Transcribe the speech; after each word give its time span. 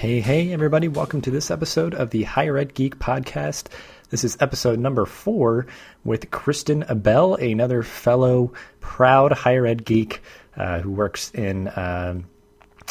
Hey, 0.00 0.20
hey, 0.20 0.50
everybody. 0.54 0.88
Welcome 0.88 1.20
to 1.20 1.30
this 1.30 1.50
episode 1.50 1.92
of 1.92 2.08
the 2.08 2.22
Higher 2.22 2.56
Ed 2.56 2.72
Geek 2.72 2.98
podcast. 2.98 3.66
This 4.08 4.24
is 4.24 4.34
episode 4.40 4.78
number 4.78 5.04
four 5.04 5.66
with 6.04 6.30
Kristen 6.30 6.84
Abell, 6.84 7.34
another 7.34 7.82
fellow 7.82 8.54
proud 8.80 9.32
higher 9.32 9.66
ed 9.66 9.84
geek 9.84 10.22
uh, 10.56 10.80
who 10.80 10.90
works 10.90 11.30
in 11.32 11.68
um, 11.76 12.24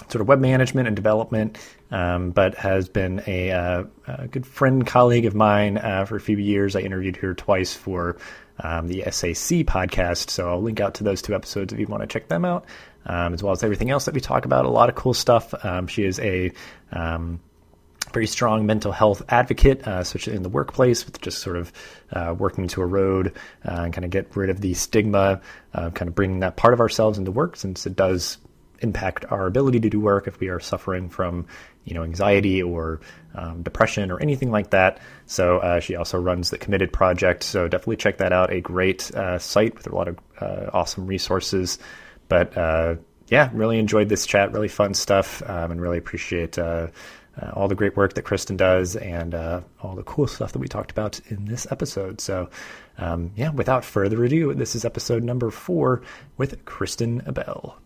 sort 0.09 0.21
of 0.21 0.27
web 0.27 0.39
management 0.39 0.85
and 0.85 0.95
development, 0.95 1.57
um, 1.89 2.30
but 2.30 2.53
has 2.53 2.89
been 2.89 3.23
a, 3.26 3.53
uh, 3.53 3.84
a, 4.07 4.27
good 4.27 4.45
friend, 4.45 4.85
colleague 4.85 5.26
of 5.26 5.34
mine 5.34 5.80
uh, 5.80 6.05
for 6.05 6.16
a 6.16 6.21
few 6.21 6.38
years. 6.38 6.76
I 6.76 6.81
interviewed 6.81 7.16
her 7.16 7.34
twice 7.34 7.73
for 7.73 8.17
um, 8.64 8.88
the 8.88 9.04
SAC 9.12 9.66
podcast, 9.66 10.30
so 10.30 10.49
I'll 10.49 10.62
link 10.62 10.80
out 10.80 10.95
to 10.95 11.04
those 11.04 11.22
two 11.22 11.36
episodes 11.36 11.73
if 11.73 11.80
you 11.80 11.88
want 11.88 12.02
to 12.02 12.08
check 12.08 12.27
them 12.27 12.45
out 12.45 12.66
um, 13.05 13.34
as 13.34 13.44
well 13.44 13.52
as 13.52 13.63
everything 13.63 13.90
else 13.90 14.05
that 14.05 14.13
we 14.13 14.22
talk 14.22 14.45
about. 14.45 14.66
A 14.66 14.70
lot 14.70 14.90
of 14.90 14.95
cool 14.95 15.13
stuff. 15.13 15.54
Um, 15.66 15.88
she 15.88 16.04
is 16.04 16.20
a 16.20 16.52
um, 16.91 17.40
very 18.14 18.27
strong 18.27 18.66
mental 18.66 18.91
health 18.91 19.22
advocate, 19.30 19.88
uh, 19.88 19.98
especially 20.00 20.36
in 20.36 20.44
the 20.44 20.50
workplace, 20.50 21.05
with 21.05 21.20
just 21.22 21.40
sort 21.40 21.58
of 21.58 21.72
uh, 22.14 22.36
working 22.38 22.67
to 22.70 22.81
erode 22.81 23.34
uh, 23.67 23.81
and 23.84 23.94
kind 23.94 24.05
of 24.05 24.12
get 24.12 24.36
rid 24.36 24.50
of 24.50 24.62
the 24.62 24.73
stigma, 24.73 25.41
kind 25.73 26.08
of 26.08 26.16
bringing 26.16 26.39
that 26.39 26.55
part 26.55 26.73
of 26.73 26.80
ourselves 26.80 27.17
into 27.17 27.31
work, 27.31 27.55
since 27.55 27.86
it 27.86 27.95
does 27.95 28.38
impact 28.81 29.25
our 29.29 29.47
ability 29.47 29.79
to 29.81 29.89
do 29.89 29.99
work 29.99 30.27
if 30.27 30.39
we 30.39 30.49
are 30.49 30.59
suffering 30.59 31.09
from, 31.09 31.45
you 31.85 31.93
know, 31.93 32.03
anxiety 32.03 32.61
or 32.61 32.99
um, 33.35 33.61
depression 33.61 34.11
or 34.11 34.19
anything 34.21 34.52
like 34.52 34.71
that. 34.71 34.99
So 35.25 35.57
uh, 35.59 35.79
she 35.79 35.95
also 35.95 36.19
runs 36.19 36.49
the 36.49 36.57
Committed 36.57 36.91
Project. 36.91 37.43
So 37.43 37.67
definitely 37.67 37.97
check 37.97 38.17
that 38.17 38.33
out. 38.33 38.52
A 38.52 38.61
great 38.61 39.11
uh, 39.11 39.39
site 39.39 39.75
with 39.75 39.88
a 39.88 39.95
lot 39.95 40.07
of 40.07 40.17
uh, 40.39 40.69
awesome 40.73 41.07
resources. 41.07 41.79
But 42.27 42.58
uh, 42.58 42.95
yeah, 43.27 43.49
really 43.53 43.80
enjoyed 43.80 44.09
this 44.09 44.25
chat. 44.25 44.52
Really 44.53 44.67
fun 44.67 44.93
stuff, 44.93 45.41
um, 45.47 45.71
and 45.71 45.81
really 45.81 45.97
appreciate 45.97 46.58
uh, 46.58 46.88
uh, 47.41 47.52
all 47.53 47.67
the 47.67 47.75
great 47.75 47.95
work 47.95 48.14
that 48.14 48.23
Kristen 48.23 48.58
does 48.58 48.95
and 48.95 49.33
all 49.81 49.95
the 49.95 50.03
cool 50.03 50.27
stuff 50.27 50.52
that 50.52 50.59
we 50.59 50.67
talked 50.67 50.91
about 50.91 51.19
in 51.30 51.45
this 51.45 51.67
episode. 51.71 52.21
So, 52.21 52.49
um, 52.97 53.31
yeah, 53.36 53.49
without 53.49 53.86
further 53.86 54.23
ado, 54.23 54.53
this 54.53 54.75
is 54.75 54.83
episode 54.83 55.23
number 55.23 55.52
four 55.52 56.02
with 56.38 56.66
Kristen 56.66 57.21
Abell. 57.25 57.77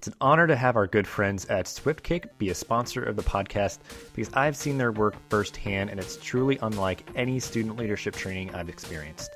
It's 0.00 0.06
an 0.06 0.14
honor 0.22 0.46
to 0.46 0.56
have 0.56 0.76
our 0.76 0.86
good 0.86 1.06
friends 1.06 1.44
at 1.50 1.66
SwiftKick 1.66 2.30
be 2.38 2.48
a 2.48 2.54
sponsor 2.54 3.02
of 3.04 3.16
the 3.16 3.22
podcast 3.22 3.80
because 4.14 4.32
I've 4.32 4.56
seen 4.56 4.78
their 4.78 4.92
work 4.92 5.14
firsthand 5.28 5.90
and 5.90 6.00
it's 6.00 6.16
truly 6.16 6.58
unlike 6.62 7.06
any 7.16 7.38
student 7.38 7.76
leadership 7.76 8.16
training 8.16 8.54
I've 8.54 8.70
experienced. 8.70 9.32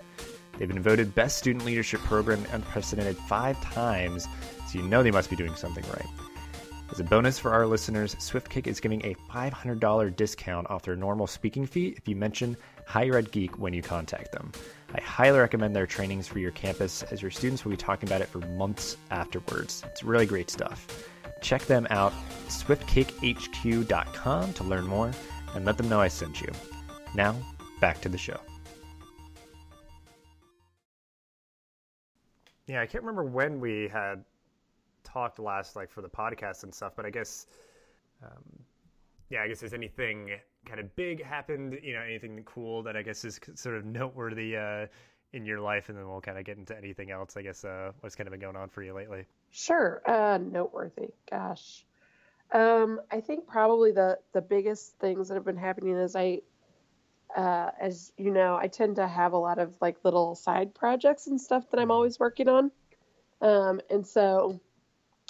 They've 0.57 0.67
been 0.67 0.83
voted 0.83 1.15
Best 1.15 1.37
Student 1.37 1.67
Leadership 1.67 2.01
Program 2.01 2.43
unprecedented 2.51 3.19
five 3.19 3.61
times, 3.61 4.27
so 4.67 4.79
you 4.79 4.89
know 4.89 5.03
they 5.03 5.11
must 5.11 5.29
be 5.29 5.37
doing 5.37 5.55
something 5.55 5.85
right. 5.91 6.09
As 6.91 6.99
a 6.99 7.05
bonus 7.05 7.39
for 7.39 7.53
our 7.53 7.67
listeners, 7.67 8.15
SwiftKick 8.15 8.67
is 8.67 8.81
giving 8.81 9.05
a 9.05 9.15
$500 9.31 10.17
discount 10.17 10.71
off 10.71 10.85
their 10.85 10.97
normal 10.97 11.27
speaking 11.27 11.67
fee 11.67 11.89
if 11.99 12.09
you 12.09 12.17
mention 12.17 12.57
Higher 12.87 13.19
Ed 13.19 13.33
Geek 13.33 13.59
when 13.59 13.75
you 13.75 13.83
contact 13.83 14.33
them. 14.33 14.51
I 14.95 15.01
highly 15.01 15.41
recommend 15.41 15.75
their 15.75 15.87
trainings 15.87 16.29
for 16.29 16.39
your 16.39 16.53
campus 16.53 17.03
as 17.05 17.21
your 17.21 17.33
students 17.33 17.65
will 17.65 17.73
be 17.73 17.77
talking 17.77 18.09
about 18.09 18.21
it 18.21 18.29
for 18.29 18.39
months 18.39 18.97
afterwards. 19.11 19.83
It's 19.87 20.05
really 20.05 20.27
great 20.27 20.51
stuff. 20.51 21.09
Check 21.41 21.63
them 21.63 21.89
out, 21.91 22.13
swiftkickhq.com 22.47 24.53
to 24.53 24.65
learn 24.65 24.87
more 24.87 25.11
and 25.55 25.65
let 25.65 25.77
them 25.77 25.89
know 25.89 26.01
I 26.01 26.09
sent 26.09 26.41
you. 26.41 26.53
Now, 27.15 27.37
back 27.81 28.01
to 28.03 28.09
the 28.09 28.19
show. 28.19 28.39
Yeah, 32.67 32.81
I 32.81 32.87
can't 32.87 33.05
remember 33.05 33.25
when 33.25 33.61
we 33.61 33.89
had 33.89 34.25
talked 35.03 35.39
last, 35.39 35.77
like 35.77 35.91
for 35.91 36.03
the 36.03 36.09
podcast 36.09 36.63
and 36.63 36.75
stuff, 36.75 36.95
but 36.97 37.05
I 37.05 37.11
guess, 37.11 37.47
um, 38.23 38.43
yeah, 39.31 39.43
I 39.43 39.49
guess 39.49 39.61
has 39.63 39.75
anything 39.75 40.31
kind 40.67 40.81
of 40.81 40.95
big 40.97 41.25
happened, 41.25 41.79
you 41.83 41.95
know, 41.95 42.01
anything 42.01 42.43
cool 42.45 42.83
that 42.85 42.97
I 42.97 43.03
guess 43.03 43.25
is 43.25 43.41
sort 43.55 43.77
of 43.77 43.85
noteworthy 43.85 44.57
uh, 44.57 44.87
in 45.33 45.45
your 45.45 45.61
life, 45.61 45.89
and 45.89 45.99
then 45.99 46.09
we'll 46.09 46.21
kind 46.21 46.39
of 46.39 46.45
get 46.45 46.59
into 46.59 46.77
anything 46.77 47.11
else. 47.11 47.37
I 47.37 47.43
guess 47.43 47.65
uh, 47.65 47.93
what's 48.01 48.15
kind 48.15 48.27
of 48.29 48.33
been 48.33 48.41
going 48.41 48.57
on 48.57 48.69
for 48.69 48.83
you 48.83 48.95
lately? 48.95 49.25
Sure, 49.51 50.03
uh, 50.07 50.39
noteworthy. 50.39 51.11
Gosh, 51.31 51.85
um, 52.53 53.01
I 53.11 53.21
think 53.21 53.47
probably 53.47 53.93
the 53.93 54.19
the 54.33 54.43
biggest 54.43 54.99
things 54.99 55.29
that 55.29 55.35
have 55.35 55.45
been 55.45 55.57
happening 55.57 55.97
is 55.97 56.15
I 56.15 56.41
uh, 57.35 57.71
as 57.81 58.13
you 58.17 58.31
know, 58.31 58.57
I 58.57 58.69
tend 58.69 58.97
to 58.97 59.09
have 59.09 59.33
a 59.33 59.39
lot 59.39 59.59
of 59.59 59.75
like 59.81 59.97
little 60.05 60.35
side 60.35 60.75
projects 60.75 61.27
and 61.27 61.41
stuff 61.41 61.71
that 61.71 61.79
I'm 61.79 61.85
mm-hmm. 61.85 61.91
always 61.91 62.19
working 62.19 62.49
on. 62.49 62.71
Um, 63.41 63.81
and 63.91 64.07
so 64.07 64.61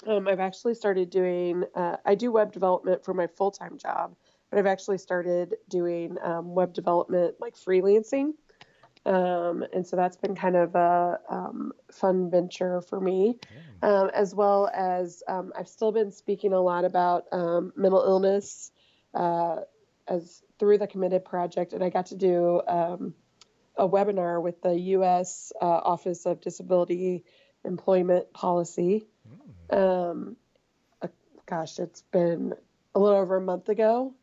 um, 0.05 0.27
I've 0.27 0.39
actually 0.39 0.75
started 0.75 1.09
doing, 1.09 1.63
uh, 1.75 1.97
I 2.05 2.15
do 2.15 2.31
web 2.31 2.51
development 2.51 3.03
for 3.03 3.13
my 3.13 3.27
full 3.27 3.51
time 3.51 3.77
job, 3.77 4.15
but 4.49 4.59
I've 4.59 4.65
actually 4.65 4.97
started 4.97 5.55
doing 5.69 6.17
um, 6.23 6.53
web 6.53 6.73
development 6.73 7.35
like 7.39 7.55
freelancing. 7.55 8.33
Um, 9.05 9.63
and 9.71 9.85
so 9.85 9.95
that's 9.95 10.17
been 10.17 10.35
kind 10.35 10.55
of 10.55 10.73
a 10.73 11.19
um, 11.29 11.73
fun 11.91 12.31
venture 12.31 12.81
for 12.81 12.99
me, 12.99 13.37
um, 13.83 14.09
as 14.15 14.33
well 14.33 14.67
as 14.73 15.21
I've 15.27 15.67
still 15.67 15.91
been 15.91 16.11
speaking 16.11 16.53
a 16.53 16.59
lot 16.59 16.85
about 16.85 17.25
mental 17.75 18.01
illness. 18.01 18.71
Uh, 19.13 19.61
as 20.07 20.43
through 20.59 20.77
the 20.77 20.87
Committed 20.87 21.25
Project, 21.25 21.73
and 21.73 21.83
I 21.83 21.89
got 21.89 22.07
to 22.07 22.15
do 22.15 22.61
um, 22.67 23.13
a 23.75 23.87
webinar 23.87 24.41
with 24.41 24.61
the 24.61 24.73
U.S. 24.73 25.51
Uh, 25.59 25.65
Office 25.65 26.25
of 26.25 26.41
Disability 26.41 27.23
Employment 27.63 28.31
Policy. 28.33 29.07
Um, 29.69 30.35
uh, 31.01 31.07
gosh, 31.45 31.79
it's 31.79 32.01
been 32.01 32.53
a 32.93 32.99
little 32.99 33.17
over 33.17 33.37
a 33.37 33.41
month 33.41 33.69
ago. 33.69 34.13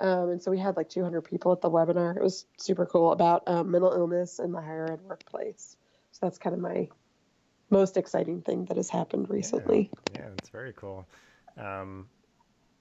Um, 0.00 0.30
and 0.30 0.42
so 0.42 0.50
we 0.50 0.58
had 0.58 0.76
like 0.76 0.88
200 0.88 1.22
people 1.22 1.52
at 1.52 1.60
the 1.60 1.70
webinar. 1.70 2.16
It 2.16 2.22
was 2.22 2.46
super 2.56 2.86
cool 2.86 3.12
about 3.12 3.42
um, 3.48 3.70
mental 3.70 3.92
illness 3.92 4.38
in 4.38 4.52
the 4.52 4.60
higher 4.60 4.92
ed 4.92 5.00
workplace. 5.02 5.76
So 6.12 6.20
that's 6.22 6.38
kind 6.38 6.54
of 6.54 6.60
my 6.60 6.88
most 7.70 7.96
exciting 7.96 8.42
thing 8.42 8.64
that 8.66 8.76
has 8.76 8.88
happened 8.88 9.28
recently. 9.28 9.90
Yeah, 10.12 10.20
yeah 10.20 10.28
that's 10.34 10.48
very 10.50 10.72
cool. 10.74 11.06
Um, 11.56 12.08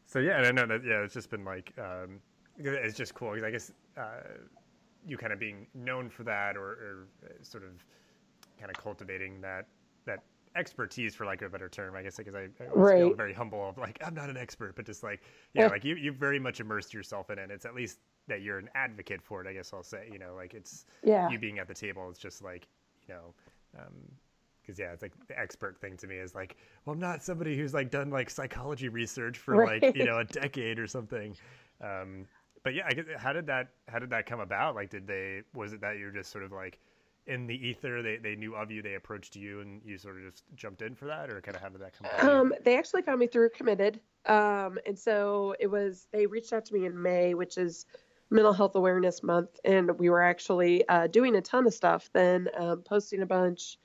so 0.05 0.19
yeah, 0.19 0.37
and 0.37 0.45
I 0.45 0.51
know 0.51 0.67
that 0.67 0.85
yeah, 0.85 1.03
it's 1.03 1.13
just 1.13 1.29
been 1.29 1.43
like 1.43 1.73
um, 1.77 2.19
it's 2.57 2.95
just 2.95 3.13
cool 3.13 3.31
because 3.31 3.43
I 3.43 3.51
guess 3.51 3.71
uh, 3.97 4.21
you 5.05 5.17
kind 5.17 5.33
of 5.33 5.39
being 5.39 5.67
known 5.73 6.09
for 6.09 6.23
that, 6.23 6.55
or, 6.55 6.65
or 6.65 7.07
uh, 7.25 7.43
sort 7.43 7.63
of 7.63 7.71
kind 8.59 8.71
of 8.71 8.77
cultivating 8.77 9.41
that 9.41 9.65
expertise, 10.57 11.15
for 11.15 11.25
like 11.25 11.41
a 11.41 11.49
better 11.49 11.69
term, 11.69 11.95
I 11.95 12.03
guess, 12.03 12.17
because 12.17 12.35
I, 12.35 12.47
I 12.59 12.67
right. 12.73 12.97
feel 12.97 13.13
very 13.13 13.33
humble 13.33 13.69
of 13.69 13.77
like 13.77 13.97
I'm 14.05 14.13
not 14.13 14.29
an 14.29 14.37
expert, 14.37 14.75
but 14.75 14.85
just 14.85 15.03
like 15.03 15.21
yeah, 15.53 15.63
yeah, 15.63 15.67
like 15.67 15.83
you 15.83 15.95
you 15.95 16.11
very 16.11 16.39
much 16.39 16.59
immersed 16.59 16.93
yourself 16.93 17.29
in 17.29 17.39
it. 17.39 17.51
It's 17.51 17.65
at 17.65 17.75
least 17.75 17.99
that 18.27 18.41
you're 18.41 18.57
an 18.57 18.69
advocate 18.75 19.21
for 19.21 19.41
it. 19.41 19.47
I 19.47 19.53
guess 19.53 19.71
I'll 19.73 19.83
say, 19.83 20.09
you 20.11 20.19
know, 20.19 20.33
like 20.35 20.53
it's 20.53 20.85
yeah. 21.03 21.29
you 21.29 21.39
being 21.39 21.59
at 21.59 21.67
the 21.67 21.73
table. 21.73 22.09
It's 22.09 22.19
just 22.19 22.43
like 22.43 22.67
you 23.07 23.13
know. 23.13 23.33
Um, 23.77 23.93
because 24.61 24.79
yeah, 24.79 24.91
it's 24.91 25.01
like 25.01 25.13
the 25.29 25.39
expert 25.39 25.79
thing 25.79 25.95
to 25.95 26.07
me 26.07 26.17
is 26.17 26.35
like, 26.35 26.57
well, 26.85 26.93
I'm 26.93 26.99
not 26.99 27.23
somebody 27.23 27.55
who's 27.55 27.73
like 27.73 27.89
done 27.89 28.09
like 28.09 28.29
psychology 28.29 28.89
research 28.89 29.37
for 29.37 29.55
right. 29.55 29.81
like 29.81 29.95
you 29.95 30.03
know 30.03 30.19
a 30.19 30.25
decade 30.25 30.77
or 30.77 30.87
something. 30.87 31.37
Um, 31.79 32.25
but 32.63 32.75
yeah, 32.75 32.83
I 32.85 32.93
guess, 32.93 33.05
how 33.17 33.31
did 33.31 33.47
that 33.47 33.69
how 33.87 33.97
did 33.97 34.09
that 34.09 34.25
come 34.25 34.41
about? 34.41 34.75
Like, 34.75 34.89
did 34.89 35.07
they 35.07 35.43
was 35.53 35.71
it 35.71 35.79
that 35.79 35.97
you're 35.97 36.11
just 36.11 36.31
sort 36.31 36.43
of 36.43 36.51
like 36.51 36.79
in 37.27 37.47
the 37.47 37.55
ether? 37.55 38.01
They 38.01 38.17
they 38.17 38.35
knew 38.35 38.55
of 38.55 38.71
you, 38.71 38.81
they 38.81 38.95
approached 38.95 39.35
you, 39.35 39.61
and 39.61 39.81
you 39.85 39.97
sort 39.97 40.17
of 40.17 40.23
just 40.31 40.43
jumped 40.55 40.81
in 40.81 40.95
for 40.95 41.05
that, 41.05 41.29
or 41.29 41.41
kind 41.41 41.55
of 41.55 41.61
how 41.61 41.69
did 41.69 41.81
that 41.81 41.93
come 41.97 42.07
about? 42.11 42.29
Um, 42.29 42.53
they 42.63 42.77
actually 42.77 43.01
found 43.01 43.19
me 43.19 43.27
through 43.27 43.49
Committed, 43.49 43.99
um, 44.25 44.79
and 44.85 44.97
so 44.97 45.55
it 45.59 45.67
was 45.67 46.07
they 46.11 46.25
reached 46.25 46.53
out 46.53 46.65
to 46.65 46.73
me 46.73 46.85
in 46.85 47.01
May, 47.01 47.33
which 47.33 47.57
is 47.57 47.85
Mental 48.29 48.53
Health 48.53 48.75
Awareness 48.75 49.23
Month, 49.23 49.59
and 49.63 49.97
we 49.99 50.09
were 50.09 50.23
actually 50.23 50.87
uh, 50.87 51.07
doing 51.07 51.35
a 51.35 51.41
ton 51.41 51.67
of 51.67 51.73
stuff. 51.73 52.09
Then 52.13 52.49
um, 52.57 52.81
posting 52.81 53.21
a 53.21 53.27
bunch. 53.27 53.77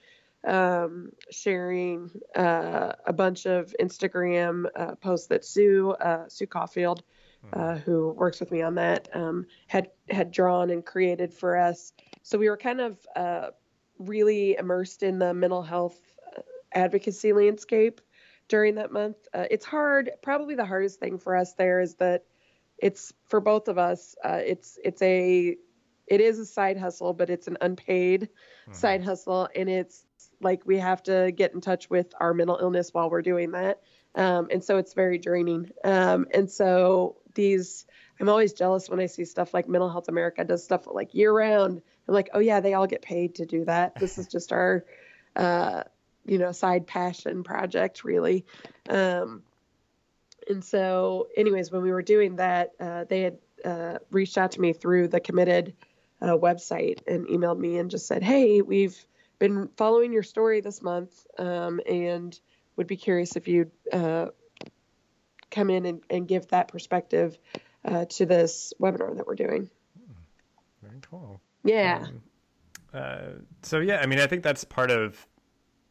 Um, 0.45 1.13
sharing 1.31 2.11
uh, 2.35 2.95
a 3.07 3.13
bunch 3.13 3.47
of 3.47 3.73
Instagram 3.79 4.65
uh, 4.75 4.97
posts 4.97 5.29
that 5.29 5.45
Sue 5.45 5.93
uh, 5.93 6.29
Sue 6.29 6.49
Caulfield 6.49 7.05
uh, 7.53 7.57
mm-hmm. 7.57 7.79
who 7.81 8.11
works 8.13 8.41
with 8.41 8.51
me 8.51 8.63
on 8.63 8.77
that, 8.77 9.09
um, 9.15 9.47
had 9.67 9.91
had 10.09 10.31
drawn 10.31 10.71
and 10.71 10.85
created 10.85 11.35
for 11.35 11.57
us. 11.57 11.93
So 12.23 12.39
we 12.39 12.49
were 12.49 12.57
kind 12.57 12.81
of 12.81 12.99
uh, 13.15 13.49
really 13.99 14.57
immersed 14.57 15.03
in 15.03 15.19
the 15.19 15.35
mental 15.35 15.63
health 15.63 15.99
uh, 16.37 16.43
advocacy 16.73 17.33
landscape 17.33 18.01
during 18.49 18.77
that 18.77 18.93
month. 18.93 19.17
Uh, 19.33 19.45
it's 19.51 19.65
hard. 19.65 20.11
Probably 20.23 20.55
the 20.55 20.65
hardest 20.65 21.01
thing 21.01 21.19
for 21.19 21.37
us 21.37 21.55
there 21.55 21.81
is 21.81 21.95
that 21.97 22.25
it's 22.79 23.13
for 23.27 23.41
both 23.41 23.69
of 23.69 23.79
us. 23.79 24.17
Uh, 24.25 24.41
it's 24.45 24.79
it's 24.85 25.03
a 25.03 25.57
it 26.07 26.21
is 26.21 26.39
a 26.39 26.47
side 26.47 26.77
hustle, 26.77 27.13
but 27.13 27.31
it's 27.31 27.47
an 27.47 27.59
unpaid 27.61 28.23
mm-hmm. 28.23 28.73
side 28.73 29.03
hustle, 29.03 29.49
and 29.55 29.69
it's 29.69 30.05
like 30.41 30.63
we 30.67 30.79
have 30.79 31.03
to 31.05 31.33
get 31.33 31.55
in 31.55 31.61
touch 31.61 31.89
with 31.89 32.13
our 32.21 32.35
mental 32.35 32.59
illness 32.61 32.93
while 32.93 33.09
we're 33.09 33.23
doing 33.23 33.53
that. 33.53 33.81
Um, 34.15 34.49
and 34.51 34.63
so 34.63 34.77
it's 34.77 34.93
very 34.93 35.19
draining. 35.19 35.71
Um, 35.85 36.27
and 36.35 36.51
so 36.51 37.17
these 37.35 37.87
I'm 38.21 38.29
always 38.29 38.53
jealous 38.53 38.89
when 38.89 39.01
I 39.01 39.07
see 39.07 39.25
stuff 39.25 39.55
like 39.55 39.69
Mental 39.69 39.91
Health 39.91 40.09
America 40.09 40.45
does 40.45 40.63
stuff 40.63 40.87
like 40.87 41.15
year 41.15 41.33
round. 41.33 41.83
Like, 42.07 42.31
oh 42.35 42.41
yeah, 42.41 42.61
they 42.61 42.75
all 42.75 42.87
get 42.87 43.03
paid 43.03 43.37
to 43.37 43.47
do 43.47 43.65
that. 43.65 43.95
This 43.99 44.19
is 44.19 44.27
just 44.27 44.53
our, 44.53 44.85
uh, 45.37 45.85
you 46.25 46.39
know, 46.39 46.53
side 46.53 46.87
passion 46.87 47.43
project 47.43 48.05
really. 48.05 48.45
Um, 48.89 49.43
and 50.49 50.65
so, 50.65 51.29
anyways, 51.37 51.71
when 51.71 51.83
we 51.83 51.93
were 51.93 52.03
doing 52.03 52.37
that, 52.37 52.73
uh, 52.81 53.05
they 53.05 53.23
had 53.23 53.39
uh, 53.65 53.99
reached 54.11 54.39
out 54.39 54.53
to 54.53 54.61
me 54.61 54.73
through 54.73 55.09
the 55.09 55.21
committed 55.21 55.75
uh, 56.21 56.37
website 56.37 57.01
and 57.07 57.27
emailed 57.27 57.59
me 57.59 57.79
and 57.79 57.91
just 57.91 58.07
said, 58.07 58.23
"Hey, 58.23 58.63
we've 58.63 58.97
been 59.39 59.69
following 59.77 60.13
your 60.13 60.23
story 60.23 60.61
this 60.61 60.83
month, 60.83 61.27
um, 61.39 61.81
and 61.89 62.39
would 62.77 62.87
be 62.87 62.97
curious 62.97 63.37
if 63.37 63.49
you'd 63.49 63.71
uh, 63.93 64.27
come 65.51 65.71
in 65.71 65.87
and, 65.87 66.01
and, 66.11 66.29
give 66.29 66.49
that 66.49 66.69
perspective 66.69 67.39
uh, 67.85 68.05
to 68.07 68.27
this 68.27 68.73
webinar 68.81 69.17
that 69.17 69.27
we're 69.27 69.35
doing." 69.35 69.71
Very 70.83 71.01
cool. 71.03 71.41
Yeah. 71.65 72.05
Um, 72.07 72.23
uh, 72.95 73.19
so 73.63 73.81
yeah, 73.81 73.99
I 73.99 74.07
mean, 74.07 74.21
I 74.21 74.27
think 74.27 74.43
that's 74.43 74.65
part 74.65 74.91
of 74.91 75.27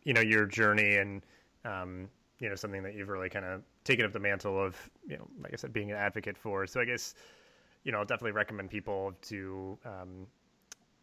you 0.04 0.14
know 0.14 0.22
your 0.22 0.46
journey 0.46 0.98
and 0.98 1.22
um, 1.66 2.10
you 2.40 2.50
know 2.50 2.56
something 2.56 2.84
that 2.84 2.96
you've 2.96 3.10
really 3.10 3.30
kind 3.30 3.46
of 3.46 3.62
taken 3.84 4.06
up 4.06 4.12
the 4.12 4.20
mantle 4.20 4.64
of 4.64 4.78
you 5.08 5.18
know 5.18 5.28
like 5.42 5.54
I 5.54 5.56
said 5.56 5.74
being 5.74 5.92
an 5.92 5.98
advocate 5.98 6.38
for. 6.38 6.68
So 6.68 6.80
I 6.80 6.86
guess 6.86 7.16
you 7.84 7.92
know 7.92 8.00
I'll 8.00 8.06
definitely 8.06 8.34
recommend 8.34 8.70
people 8.70 9.14
to 9.24 9.78
um, 9.86 10.28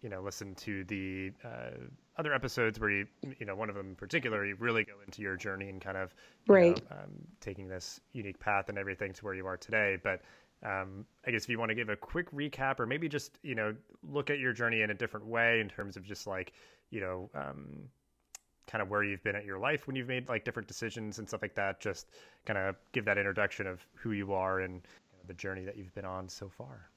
you 0.02 0.08
know 0.08 0.20
listen 0.20 0.54
to 0.56 0.84
the 0.84 1.32
uh, 1.44 1.70
other 2.16 2.32
episodes 2.32 2.78
where 2.78 2.90
you 2.90 3.06
you 3.40 3.46
know 3.46 3.56
one 3.56 3.68
of 3.68 3.74
them 3.74 3.88
in 3.88 3.94
particular 3.96 4.44
you 4.44 4.56
really 4.58 4.84
go 4.84 4.94
into 5.04 5.22
your 5.22 5.36
journey 5.36 5.68
and 5.68 5.80
kind 5.80 5.96
of 5.96 6.14
right 6.46 6.80
know, 6.90 6.96
um, 6.96 7.10
taking 7.40 7.68
this 7.68 8.00
unique 8.12 8.38
path 8.38 8.68
and 8.68 8.78
everything 8.78 9.12
to 9.14 9.24
where 9.24 9.34
you 9.34 9.46
are 9.46 9.56
today, 9.56 9.96
but. 10.02 10.20
Um, 10.62 11.06
I 11.26 11.30
guess 11.30 11.44
if 11.44 11.50
you 11.50 11.58
want 11.58 11.68
to 11.68 11.74
give 11.74 11.88
a 11.88 11.96
quick 11.96 12.30
recap, 12.32 12.80
or 12.80 12.86
maybe 12.86 13.08
just 13.08 13.38
you 13.42 13.54
know 13.54 13.74
look 14.02 14.30
at 14.30 14.38
your 14.38 14.52
journey 14.52 14.82
in 14.82 14.90
a 14.90 14.94
different 14.94 15.26
way 15.26 15.60
in 15.60 15.68
terms 15.68 15.96
of 15.96 16.04
just 16.04 16.26
like 16.26 16.52
you 16.90 17.00
know 17.00 17.30
um, 17.34 17.88
kind 18.66 18.82
of 18.82 18.88
where 18.90 19.02
you've 19.02 19.22
been 19.22 19.36
at 19.36 19.44
your 19.44 19.58
life 19.58 19.86
when 19.86 19.96
you've 19.96 20.08
made 20.08 20.28
like 20.28 20.44
different 20.44 20.68
decisions 20.68 21.18
and 21.18 21.28
stuff 21.28 21.42
like 21.42 21.54
that. 21.54 21.80
Just 21.80 22.08
kind 22.44 22.58
of 22.58 22.76
give 22.92 23.04
that 23.04 23.18
introduction 23.18 23.66
of 23.66 23.84
who 23.94 24.12
you 24.12 24.32
are 24.32 24.60
and 24.60 24.82
the 25.26 25.34
journey 25.34 25.64
that 25.64 25.76
you've 25.76 25.94
been 25.94 26.04
on 26.04 26.28
so 26.28 26.48
far. 26.48 26.88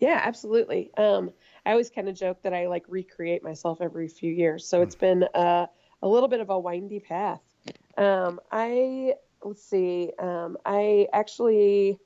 Yeah, 0.00 0.20
absolutely. 0.24 0.90
Um, 0.96 1.30
I 1.66 1.72
always 1.72 1.90
kind 1.90 2.08
of 2.08 2.14
joke 2.14 2.42
that 2.42 2.54
I 2.54 2.66
like 2.68 2.84
recreate 2.88 3.44
myself 3.44 3.80
every 3.80 4.08
few 4.08 4.32
years, 4.32 4.66
so 4.66 4.80
it's 4.80 4.94
been 4.94 5.24
uh, 5.34 5.66
a 6.02 6.08
little 6.08 6.28
bit 6.28 6.40
of 6.40 6.48
a 6.48 6.58
windy 6.58 7.00
path. 7.00 7.42
Um, 7.98 8.40
I 8.50 9.14
let's 9.44 9.62
see. 9.62 10.10
Um, 10.18 10.56
I 10.64 11.06
actually 11.12 11.98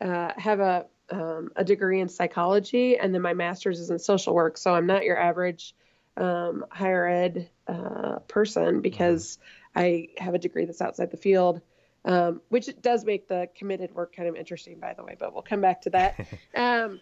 uh, 0.00 0.32
have 0.36 0.60
a 0.60 0.86
um, 1.10 1.50
a 1.56 1.64
degree 1.64 2.00
in 2.00 2.08
psychology, 2.08 2.96
and 2.96 3.12
then 3.12 3.22
my 3.22 3.34
master's 3.34 3.80
is 3.80 3.90
in 3.90 3.98
social 3.98 4.34
work. 4.34 4.56
So 4.56 4.72
I'm 4.74 4.86
not 4.86 5.04
your 5.04 5.18
average 5.18 5.74
um, 6.16 6.64
higher 6.70 7.06
ed 7.06 7.50
uh, 7.66 8.20
person 8.28 8.80
because 8.80 9.38
I 9.74 10.08
have 10.18 10.34
a 10.34 10.38
degree 10.38 10.64
that's 10.66 10.80
outside 10.80 11.10
the 11.10 11.16
field, 11.16 11.60
um, 12.04 12.40
which 12.48 12.68
does 12.80 13.04
make 13.04 13.28
the 13.28 13.48
committed 13.56 13.94
work 13.94 14.14
kind 14.14 14.28
of 14.28 14.36
interesting, 14.36 14.78
by 14.78 14.94
the 14.94 15.02
way. 15.02 15.16
But 15.18 15.32
we'll 15.32 15.42
come 15.42 15.60
back 15.60 15.82
to 15.82 15.90
that. 15.90 16.26
um, 16.56 17.00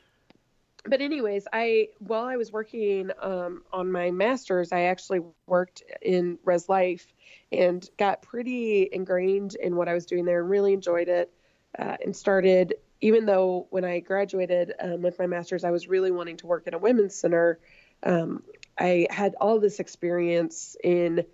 but 0.85 1.00
anyways, 1.00 1.47
I 1.53 1.89
while 1.99 2.25
I 2.25 2.37
was 2.37 2.53
working 2.53 3.11
um, 3.21 3.62
on 3.73 3.93
my 3.93 4.11
master's, 4.11 4.73
I 4.73 4.83
actually 4.83 5.21
worked 5.47 5.83
in 6.00 6.39
Res 6.45 6.69
Life 6.69 7.06
and 7.53 7.87
got 7.99 8.23
pretty 8.23 8.89
ingrained 8.91 9.55
in 9.55 9.77
what 9.77 9.89
I 9.89 9.95
was 9.95 10.06
doing 10.06 10.25
there 10.25 10.41
and 10.41 10.50
really 10.50 10.73
enjoyed 10.73 11.09
it. 11.09 11.33
Uh, 11.79 11.97
and 12.03 12.17
started, 12.17 12.75
even 13.00 13.27
though 13.27 13.67
when 13.71 13.85
I 13.85 14.00
graduated 14.00 14.73
um, 14.81 15.03
with 15.03 15.19
my 15.19 15.27
master's, 15.27 15.65
I 15.65 15.71
was 15.71 15.89
really 15.89 16.11
wanting 16.11 16.37
to 16.39 16.47
work 16.47 16.67
in 16.67 16.75
a 16.75 16.79
women's 16.79 17.15
center. 17.15 17.59
Um, 18.03 18.43
I 18.79 19.06
had 19.11 19.35
all 19.41 19.61
this 19.61 19.81
experience 19.81 20.77
in 20.83 21.25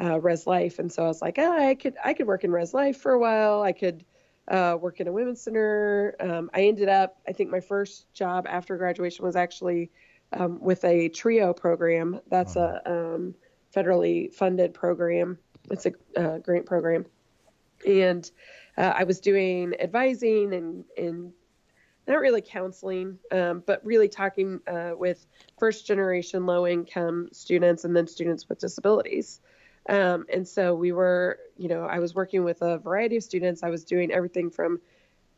uh, 0.00 0.20
Res 0.20 0.46
Life, 0.46 0.78
and 0.78 0.92
so 0.92 1.04
I 1.04 1.06
was 1.06 1.22
like, 1.22 1.38
oh, 1.38 1.52
I 1.52 1.74
could 1.74 1.94
I 2.04 2.14
could 2.14 2.26
work 2.26 2.44
in 2.44 2.50
Res 2.50 2.74
Life 2.74 2.98
for 2.98 3.12
a 3.12 3.18
while. 3.18 3.62
I 3.62 3.72
could 3.72 4.04
uh, 4.48 4.76
work 4.80 5.00
in 5.00 5.08
a 5.08 5.12
women's 5.12 5.40
center. 5.40 6.14
Um, 6.20 6.50
I 6.52 6.62
ended 6.62 6.88
up, 6.88 7.18
I 7.26 7.32
think 7.32 7.50
my 7.50 7.60
first 7.60 8.12
job 8.12 8.46
after 8.48 8.76
graduation 8.76 9.24
was 9.24 9.36
actually 9.36 9.90
um, 10.32 10.60
with 10.60 10.84
a 10.84 11.08
TRIO 11.08 11.52
program. 11.52 12.20
That's 12.28 12.56
a 12.56 12.82
um, 12.84 13.34
federally 13.74 14.32
funded 14.32 14.74
program. 14.74 15.38
It's 15.70 15.86
a 15.86 15.92
uh, 16.16 16.38
grant 16.38 16.66
program, 16.66 17.06
and 17.86 18.30
uh, 18.76 18.92
I 18.94 19.04
was 19.04 19.20
doing 19.20 19.74
advising 19.80 20.52
and 20.54 20.84
and 20.96 21.32
not 22.06 22.20
really 22.20 22.42
counseling, 22.42 23.18
um, 23.30 23.62
but 23.66 23.84
really 23.84 24.08
talking 24.08 24.60
uh, 24.66 24.92
with 24.96 25.24
first 25.58 25.86
generation 25.86 26.44
low 26.44 26.66
income 26.66 27.28
students 27.32 27.84
and 27.84 27.96
then 27.96 28.06
students 28.06 28.48
with 28.48 28.58
disabilities. 28.58 29.40
Um, 29.88 30.26
and 30.32 30.46
so 30.46 30.74
we 30.74 30.92
were, 30.92 31.38
you 31.56 31.68
know, 31.68 31.84
I 31.84 31.98
was 31.98 32.14
working 32.14 32.44
with 32.44 32.62
a 32.62 32.78
variety 32.78 33.16
of 33.16 33.22
students. 33.22 33.62
I 33.62 33.70
was 33.70 33.84
doing 33.84 34.10
everything 34.10 34.50
from, 34.50 34.80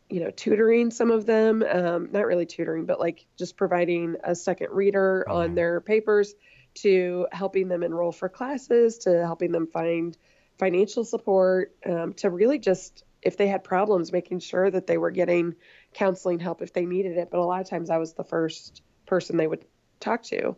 you 0.08 0.20
know, 0.20 0.30
tutoring 0.30 0.90
some 0.90 1.10
of 1.10 1.26
them, 1.26 1.62
um, 1.62 2.08
not 2.12 2.26
really 2.26 2.46
tutoring, 2.46 2.86
but 2.86 3.00
like 3.00 3.26
just 3.36 3.56
providing 3.56 4.16
a 4.24 4.34
second 4.34 4.68
reader 4.70 5.24
mm-hmm. 5.28 5.36
on 5.36 5.54
their 5.54 5.80
papers 5.80 6.34
to 6.74 7.26
helping 7.32 7.68
them 7.68 7.82
enroll 7.82 8.12
for 8.12 8.28
classes, 8.28 8.98
to 8.98 9.24
helping 9.24 9.50
them 9.50 9.66
find 9.66 10.16
financial 10.58 11.04
support, 11.04 11.74
um, 11.86 12.12
to 12.14 12.30
really 12.30 12.58
just, 12.58 13.04
if 13.26 13.36
they 13.36 13.48
had 13.48 13.64
problems, 13.64 14.12
making 14.12 14.38
sure 14.38 14.70
that 14.70 14.86
they 14.86 14.98
were 14.98 15.10
getting 15.10 15.54
counseling 15.92 16.38
help 16.38 16.62
if 16.62 16.72
they 16.72 16.86
needed 16.86 17.18
it. 17.18 17.28
But 17.28 17.40
a 17.40 17.44
lot 17.44 17.60
of 17.60 17.68
times 17.68 17.90
I 17.90 17.98
was 17.98 18.14
the 18.14 18.22
first 18.22 18.82
person 19.04 19.36
they 19.36 19.48
would 19.48 19.64
talk 19.98 20.22
to. 20.24 20.56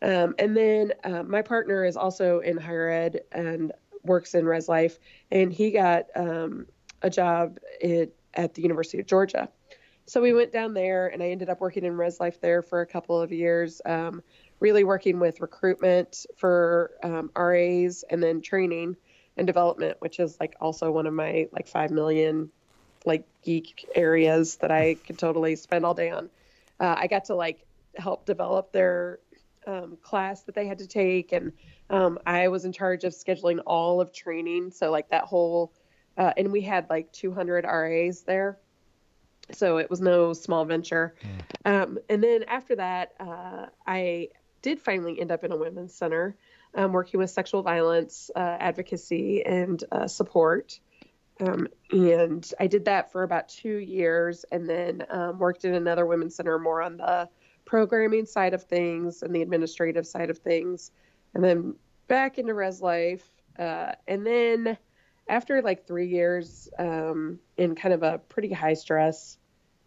Um, 0.00 0.34
and 0.38 0.56
then 0.56 0.92
uh, 1.04 1.22
my 1.24 1.42
partner 1.42 1.84
is 1.84 1.96
also 1.98 2.38
in 2.38 2.56
higher 2.56 2.88
ed 2.88 3.20
and 3.30 3.72
works 4.04 4.34
in 4.34 4.46
Res 4.46 4.68
Life, 4.68 4.98
and 5.30 5.52
he 5.52 5.70
got 5.70 6.06
um, 6.16 6.66
a 7.02 7.10
job 7.10 7.58
at, 7.84 8.08
at 8.34 8.54
the 8.54 8.62
University 8.62 9.00
of 9.00 9.06
Georgia. 9.06 9.50
So 10.06 10.22
we 10.22 10.32
went 10.32 10.50
down 10.50 10.72
there, 10.72 11.08
and 11.08 11.22
I 11.22 11.26
ended 11.26 11.50
up 11.50 11.60
working 11.60 11.84
in 11.84 11.94
Res 11.94 12.20
Life 12.20 12.40
there 12.40 12.62
for 12.62 12.80
a 12.80 12.86
couple 12.86 13.20
of 13.20 13.32
years, 13.32 13.82
um, 13.84 14.22
really 14.60 14.82
working 14.82 15.18
with 15.18 15.42
recruitment 15.42 16.24
for 16.38 16.92
um, 17.02 17.30
RAs 17.36 18.04
and 18.08 18.22
then 18.22 18.40
training 18.40 18.96
and 19.38 19.46
development, 19.46 19.96
which 20.00 20.18
is 20.20 20.36
like 20.40 20.54
also 20.60 20.90
one 20.90 21.06
of 21.06 21.14
my 21.14 21.48
like 21.52 21.68
five 21.68 21.90
million 21.90 22.50
like 23.06 23.24
geek 23.42 23.88
areas 23.94 24.56
that 24.56 24.70
I 24.70 24.94
could 24.94 25.18
totally 25.18 25.56
spend 25.56 25.86
all 25.86 25.94
day 25.94 26.10
on. 26.10 26.28
Uh, 26.80 26.96
I 26.98 27.06
got 27.06 27.26
to 27.26 27.34
like 27.34 27.64
help 27.96 28.26
develop 28.26 28.72
their 28.72 29.20
um, 29.66 29.96
class 30.02 30.42
that 30.42 30.54
they 30.54 30.66
had 30.66 30.78
to 30.78 30.86
take, 30.86 31.32
and 31.32 31.52
um, 31.88 32.18
I 32.26 32.48
was 32.48 32.64
in 32.64 32.72
charge 32.72 33.04
of 33.04 33.12
scheduling 33.12 33.60
all 33.66 34.00
of 34.00 34.12
training. 34.12 34.72
So 34.72 34.90
like 34.90 35.08
that 35.10 35.24
whole, 35.24 35.72
uh, 36.16 36.32
and 36.36 36.52
we 36.52 36.60
had 36.60 36.90
like 36.90 37.12
200 37.12 37.64
RAs 37.64 38.22
there, 38.22 38.58
so 39.52 39.78
it 39.78 39.88
was 39.88 40.00
no 40.00 40.32
small 40.32 40.64
venture. 40.64 41.14
Mm. 41.64 41.82
Um, 41.82 41.98
and 42.08 42.22
then 42.22 42.44
after 42.44 42.76
that, 42.76 43.12
uh, 43.20 43.66
I 43.86 44.28
did 44.62 44.80
finally 44.80 45.20
end 45.20 45.30
up 45.30 45.44
in 45.44 45.52
a 45.52 45.56
women's 45.56 45.94
center, 45.94 46.36
um, 46.74 46.92
working 46.92 47.18
with 47.18 47.30
sexual 47.30 47.62
violence 47.62 48.30
uh, 48.36 48.56
advocacy 48.60 49.44
and 49.44 49.82
uh, 49.92 50.06
support. 50.06 50.80
Um, 51.40 51.68
and 51.90 52.50
I 52.58 52.66
did 52.66 52.86
that 52.86 53.12
for 53.12 53.22
about 53.22 53.48
two 53.48 53.76
years 53.76 54.44
and 54.50 54.68
then 54.68 55.04
um, 55.10 55.38
worked 55.38 55.64
in 55.64 55.74
another 55.74 56.04
women's 56.04 56.34
center 56.34 56.58
more 56.58 56.82
on 56.82 56.96
the 56.96 57.28
programming 57.64 58.26
side 58.26 58.54
of 58.54 58.64
things 58.64 59.22
and 59.22 59.34
the 59.34 59.42
administrative 59.42 60.06
side 60.06 60.30
of 60.30 60.38
things. 60.38 60.90
And 61.34 61.44
then 61.44 61.76
back 62.08 62.38
into 62.38 62.54
Res 62.54 62.80
Life. 62.80 63.28
Uh, 63.58 63.92
and 64.06 64.26
then 64.26 64.78
after 65.28 65.62
like 65.62 65.86
three 65.86 66.08
years 66.08 66.68
um, 66.78 67.38
in 67.56 67.74
kind 67.74 67.94
of 67.94 68.02
a 68.02 68.18
pretty 68.18 68.52
high 68.52 68.74
stress, 68.74 69.38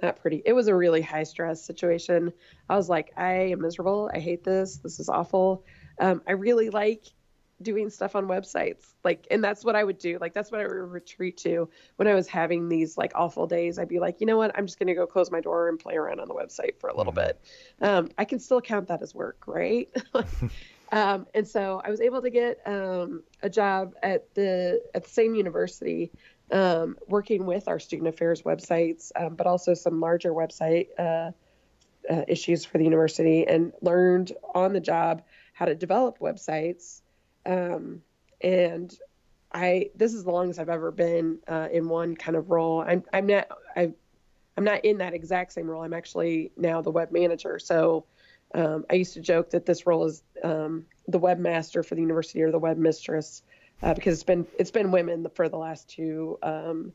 not 0.01 0.19
pretty, 0.21 0.41
it 0.45 0.53
was 0.53 0.67
a 0.67 0.75
really 0.75 1.01
high 1.01 1.23
stress 1.23 1.63
situation. 1.63 2.31
I 2.69 2.75
was 2.75 2.87
like, 2.87 3.11
I 3.17 3.51
am 3.51 3.61
miserable. 3.61 4.09
I 4.13 4.19
hate 4.19 4.43
this. 4.43 4.77
This 4.77 4.99
is 4.99 5.09
awful. 5.09 5.65
Um, 6.01 6.21
I 6.27 6.33
really 6.33 6.69
like 6.69 7.05
doing 7.61 7.89
stuff 7.89 8.15
on 8.15 8.27
websites 8.27 8.93
like 9.03 9.27
and 9.29 9.43
that's 9.43 9.63
what 9.63 9.75
i 9.75 9.83
would 9.83 9.97
do 9.97 10.17
like 10.19 10.33
that's 10.33 10.51
what 10.51 10.59
i 10.61 10.63
would 10.63 10.71
retreat 10.71 11.37
to 11.37 11.69
when 11.97 12.07
i 12.07 12.13
was 12.13 12.27
having 12.27 12.67
these 12.69 12.97
like 12.97 13.11
awful 13.15 13.47
days. 13.47 13.77
I'd 13.77 13.87
be 13.87 13.99
like 13.99 14.19
you 14.19 14.27
know 14.27 14.37
what? 14.37 14.57
I'm 14.57 14.65
just 14.65 14.79
going 14.79 14.87
to 14.87 14.93
go 14.93 15.05
close 15.05 15.31
my 15.31 15.41
door 15.41 15.69
and 15.69 15.79
play 15.79 15.95
around 15.95 16.19
on 16.19 16.27
the 16.27 16.33
website 16.33 16.79
for 16.79 16.89
a 16.89 16.97
little 16.97 17.13
mm-hmm. 17.13 17.27
bit. 17.27 17.41
Um, 17.81 18.09
i 18.17 18.25
can 18.25 18.39
still 18.39 18.61
count 18.61 18.87
that 18.87 19.01
as 19.01 19.13
work 19.13 19.43
right? 19.47 19.89
Um, 20.93 21.25
and 21.33 21.47
so 21.47 21.81
i 21.85 21.89
was 21.89 22.01
able 22.01 22.21
to 22.21 22.29
get 22.29 22.59
um, 22.65 23.23
a 23.41 23.49
job 23.49 23.93
at 24.03 24.33
the 24.33 24.81
at 24.93 25.05
the 25.05 25.09
same 25.09 25.35
university 25.35 26.11
um, 26.51 26.97
working 27.07 27.45
with 27.45 27.69
our 27.69 27.79
student 27.79 28.09
affairs 28.09 28.41
websites 28.41 29.09
um, 29.15 29.35
but 29.35 29.47
also 29.47 29.73
some 29.73 30.01
larger 30.01 30.33
website 30.33 30.87
uh, 30.99 31.31
uh, 32.09 32.25
issues 32.27 32.65
for 32.65 32.77
the 32.77 32.83
university 32.83 33.47
and 33.47 33.71
learned 33.81 34.33
on 34.53 34.73
the 34.73 34.81
job 34.81 35.21
how 35.61 35.65
to 35.65 35.75
develop 35.75 36.17
websites 36.17 37.01
um, 37.45 38.01
and 38.41 38.97
I 39.51 39.91
this 39.95 40.15
is 40.15 40.23
the 40.23 40.31
longest 40.31 40.59
I've 40.59 40.69
ever 40.69 40.89
been 40.89 41.37
uh, 41.47 41.67
in 41.71 41.87
one 41.87 42.15
kind 42.15 42.35
of 42.35 42.49
role. 42.49 42.81
I'm 42.81 43.03
I'm 43.13 43.27
not 43.27 43.47
I 43.75 43.91
I'm 44.57 44.63
not 44.63 44.83
in 44.83 44.97
that 44.97 45.13
exact 45.13 45.53
same 45.53 45.69
role. 45.69 45.83
I'm 45.83 45.93
actually 45.93 46.51
now 46.57 46.81
the 46.81 46.89
web 46.89 47.11
manager. 47.11 47.59
So 47.59 48.05
um, 48.55 48.85
I 48.89 48.95
used 48.95 49.13
to 49.13 49.21
joke 49.21 49.51
that 49.51 49.67
this 49.67 49.85
role 49.85 50.05
is 50.05 50.23
um, 50.43 50.87
the 51.07 51.19
webmaster 51.19 51.85
for 51.85 51.93
the 51.93 52.01
university 52.01 52.41
or 52.41 52.49
the 52.49 52.59
web 52.59 52.77
mistress 52.77 53.43
uh, 53.83 53.93
because 53.93 54.15
it's 54.15 54.23
been 54.23 54.47
it's 54.57 54.71
been 54.71 54.89
women 54.89 55.27
for 55.35 55.47
the 55.47 55.57
last 55.57 55.89
two 55.89 56.39
um, 56.41 56.91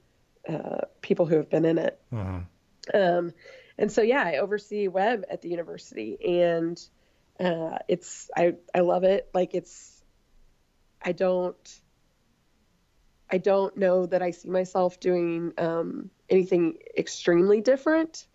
uh, 0.49 0.81
people 1.03 1.25
who 1.25 1.37
have 1.37 1.49
been 1.49 1.65
in 1.65 1.79
it. 1.79 2.01
Mm-hmm. 2.13 2.97
Um, 2.97 3.33
and 3.79 3.93
so, 3.93 4.01
yeah, 4.01 4.23
I 4.23 4.39
oversee 4.39 4.89
web 4.89 5.25
at 5.31 5.43
the 5.43 5.49
university, 5.51 6.17
and 6.25 6.83
uh, 7.41 7.79
it's 7.89 8.31
I 8.37 8.55
I 8.75 8.81
love 8.81 9.05
it. 9.05 9.29
Like 9.35 9.55
it's 9.55 10.03
I 11.03 11.13
don't 11.13 11.81
I 13.31 13.39
don't 13.39 13.77
know 13.77 14.07
that 14.07 14.23
I 14.23 14.31
see 14.31 14.49
myself 14.49 15.01
doing 15.01 15.53
um, 15.59 16.11
anything 16.31 16.79
extremely 16.97 17.61
different 17.61 18.27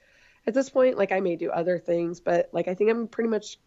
at 0.46 0.54
this 0.54 0.70
point. 0.70 0.98
Like 0.98 1.12
I 1.12 1.20
may 1.20 1.36
do 1.36 1.50
other 1.50 1.80
things, 1.80 2.20
but 2.20 2.50
like 2.52 2.68
I 2.68 2.74
think 2.74 2.90
I'm 2.90 3.08
pretty 3.08 3.30
much 3.30 3.58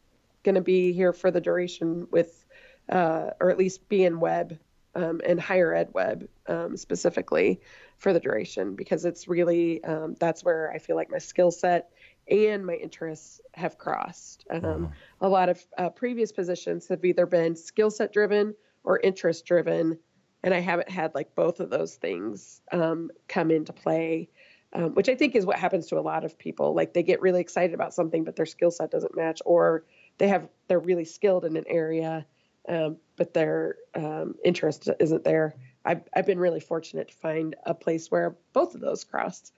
going 0.43 0.57
to 0.57 0.61
be 0.61 0.93
here 0.93 1.13
for 1.13 1.31
the 1.31 1.41
duration 1.41 2.07
with, 2.11 2.45
uh, 2.91 3.31
or 3.41 3.51
at 3.51 3.57
least 3.57 3.89
be 3.89 4.05
in 4.05 4.21
web 4.21 4.59
um, 4.95 5.21
and 5.27 5.41
higher 5.41 5.75
ed 5.75 5.91
web 5.95 6.29
um, 6.47 6.77
specifically 6.77 7.61
for 7.97 8.13
the 8.13 8.21
duration 8.21 8.75
because 8.75 9.05
it's 9.05 9.27
really 9.27 9.83
um, 9.83 10.15
that's 10.21 10.45
where 10.45 10.71
I 10.71 10.79
feel 10.79 10.97
like 10.97 11.11
my 11.11 11.19
skill 11.19 11.51
set 11.51 11.91
and 12.29 12.65
my 12.65 12.75
interests 12.75 13.41
have 13.55 13.79
crossed. 13.79 14.45
Um, 14.51 14.93
A 15.21 15.29
lot 15.29 15.49
of 15.49 15.65
uh, 15.79 15.91
previous 15.91 16.33
positions 16.33 16.89
have 16.89 17.05
either 17.05 17.27
been 17.27 17.57
skill 17.57 17.91
set 17.91 18.13
driven 18.13 18.55
or 18.83 18.99
interest 19.01 19.47
driven, 19.47 19.99
and 20.43 20.55
I 20.55 20.61
haven't 20.61 20.91
had 20.91 21.15
like 21.15 21.35
both 21.35 21.61
of 21.61 21.71
those 21.71 21.97
things 21.97 22.61
um, 22.73 23.11
come 23.29 23.51
into 23.51 23.73
play. 23.73 24.29
Um, 24.77 24.93
which 24.95 25.09
I 25.09 25.15
think 25.15 25.37
is 25.37 25.47
what 25.47 25.57
happens 25.57 25.87
to 25.87 26.01
a 26.01 26.03
lot 26.03 26.25
of 26.25 26.37
people. 26.37 26.75
Like 26.75 26.95
they 26.95 27.05
get 27.05 27.23
really 27.23 27.41
excited 27.41 27.75
about 27.75 27.95
something, 27.95 28.25
but 28.25 28.35
their 28.35 28.45
skill 28.45 28.73
set 28.73 28.91
doesn't 28.91 29.17
match, 29.17 29.41
or 29.47 29.85
they 30.19 30.27
have 30.27 30.49
they're 30.67 30.81
really 30.81 31.05
skilled 31.05 31.45
in 31.45 31.57
an 31.57 31.63
area, 31.69 32.27
um, 32.69 32.97
but 33.15 33.33
their 33.35 33.77
um, 33.95 34.35
interest 34.45 34.89
isn't 34.99 35.23
there. 35.23 35.55
I've 35.85 36.03
I've 36.13 36.27
been 36.27 36.41
really 36.41 36.59
fortunate 36.59 37.07
to 37.07 37.15
find 37.15 37.55
a 37.65 37.73
place 37.73 38.11
where 38.11 38.35
both 38.53 38.75
of 38.75 38.81
those 38.81 39.05
crossed, 39.05 39.53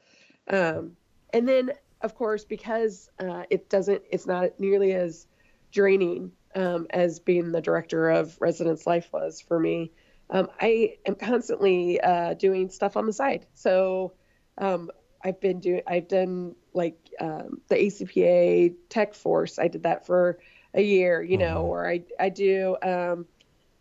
um, 0.49 0.99
and 1.33 1.49
then 1.49 1.73
of 2.07 2.15
course 2.15 2.45
because 2.45 3.11
uh, 3.21 3.43
it 3.51 3.69
doesn't 3.69 4.03
it's 4.11 4.27
not 4.27 4.59
nearly 4.59 4.93
as 4.95 5.27
draining 5.71 6.33
um, 6.55 6.87
as 6.89 7.21
being 7.21 7.53
the 7.53 7.61
director 7.61 8.09
of 8.09 8.41
residence 8.41 8.87
life 8.87 9.09
was 9.13 9.43
for 9.43 9.61
me. 9.61 9.93
Um, 10.31 10.49
I 10.59 10.97
am 11.07 11.17
constantly 11.17 12.01
uh, 12.01 12.35
doing 12.35 12.71
stuff 12.71 12.97
on 12.97 13.07
the 13.07 13.13
side, 13.13 13.47
so. 13.55 14.15
Um, 14.59 14.91
I've 15.23 15.41
been 15.41 15.61
doing, 15.61 15.83
I've 15.87 16.09
done 16.09 16.55
like 16.73 16.97
um, 17.21 17.61
the 17.69 17.75
ACPA 17.75 18.75
Tech 18.89 19.15
Force. 19.15 19.59
I 19.59 19.69
did 19.69 19.83
that 19.83 20.07
for 20.07 20.39
a 20.73 20.81
year, 20.81 21.21
you 21.23 21.37
know, 21.37 21.65
Mhm. 21.65 21.69
or 21.69 21.89
I, 21.89 22.05
I 22.21 22.29
do 22.29 22.77
um, 22.83 23.27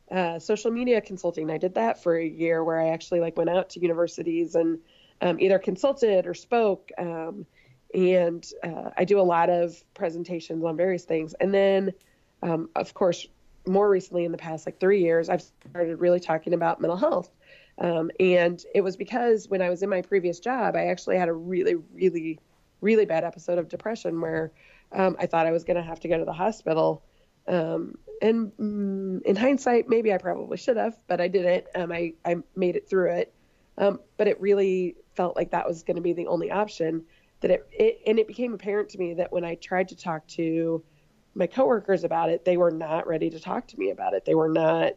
uh, 0.09 0.39
social 0.39 0.71
media 0.71 1.01
consulting. 1.01 1.51
I 1.51 1.57
did 1.59 1.75
that 1.75 2.01
for 2.01 2.17
a 2.17 2.25
year 2.25 2.63
where 2.63 2.79
I 2.79 2.89
actually 2.89 3.19
like 3.19 3.37
went 3.37 3.49
out 3.49 3.69
to 3.71 3.79
universities 3.79 4.55
and 4.55 4.79
um, 5.21 5.39
either 5.39 5.59
consulted 5.59 6.25
or 6.25 6.33
spoke. 6.33 6.91
Um, 6.97 7.45
and 7.95 8.45
uh, 8.61 8.89
I 8.97 9.05
do 9.05 9.19
a 9.19 9.23
lot 9.23 9.49
of 9.49 9.81
presentations 9.93 10.63
on 10.63 10.75
various 10.75 11.05
things. 11.05 11.33
And 11.39 11.53
then, 11.53 11.93
um, 12.43 12.69
of 12.75 12.93
course, 12.93 13.25
more 13.65 13.89
recently 13.89 14.25
in 14.25 14.31
the 14.31 14.37
past 14.37 14.65
like 14.65 14.79
three 14.79 15.01
years, 15.01 15.29
I've 15.29 15.41
started 15.71 15.99
really 15.99 16.19
talking 16.19 16.53
about 16.53 16.81
mental 16.81 16.97
health. 16.97 17.29
Um, 17.77 18.11
and 18.19 18.63
it 18.73 18.81
was 18.81 18.97
because 18.97 19.47
when 19.47 19.61
I 19.61 19.69
was 19.69 19.81
in 19.81 19.89
my 19.89 20.01
previous 20.01 20.39
job, 20.39 20.75
I 20.75 20.87
actually 20.87 21.17
had 21.17 21.29
a 21.29 21.33
really, 21.33 21.75
really, 21.93 22.39
really 22.81 23.05
bad 23.05 23.23
episode 23.23 23.57
of 23.57 23.69
depression 23.69 24.19
where 24.19 24.51
um, 24.91 25.15
I 25.17 25.25
thought 25.25 25.47
I 25.47 25.51
was 25.51 25.63
going 25.63 25.77
to 25.77 25.83
have 25.83 26.01
to 26.01 26.07
go 26.09 26.17
to 26.17 26.25
the 26.25 26.33
hospital. 26.33 27.01
Um, 27.47 27.97
and 28.21 28.51
mm, 28.57 29.21
in 29.23 29.35
hindsight, 29.35 29.87
maybe 29.87 30.13
I 30.13 30.17
probably 30.17 30.57
should 30.57 30.77
have, 30.77 30.97
but 31.07 31.21
I 31.21 31.29
didn't. 31.29 31.65
Um, 31.75 31.91
I, 31.91 32.13
I 32.25 32.35
made 32.55 32.75
it 32.75 32.89
through 32.89 33.11
it. 33.11 33.33
Um, 33.77 33.99
but 34.17 34.27
it 34.27 34.39
really 34.39 34.95
felt 35.15 35.35
like 35.35 35.51
that 35.51 35.67
was 35.67 35.83
going 35.83 35.95
to 35.95 36.01
be 36.01 36.13
the 36.13 36.27
only 36.27 36.51
option. 36.51 37.05
That 37.45 37.51
it, 37.51 37.67
it 37.71 38.01
and 38.07 38.17
it 38.17 38.27
became 38.27 38.55
apparent 38.55 38.89
to 38.89 38.97
me 38.97 39.13
that 39.13 39.31
when 39.31 39.45
I 39.45 39.53
tried 39.53 39.89
to 39.89 39.95
talk 39.95 40.25
to 40.29 40.83
my 41.35 41.45
coworkers 41.45 42.03
about 42.03 42.29
it, 42.29 42.43
they 42.43 42.57
were 42.57 42.71
not 42.71 43.05
ready 43.05 43.29
to 43.29 43.39
talk 43.39 43.67
to 43.67 43.77
me 43.77 43.91
about 43.91 44.15
it. 44.15 44.25
They 44.25 44.33
were 44.33 44.49
not 44.49 44.93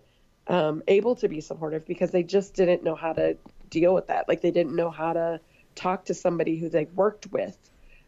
um, 0.46 0.82
able 0.88 1.14
to 1.16 1.28
be 1.28 1.42
supportive 1.42 1.84
because 1.84 2.10
they 2.10 2.22
just 2.22 2.54
didn't 2.54 2.82
know 2.82 2.94
how 2.94 3.12
to 3.12 3.36
deal 3.68 3.92
with 3.92 4.06
that. 4.06 4.28
Like 4.28 4.40
they 4.40 4.50
didn't 4.50 4.74
know 4.74 4.88
how 4.88 5.12
to 5.12 5.40
talk 5.74 6.06
to 6.06 6.14
somebody 6.14 6.56
who 6.56 6.70
they 6.70 6.86
worked 6.86 7.30
with 7.30 7.58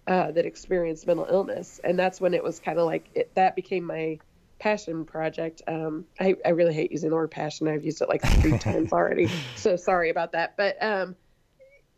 uh, 0.06 0.30
that 0.30 0.46
experienced 0.46 1.06
mental 1.06 1.26
illness, 1.28 1.78
and 1.84 1.98
that's 1.98 2.18
when 2.18 2.32
it 2.32 2.42
was 2.42 2.60
kind 2.60 2.78
of 2.78 2.86
like 2.86 3.10
it, 3.14 3.34
that 3.34 3.56
became 3.56 3.84
my 3.84 4.18
passion 4.58 5.04
project. 5.04 5.60
Um, 5.68 6.06
I, 6.18 6.36
I 6.46 6.50
really 6.50 6.72
hate 6.72 6.92
using 6.92 7.10
the 7.10 7.16
word 7.16 7.30
passion. 7.30 7.68
I've 7.68 7.84
used 7.84 8.00
it 8.00 8.08
like 8.08 8.22
three 8.22 8.56
times 8.58 8.90
already, 8.90 9.28
so 9.56 9.76
sorry 9.76 10.08
about 10.08 10.32
that. 10.32 10.56
But 10.56 10.82
um, 10.82 11.14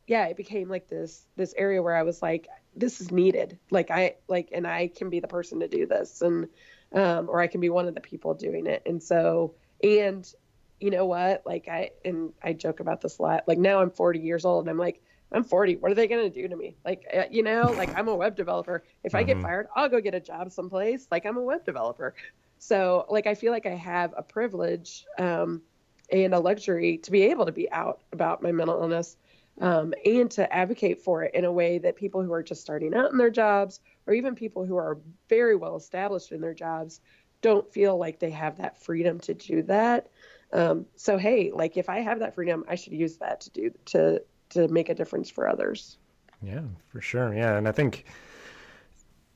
yeah, 0.07 0.27
it 0.27 0.37
became 0.37 0.69
like 0.69 0.89
this 0.89 1.27
this 1.37 1.55
area 1.57 1.83
where 1.83 1.97
I 1.97 2.03
was 2.03 2.23
like, 2.23 2.49
this 2.75 3.01
is 3.01 3.11
needed. 3.11 3.59
Like 3.71 3.91
I 3.91 4.17
like, 4.29 4.51
and 4.53 4.67
I 4.67 4.89
can 4.89 5.11
be 5.11 5.21
the 5.21 5.29
person 5.29 5.61
to 5.61 5.69
do 5.69 5.87
this, 5.87 6.23
and 6.23 6.49
um, 6.93 7.29
or 7.29 7.41
I 7.41 7.47
can 7.47 7.61
be 7.61 7.71
one 7.71 7.89
of 7.89 7.95
the 7.95 8.01
people 8.01 8.35
doing 8.35 8.67
it. 8.67 8.83
And 8.87 9.03
so, 9.03 9.55
and 9.83 10.29
you 10.81 10.91
know 10.91 11.07
what? 11.07 11.43
Like 11.47 11.69
I 11.69 11.91
and 12.05 12.33
I 12.43 12.53
joke 12.53 12.81
about 12.81 13.01
this 13.01 13.19
a 13.19 13.23
lot. 13.23 13.45
Like 13.47 13.59
now 13.59 13.81
I'm 13.81 13.91
40 13.91 14.21
years 14.21 14.45
old, 14.45 14.65
and 14.65 14.71
I'm 14.71 14.79
like, 14.79 15.01
I'm 15.33 15.45
40. 15.45 15.77
What 15.77 15.93
are 15.93 15.95
they 15.95 16.09
gonna 16.09 16.31
do 16.31 16.49
to 16.49 16.57
me? 16.57 16.77
Like 16.85 17.05
uh, 17.13 17.25
you 17.31 17.43
know, 17.43 17.75
like 17.77 17.93
I'm 17.97 18.09
a 18.09 18.17
web 18.17 18.37
developer. 18.37 18.85
If 19.05 19.15
I 19.15 19.23
get 19.23 19.41
Mhm. 19.41 19.41
fired, 19.41 19.69
I'll 19.77 19.89
go 19.89 20.01
get 20.01 20.15
a 20.15 20.21
job 20.21 20.51
someplace. 20.53 21.07
Like 21.11 21.27
I'm 21.27 21.37
a 21.37 21.43
web 21.43 21.65
developer. 21.65 22.15
So 22.59 23.07
like 23.09 23.27
I 23.27 23.35
feel 23.35 23.53
like 23.53 23.67
I 23.67 23.75
have 23.75 24.15
a 24.17 24.23
privilege 24.23 25.05
um, 25.19 25.63
and 26.11 26.35
a 26.35 26.41
luxury 26.41 26.99
to 26.99 27.11
be 27.11 27.23
able 27.25 27.47
to 27.47 27.53
be 27.53 27.71
out 27.71 28.01
about 28.13 28.43
my 28.43 28.53
mental 28.53 28.81
illness 28.81 29.17
um, 29.61 29.93
and 30.05 30.31
to 30.33 30.53
advocate 30.53 31.01
for 31.01 31.23
it 31.23 31.35
in 31.35 31.45
a 31.45 31.53
way 31.53 31.79
that 31.79 31.97
people 31.97 32.23
who 32.23 32.33
are 32.33 32.43
just 32.43 32.61
starting 32.61 32.95
out 32.95 33.13
in 33.13 33.19
their 33.19 33.31
jobs 33.31 33.81
or 34.07 34.15
even 34.15 34.35
people 34.35 34.65
who 34.65 34.77
are 34.77 34.99
very 35.29 35.57
well 35.57 35.77
established 35.77 36.33
in 36.33 36.41
their 36.41 36.55
jobs 36.55 37.01
don't 37.43 37.71
feel 37.73 37.99
like 37.99 38.19
they 38.19 38.31
have 38.31 38.57
that 38.57 38.81
freedom 38.81 39.19
to 39.21 39.35
do 39.35 39.63
that. 39.63 40.09
Um, 40.53 40.87
so 40.97 41.19
hey, 41.19 41.51
like 41.53 41.77
if 41.77 41.89
I 41.89 42.01
have 42.01 42.19
that 42.21 42.35
freedom, 42.35 42.65
I 42.69 42.75
should 42.75 42.93
use 42.93 43.17
that 43.19 43.41
to 43.43 43.51
do 43.51 43.71
to 43.87 44.23
to 44.51 44.69
make 44.69 44.91
a 44.91 44.95
difference 44.95 45.31
for 45.31 45.49
others. 45.49 45.97
Yeah, 46.43 46.61
for 46.89 47.01
sure. 47.01 47.35
Yeah, 47.35 47.57
and 47.57 47.67
I 47.67 47.73
think 47.73 48.05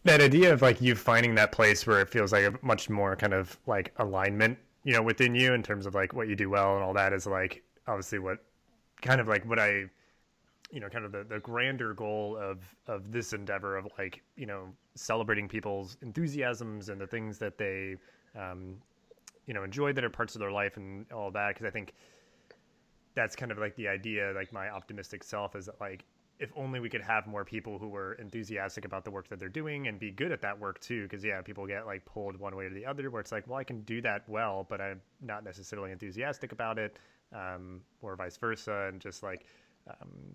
that 0.04 0.20
idea 0.20 0.52
of 0.52 0.62
like 0.62 0.80
you 0.80 0.94
finding 0.94 1.34
that 1.36 1.52
place 1.52 1.86
where 1.86 2.00
it 2.00 2.08
feels 2.08 2.32
like 2.32 2.44
a 2.44 2.54
much 2.62 2.88
more 2.90 3.16
kind 3.16 3.32
of 3.32 3.58
like 3.66 3.92
alignment, 3.98 4.58
you 4.84 4.92
know, 4.92 5.02
within 5.02 5.34
you 5.34 5.52
in 5.52 5.62
terms 5.62 5.86
of 5.86 5.94
like 5.94 6.12
what 6.12 6.28
you 6.28 6.36
do 6.36 6.50
well 6.50 6.74
and 6.74 6.84
all 6.84 6.92
that 6.94 7.12
is 7.12 7.26
like 7.26 7.62
obviously 7.86 8.18
what 8.18 8.38
kind 9.00 9.20
of 9.20 9.28
like 9.28 9.44
what 9.48 9.58
I 9.58 9.84
you 10.72 10.80
know, 10.80 10.88
kind 10.88 11.04
of 11.04 11.12
the, 11.12 11.24
the 11.24 11.38
grander 11.40 11.94
goal 11.94 12.36
of 12.36 12.58
of 12.86 13.12
this 13.12 13.32
endeavor 13.32 13.76
of 13.76 13.86
like, 13.98 14.22
you 14.36 14.46
know, 14.46 14.68
celebrating 14.94 15.48
people's 15.48 15.96
enthusiasms 16.02 16.88
and 16.88 17.00
the 17.00 17.06
things 17.06 17.38
that 17.38 17.58
they 17.58 17.96
um 18.38 18.76
you 19.46 19.54
know, 19.54 19.62
enjoy 19.62 19.92
that 19.92 20.02
are 20.02 20.10
parts 20.10 20.34
of 20.34 20.40
their 20.40 20.50
life 20.50 20.76
and 20.76 21.10
all 21.12 21.30
that. 21.30 21.48
Because 21.54 21.66
I 21.66 21.70
think 21.70 21.92
that's 23.14 23.36
kind 23.36 23.52
of 23.52 23.58
like 23.58 23.76
the 23.76 23.86
idea 23.86 24.32
like 24.34 24.52
my 24.52 24.68
optimistic 24.68 25.22
self 25.22 25.54
is 25.54 25.66
that 25.66 25.80
like 25.80 26.04
if 26.38 26.52
only 26.54 26.80
we 26.80 26.90
could 26.90 27.00
have 27.00 27.26
more 27.26 27.46
people 27.46 27.78
who 27.78 27.88
were 27.88 28.12
enthusiastic 28.14 28.84
about 28.84 29.04
the 29.04 29.10
work 29.10 29.26
that 29.28 29.38
they're 29.38 29.48
doing 29.48 29.86
and 29.86 29.98
be 29.98 30.10
good 30.10 30.32
at 30.32 30.42
that 30.42 30.58
work 30.58 30.80
too. 30.80 31.04
Because 31.04 31.24
yeah 31.24 31.40
people 31.42 31.66
get 31.66 31.86
like 31.86 32.04
pulled 32.04 32.36
one 32.38 32.56
way 32.56 32.64
or 32.64 32.70
the 32.70 32.84
other 32.84 33.08
where 33.08 33.20
it's 33.20 33.32
like 33.32 33.46
well 33.46 33.56
i 33.58 33.64
can 33.64 33.82
do 33.82 34.02
that 34.02 34.28
well 34.28 34.66
but 34.68 34.80
i'm 34.80 35.00
not 35.22 35.44
necessarily 35.44 35.92
enthusiastic 35.92 36.52
about 36.52 36.78
it 36.78 36.98
um, 37.32 37.80
or 38.02 38.16
vice 38.16 38.36
versa. 38.36 38.88
And 38.88 39.00
just 39.00 39.22
like 39.22 39.46
um, 39.88 40.34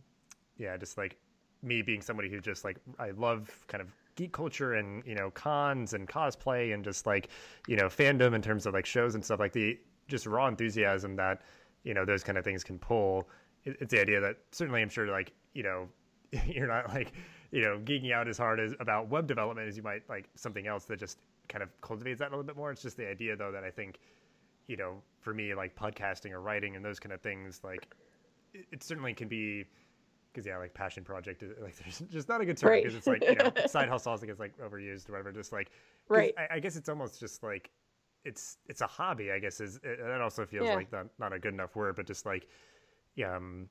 yeah 0.58 0.77
just 0.77 0.98
like 0.98 1.17
me 1.63 1.81
being 1.81 2.01
somebody 2.01 2.29
who 2.29 2.39
just 2.39 2.63
like 2.63 2.77
i 3.00 3.12
love 3.12 3.50
kind 3.67 3.81
of 3.81 3.93
geek 4.15 4.31
culture 4.31 4.74
and 4.74 5.03
you 5.05 5.15
know 5.15 5.29
cons 5.31 5.93
and 5.93 6.08
cosplay 6.08 6.74
and 6.74 6.84
just 6.84 7.05
like 7.05 7.29
you 7.67 7.75
know 7.75 7.86
fandom 7.86 8.34
in 8.34 8.41
terms 8.41 8.65
of 8.65 8.74
like 8.74 8.86
shows 8.86 9.15
and 9.15 9.24
stuff 9.24 9.39
like 9.39 9.53
the 9.53 9.77
just 10.08 10.25
raw 10.25 10.48
enthusiasm 10.48 11.15
that 11.15 11.41
you 11.84 11.93
know 11.93 12.05
those 12.05 12.24
kind 12.24 12.38
of 12.38 12.43
things 12.43 12.63
can 12.63 12.77
pull 12.77 13.29
it's 13.63 13.91
the 13.91 14.01
idea 14.01 14.20
that 14.20 14.38
certainly 14.51 14.81
i'm 14.81 14.89
sure 14.89 15.08
like 15.08 15.34
you 15.53 15.63
know 15.63 15.88
you're 16.46 16.67
not 16.67 16.89
like 16.89 17.13
you 17.51 17.62
know 17.62 17.79
geeking 17.84 18.12
out 18.12 18.27
as 18.27 18.38
hard 18.38 18.60
as 18.60 18.74
about 18.79 19.10
web 19.10 19.27
development 19.27 19.67
as 19.67 19.77
you 19.77 19.84
might 19.84 20.08
like 20.10 20.29
something 20.36 20.67
else 20.67 20.86
that 20.86 21.00
just 21.00 21.20
kind 21.51 21.62
of 21.62 21.70
cultivates 21.81 22.20
that 22.20 22.29
a 22.29 22.31
little 22.31 22.43
bit 22.43 22.55
more. 22.55 22.72
It's 22.72 22.81
just 22.81 22.98
the 22.98 23.08
idea 23.08 23.36
though 23.36 23.51
that 23.51 23.63
i 23.63 23.70
think 23.70 24.00
you 24.67 24.77
know 24.77 25.01
for 25.20 25.34
me 25.34 25.53
like 25.53 25.75
podcasting 25.75 26.31
or 26.31 26.41
writing 26.41 26.75
and 26.75 26.86
those 26.86 27.00
kind 27.00 27.13
of 27.13 27.22
things 27.22 27.62
like 27.63 27.93
it, 28.53 28.65
it 28.72 28.84
certainly 28.84 29.13
can 29.13 29.27
be 29.27 29.65
because 30.32 30.46
yeah 30.46 30.58
like 30.58 30.74
passion 30.74 31.04
project 31.04 31.44
like 31.62 31.76
there's 31.84 32.00
just 32.10 32.30
not 32.30 32.42
a 32.42 32.46
good 32.46 32.58
term 32.58 32.72
Right. 32.72 32.84
because 32.84 32.96
it's 32.96 33.08
like 33.08 33.28
you 33.28 33.36
know 33.36 33.52
side 33.66 33.90
hustle 33.90 34.12
also 34.12 34.26
gets 34.26 34.40
like 34.40 34.58
overused 34.60 35.10
or 35.10 35.14
whatever 35.14 35.32
just 35.32 35.52
like, 35.52 35.72
Right. 36.10 36.34
I, 36.38 36.56
I 36.56 36.60
guess 36.60 36.76
it's 36.76 36.90
almost 36.90 37.20
just 37.20 37.44
like 37.44 37.72
it's 38.24 38.58
it's 38.68 38.82
a 38.82 38.88
hobby 38.88 39.32
i 39.32 39.40
guess 39.40 39.60
is 39.60 39.80
that 39.80 40.22
also 40.22 40.46
feels 40.46 40.68
Yeah. 40.70 40.76
like 40.76 40.92
not, 40.92 41.08
not 41.20 41.34
a 41.34 41.40
good 41.40 41.54
enough 41.54 41.76
word 41.76 41.96
but 41.96 42.06
just 42.06 42.26
like 42.26 42.48
yeah 43.16 43.36
um 43.36 43.68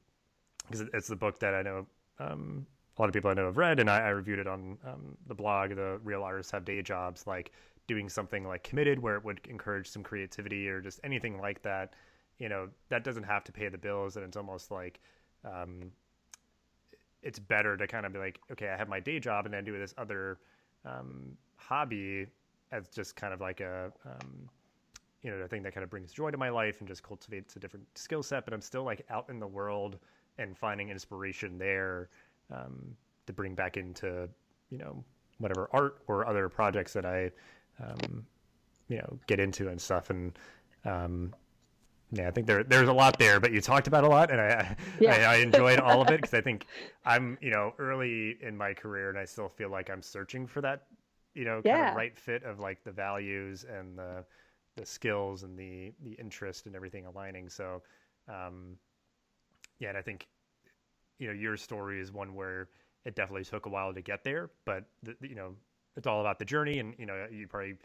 because 0.65 0.81
it's 0.93 1.09
the 1.09 1.17
book 1.17 1.39
that 1.39 1.55
i 1.55 1.63
know 1.63 1.87
um 2.19 2.67
a 2.99 3.03
lot 3.03 3.09
of 3.09 3.15
people 3.15 3.31
i 3.31 3.35
know 3.35 3.47
have 3.47 3.57
read 3.57 3.79
and 3.81 3.89
i, 3.89 3.99
I 3.99 4.09
reviewed 4.09 4.39
it 4.41 4.47
on 4.49 4.77
um, 4.85 5.17
the 5.27 5.35
blog 5.35 5.71
the 5.77 6.01
real 6.03 6.23
artists 6.23 6.51
have 6.53 6.65
day 6.65 6.83
jobs 6.83 7.27
like 7.27 7.53
doing 7.87 8.09
something 8.09 8.47
like 8.47 8.63
committed 8.65 8.99
where 9.01 9.17
it 9.17 9.25
would 9.25 9.41
encourage 9.49 9.89
some 9.89 10.03
creativity 10.03 10.69
or 10.69 10.81
just 10.81 11.01
anything 11.05 11.41
like 11.41 11.63
that 11.63 11.95
you 12.39 12.49
know 12.49 12.69
that 12.89 13.05
doesn't 13.05 13.25
have 13.25 13.45
to 13.45 13.53
pay 13.53 13.69
the 13.69 13.79
bills 13.79 14.17
and 14.17 14.25
it's 14.25 14.37
almost 14.37 14.71
like 14.71 15.01
um 15.45 15.93
it's 17.23 17.39
better 17.39 17.77
to 17.77 17.87
kind 17.87 18.07
of 18.07 18.13
be 18.13 18.19
like, 18.19 18.41
okay, 18.51 18.69
I 18.69 18.77
have 18.77 18.89
my 18.89 19.01
day 19.01 19.19
job 19.19 19.45
and 19.45 19.55
then 19.55 19.65
do 19.65 19.79
this 19.79 19.95
other 19.99 20.39
um, 20.85 21.37
hobby 21.57 22.27
as 22.73 22.89
just 22.89 23.17
kind 23.17 23.35
of 23.35 23.41
like 23.41 23.61
a 23.61 23.93
um, 24.07 24.49
you 25.23 25.31
know 25.31 25.37
a 25.37 25.49
thing 25.49 25.63
that 25.63 25.75
kind 25.75 25.85
of 25.85 25.91
brings 25.91 26.13
joy 26.13 26.31
to 26.31 26.39
my 26.39 26.49
life 26.49 26.77
and 26.81 26.89
just 26.89 27.03
cultivates 27.03 27.57
a 27.57 27.59
different 27.59 27.87
skill 27.97 28.23
set. 28.23 28.45
But 28.45 28.55
I'm 28.55 28.63
still 28.63 28.85
like 28.85 29.05
out 29.11 29.29
in 29.29 29.39
the 29.39 29.47
world 29.47 29.99
and 30.39 30.57
finding 30.57 30.89
inspiration 30.89 31.59
there 31.59 32.09
um, 32.51 32.97
to 33.27 33.33
bring 33.33 33.55
back 33.55 33.77
into 33.77 34.29
you 34.71 34.79
know 34.79 35.05
whatever 35.39 35.69
art 35.73 36.03
or 36.07 36.27
other 36.27 36.49
projects 36.49 36.93
that 36.95 37.05
I 37.05 37.31
um, 37.83 38.25
you 38.89 38.99
know 38.99 39.19
get 39.27 39.41
into 39.41 39.69
and 39.69 39.81
stuff 39.81 40.11
and 40.11 40.39
um, 40.85 41.35
yeah, 42.13 42.27
I 42.27 42.31
think 42.31 42.47
there 42.47 42.65
there's 42.65 42.89
a 42.89 42.93
lot 42.93 43.19
there, 43.19 43.39
but 43.39 43.53
you 43.53 43.61
talked 43.61 43.87
about 43.87 44.05
a 44.05 44.09
lot, 44.09 44.31
and 44.31 44.41
I 44.41 44.77
yeah. 44.99 45.29
I, 45.31 45.35
I, 45.35 45.37
enjoyed 45.37 45.79
all 45.79 46.03
of 46.03 46.09
it 46.09 46.17
because 46.21 46.35
I 46.35 46.41
think 46.41 46.67
I'm 47.05 47.39
you 47.41 47.51
know 47.51 47.73
early 47.79 48.37
in 48.43 48.57
my 48.57 48.75
career, 48.75 49.11
and 49.11 49.19
I 49.19 49.25
still 49.25 49.49
feel 49.49 49.71
like 49.71 49.91
I'm 49.91 50.03
searching 50.03 50.47
for 50.47 50.61
that 50.61 50.87
you 51.35 51.45
know 51.45 51.63
kind 51.63 51.67
yeah. 51.67 51.91
of 51.91 51.97
right 51.97 52.17
fit 52.19 52.43
of 52.43 52.59
like 52.59 52.83
the 52.83 52.91
values 52.91 53.65
and 53.65 53.97
the 53.97 54.25
the 54.77 54.85
skills 54.85 55.45
and 55.45 55.57
the 55.57 55.93
the 56.03 56.13
interest 56.13 56.67
and 56.67 56.75
everything 56.75 57.07
aligning. 57.07 57.49
So, 57.49 57.83
um, 58.29 58.77
yeah, 59.79 59.91
and 59.91 59.99
I 59.99 60.03
think 60.03 60.27
you 61.19 61.29
know 61.29 61.35
your 61.35 61.57
story 61.57 62.01
is 62.01 62.13
one 62.13 62.35
where 62.35 62.69
it 63.05 63.15
definitely 63.15 63.45
took 63.45 63.67
a 63.67 63.69
while 63.69 63.95
to 63.95 64.01
get 64.01 64.25
there, 64.25 64.51
but 64.65 64.85
the, 65.03 65.15
you 65.21 65.37
know 65.37 65.55
it's 65.97 66.09
all 66.09 66.21
about 66.21 66.41
the 66.41 66.45
journey, 66.45 66.81
and 66.81 66.95
you 66.99 67.07
know 67.07 67.27
you 67.31 67.47
probably 67.47 67.77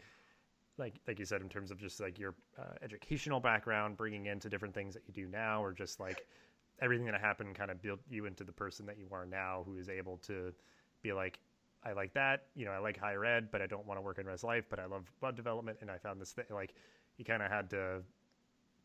like 0.78 0.94
like 1.06 1.18
you 1.18 1.24
said 1.24 1.40
in 1.40 1.48
terms 1.48 1.70
of 1.70 1.78
just 1.78 2.00
like 2.00 2.18
your 2.18 2.34
uh, 2.58 2.74
educational 2.82 3.40
background 3.40 3.96
bringing 3.96 4.26
into 4.26 4.48
different 4.48 4.74
things 4.74 4.94
that 4.94 5.02
you 5.06 5.12
do 5.12 5.28
now 5.30 5.62
or 5.62 5.72
just 5.72 6.00
like 6.00 6.26
everything 6.80 7.06
that 7.06 7.20
happened 7.20 7.54
kind 7.54 7.70
of 7.70 7.80
built 7.82 8.00
you 8.08 8.26
into 8.26 8.44
the 8.44 8.52
person 8.52 8.86
that 8.86 8.98
you 8.98 9.06
are 9.12 9.26
now 9.26 9.62
who 9.66 9.76
is 9.78 9.88
able 9.88 10.18
to 10.18 10.52
be 11.02 11.12
like 11.12 11.38
i 11.84 11.92
like 11.92 12.12
that 12.12 12.44
you 12.54 12.64
know 12.64 12.72
i 12.72 12.78
like 12.78 12.98
higher 12.98 13.24
ed 13.24 13.48
but 13.50 13.62
i 13.62 13.66
don't 13.66 13.86
want 13.86 13.98
to 13.98 14.02
work 14.02 14.18
in 14.18 14.26
res 14.26 14.44
life 14.44 14.64
but 14.68 14.78
i 14.78 14.86
love 14.86 15.10
web 15.20 15.34
development 15.36 15.78
and 15.80 15.90
i 15.90 15.96
found 15.96 16.20
this 16.20 16.32
thing 16.32 16.44
like 16.50 16.74
you 17.16 17.24
kind 17.24 17.42
of 17.42 17.50
had 17.50 17.70
to 17.70 18.02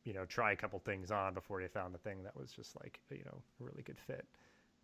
you 0.04 0.14
know 0.14 0.26
try 0.26 0.52
a 0.52 0.56
couple 0.56 0.80
things 0.80 1.12
on 1.12 1.34
before 1.34 1.62
you 1.62 1.68
found 1.68 1.94
the 1.94 2.00
thing 2.00 2.24
that 2.24 2.36
was 2.36 2.52
just 2.52 2.76
like 2.82 3.00
you 3.10 3.24
know 3.26 3.42
a 3.60 3.64
really 3.64 3.84
good 3.84 4.00
fit. 4.08 4.26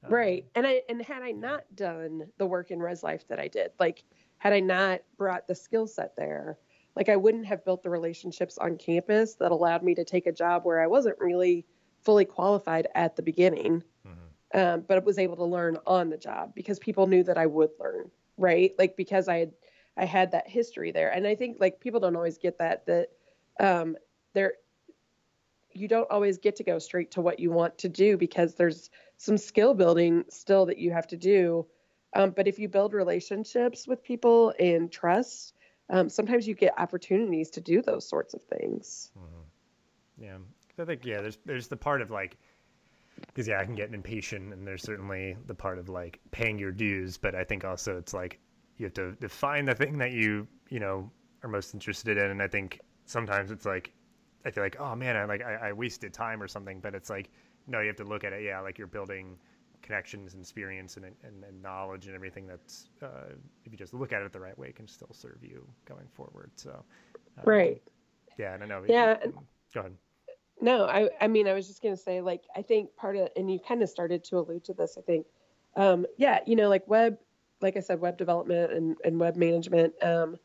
Um, 0.03 0.13
right 0.13 0.45
and 0.53 0.67
i 0.67 0.81
and 0.89 1.01
had 1.01 1.23
i 1.23 1.31
not 1.31 1.63
done 1.75 2.27
the 2.37 2.45
work 2.45 2.69
in 2.69 2.79
res 2.79 3.01
life 3.01 3.27
that 3.29 3.39
i 3.39 3.47
did 3.47 3.71
like 3.79 4.03
had 4.37 4.53
i 4.53 4.59
not 4.59 5.01
brought 5.17 5.47
the 5.47 5.55
skill 5.55 5.87
set 5.87 6.15
there 6.15 6.59
like 6.97 7.09
I 7.09 7.15
wouldn't 7.15 7.45
have 7.45 7.63
built 7.63 7.83
the 7.83 7.91
relationships 7.91 8.57
on 8.57 8.75
campus 8.77 9.35
that 9.35 9.51
allowed 9.51 9.83
me 9.83 9.93
to 9.95 10.03
take 10.03 10.25
a 10.25 10.31
job 10.31 10.65
where 10.65 10.81
I 10.81 10.87
wasn't 10.87 11.19
really 11.19 11.63
fully 12.01 12.25
qualified 12.25 12.87
at 12.95 13.15
the 13.15 13.21
beginning, 13.21 13.83
mm-hmm. 14.05 14.59
um, 14.59 14.83
but 14.87 15.05
was 15.05 15.19
able 15.19 15.35
to 15.35 15.45
learn 15.45 15.77
on 15.85 16.09
the 16.09 16.17
job 16.17 16.55
because 16.55 16.79
people 16.79 17.05
knew 17.05 17.23
that 17.23 17.37
I 17.37 17.45
would 17.45 17.69
learn, 17.79 18.09
right? 18.35 18.73
Like 18.79 18.97
because 18.97 19.27
I 19.27 19.37
had 19.37 19.51
I 19.95 20.05
had 20.05 20.31
that 20.31 20.49
history 20.49 20.91
there, 20.91 21.11
and 21.11 21.27
I 21.27 21.35
think 21.35 21.57
like 21.59 21.79
people 21.79 21.99
don't 21.99 22.15
always 22.15 22.39
get 22.39 22.57
that 22.57 22.87
that 22.87 23.09
um, 23.59 23.95
there 24.33 24.53
you 25.71 25.87
don't 25.87 26.09
always 26.09 26.39
get 26.39 26.55
to 26.55 26.63
go 26.63 26.79
straight 26.79 27.11
to 27.11 27.21
what 27.21 27.39
you 27.39 27.51
want 27.51 27.77
to 27.77 27.89
do 27.89 28.17
because 28.17 28.55
there's 28.55 28.89
some 29.17 29.37
skill 29.37 29.75
building 29.75 30.25
still 30.29 30.65
that 30.65 30.79
you 30.79 30.91
have 30.91 31.05
to 31.05 31.17
do. 31.17 31.67
Um, 32.15 32.31
but 32.31 32.47
if 32.47 32.57
you 32.57 32.67
build 32.67 32.93
relationships 32.93 33.87
with 33.87 34.03
people 34.03 34.53
and 34.59 34.91
trust, 34.91 35.53
um, 35.89 36.09
sometimes 36.09 36.47
you 36.47 36.53
get 36.53 36.73
opportunities 36.77 37.49
to 37.51 37.61
do 37.61 37.81
those 37.81 38.07
sorts 38.07 38.33
of 38.33 38.41
things. 38.43 39.11
Mm-hmm. 39.17 40.23
Yeah, 40.23 40.37
I 40.79 40.85
think 40.85 41.05
yeah, 41.05 41.21
there's 41.21 41.37
there's 41.45 41.67
the 41.67 41.77
part 41.77 42.01
of 42.01 42.11
like 42.11 42.37
because 43.27 43.47
yeah, 43.47 43.59
I 43.59 43.65
can 43.65 43.75
get 43.75 43.93
impatient, 43.93 44.53
and 44.53 44.65
there's 44.65 44.83
certainly 44.83 45.35
the 45.47 45.55
part 45.55 45.79
of 45.79 45.89
like 45.89 46.19
paying 46.31 46.59
your 46.59 46.71
dues, 46.71 47.17
but 47.17 47.35
I 47.35 47.43
think 47.43 47.65
also 47.65 47.97
it's 47.97 48.13
like 48.13 48.39
you 48.77 48.85
have 48.85 48.93
to 48.95 49.13
define 49.13 49.65
the 49.65 49.75
thing 49.75 49.97
that 49.97 50.11
you 50.11 50.47
you 50.69 50.79
know 50.79 51.09
are 51.43 51.49
most 51.49 51.73
interested 51.73 52.17
in, 52.17 52.31
and 52.31 52.41
I 52.41 52.47
think 52.47 52.81
sometimes 53.05 53.51
it's 53.51 53.65
like 53.65 53.93
I 54.45 54.51
feel 54.51 54.63
like 54.63 54.77
oh 54.79 54.95
man, 54.95 55.15
I 55.15 55.25
like 55.25 55.41
I, 55.41 55.69
I 55.69 55.73
wasted 55.73 56.13
time 56.13 56.41
or 56.41 56.47
something, 56.47 56.79
but 56.79 56.95
it's 56.95 57.09
like 57.09 57.29
no, 57.67 57.81
you 57.81 57.87
have 57.87 57.97
to 57.97 58.05
look 58.05 58.23
at 58.23 58.33
it. 58.33 58.43
Yeah, 58.43 58.59
like 58.59 58.77
you're 58.77 58.87
building 58.87 59.37
connections 59.81 60.33
and 60.33 60.41
experience 60.41 60.97
and, 60.97 61.05
and, 61.05 61.43
and 61.43 61.61
knowledge 61.61 62.07
and 62.07 62.15
everything 62.15 62.47
that's 62.47 62.89
uh, 63.01 63.33
if 63.65 63.71
you 63.71 63.77
just 63.77 63.93
look 63.93 64.11
at 64.13 64.21
it 64.21 64.33
the 64.33 64.39
right 64.39 64.57
way 64.57 64.71
can 64.71 64.87
still 64.87 65.11
serve 65.11 65.37
you 65.41 65.65
going 65.85 66.07
forward. 66.13 66.51
So 66.55 66.83
um, 67.37 67.43
right. 67.45 67.81
yeah 68.37 68.53
and 68.53 68.63
i 68.63 68.65
know 68.65 68.83
yeah 68.87 69.17
go 69.73 69.79
ahead. 69.81 69.93
No 70.59 70.85
i 70.85 71.09
i 71.21 71.27
mean 71.27 71.47
i 71.47 71.53
was 71.53 71.67
just 71.67 71.81
going 71.83 71.95
to 71.95 72.01
say 72.01 72.21
like 72.21 72.43
i 72.55 72.61
think 72.61 72.95
part 72.95 73.15
of 73.15 73.29
and 73.35 73.51
you 73.51 73.59
kind 73.59 73.83
of 73.83 73.89
started 73.89 74.23
to 74.25 74.39
allude 74.39 74.63
to 74.65 74.73
this 74.73 74.97
i 74.97 75.01
think 75.01 75.25
um, 75.75 76.05
yeah 76.17 76.39
you 76.47 76.55
know 76.55 76.69
like 76.69 76.87
web 76.87 77.17
like 77.61 77.77
i 77.77 77.79
said 77.79 77.99
web 77.99 78.17
development 78.17 78.71
and, 78.73 78.97
and 79.05 79.19
web 79.19 79.35
management 79.35 79.93
um, 80.03 80.37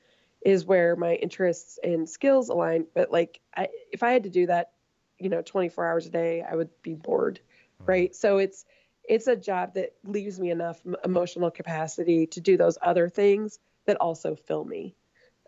is 0.45 0.67
where 0.67 0.97
my 0.97 1.15
interests 1.15 1.79
and 1.83 2.09
skills 2.09 2.51
align 2.51 2.85
but 2.95 3.11
like 3.11 3.41
I, 3.57 3.69
if 3.91 4.03
i 4.03 4.11
had 4.11 4.25
to 4.25 4.31
do 4.31 4.47
that 4.47 4.73
you 5.19 5.31
know 5.31 5.41
24 5.41 5.87
hours 5.87 6.07
a 6.07 6.11
day 6.11 6.43
i 6.43 6.55
would 6.55 6.69
be 6.83 6.95
bored 6.95 7.41
mm-hmm. 7.83 7.91
right? 7.91 8.15
So 8.15 8.39
it's 8.39 8.65
it's 9.05 9.27
a 9.27 9.37
job 9.37 9.75
that 9.75 9.95
leaves 10.05 10.39
me 10.39 10.51
enough 10.51 10.81
emotional 11.05 11.51
capacity 11.51 12.27
to 12.29 12.41
do 12.41 12.57
those 12.57 12.79
other 12.83 13.09
things 13.09 13.59
that 13.87 13.97
also 13.97 14.35
fill 14.35 14.65
me. 14.65 14.95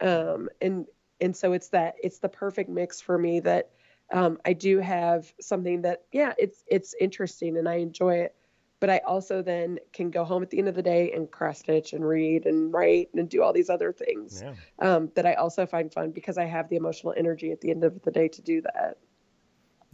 Um, 0.00 0.48
and 0.60 0.86
and 1.20 1.36
so 1.36 1.52
it's 1.52 1.68
that 1.68 1.94
it's 2.02 2.18
the 2.18 2.28
perfect 2.28 2.68
mix 2.68 3.00
for 3.00 3.16
me 3.16 3.40
that 3.40 3.70
um, 4.12 4.38
I 4.44 4.52
do 4.52 4.78
have 4.78 5.32
something 5.40 5.82
that 5.82 6.04
yeah 6.12 6.34
it's 6.38 6.64
it's 6.66 6.94
interesting 7.00 7.56
and 7.56 7.68
I 7.68 7.76
enjoy 7.76 8.16
it, 8.16 8.34
but 8.80 8.90
I 8.90 8.98
also 9.06 9.40
then 9.40 9.78
can 9.92 10.10
go 10.10 10.24
home 10.24 10.42
at 10.42 10.50
the 10.50 10.58
end 10.58 10.68
of 10.68 10.74
the 10.74 10.82
day 10.82 11.12
and 11.12 11.30
cross 11.30 11.60
stitch 11.60 11.92
and 11.92 12.06
read 12.06 12.46
and 12.46 12.72
write 12.72 13.10
and 13.14 13.28
do 13.28 13.42
all 13.42 13.52
these 13.52 13.70
other 13.70 13.92
things 13.92 14.42
yeah. 14.42 14.54
um, 14.80 15.10
that 15.14 15.26
I 15.26 15.34
also 15.34 15.64
find 15.64 15.92
fun 15.92 16.10
because 16.10 16.36
I 16.36 16.44
have 16.44 16.68
the 16.68 16.76
emotional 16.76 17.14
energy 17.16 17.52
at 17.52 17.60
the 17.60 17.70
end 17.70 17.84
of 17.84 18.02
the 18.02 18.10
day 18.10 18.28
to 18.28 18.42
do 18.42 18.60
that. 18.62 18.98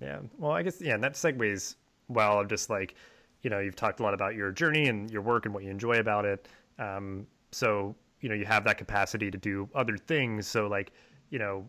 Yeah, 0.00 0.20
well, 0.38 0.52
I 0.52 0.62
guess 0.62 0.80
yeah, 0.80 0.94
and 0.94 1.04
that 1.04 1.12
segues 1.12 1.76
well 2.08 2.40
of 2.40 2.48
just 2.48 2.70
like 2.70 2.94
you 3.42 3.50
know, 3.50 3.58
you've 3.58 3.76
talked 3.76 4.00
a 4.00 4.02
lot 4.02 4.14
about 4.14 4.34
your 4.34 4.50
journey 4.52 4.88
and 4.88 5.10
your 5.10 5.22
work 5.22 5.46
and 5.46 5.54
what 5.54 5.64
you 5.64 5.70
enjoy 5.70 5.98
about 5.98 6.24
it. 6.24 6.48
Um, 6.78 7.26
so, 7.52 7.94
you 8.20 8.28
know, 8.28 8.34
you 8.34 8.44
have 8.44 8.64
that 8.64 8.78
capacity 8.78 9.30
to 9.30 9.38
do 9.38 9.68
other 9.74 9.96
things. 9.96 10.46
So, 10.46 10.66
like, 10.66 10.92
you 11.30 11.38
know, 11.38 11.68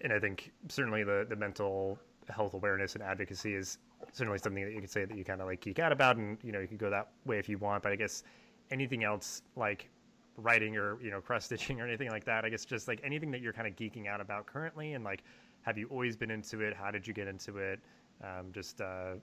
and 0.00 0.12
I 0.12 0.18
think 0.18 0.52
certainly 0.68 1.04
the, 1.04 1.26
the 1.28 1.36
mental 1.36 1.98
health 2.28 2.54
awareness 2.54 2.94
and 2.94 3.02
advocacy 3.02 3.54
is 3.54 3.78
certainly 4.12 4.38
something 4.38 4.64
that 4.64 4.72
you 4.72 4.80
could 4.80 4.90
say 4.90 5.04
that 5.04 5.16
you 5.16 5.24
kind 5.24 5.40
of 5.40 5.46
like 5.46 5.60
geek 5.60 5.78
out 5.78 5.92
about. 5.92 6.16
And, 6.16 6.38
you 6.42 6.52
know, 6.52 6.60
you 6.60 6.66
could 6.66 6.78
go 6.78 6.90
that 6.90 7.08
way 7.24 7.38
if 7.38 7.48
you 7.48 7.58
want. 7.58 7.82
But 7.82 7.92
I 7.92 7.96
guess 7.96 8.24
anything 8.70 9.04
else 9.04 9.42
like 9.56 9.90
writing 10.36 10.76
or, 10.76 11.00
you 11.02 11.10
know, 11.10 11.20
cross 11.20 11.44
stitching 11.44 11.80
or 11.80 11.86
anything 11.86 12.10
like 12.10 12.24
that, 12.24 12.44
I 12.44 12.48
guess 12.48 12.64
just 12.64 12.88
like 12.88 13.00
anything 13.04 13.30
that 13.30 13.40
you're 13.40 13.52
kind 13.52 13.68
of 13.68 13.76
geeking 13.76 14.08
out 14.08 14.20
about 14.20 14.46
currently. 14.46 14.94
And 14.94 15.04
like, 15.04 15.22
have 15.62 15.76
you 15.76 15.86
always 15.88 16.16
been 16.16 16.30
into 16.30 16.60
it? 16.60 16.74
How 16.74 16.90
did 16.90 17.06
you 17.06 17.12
get 17.12 17.28
into 17.28 17.58
it? 17.58 17.80
Um, 18.24 18.46
just, 18.52 18.80
uh, 18.80 19.14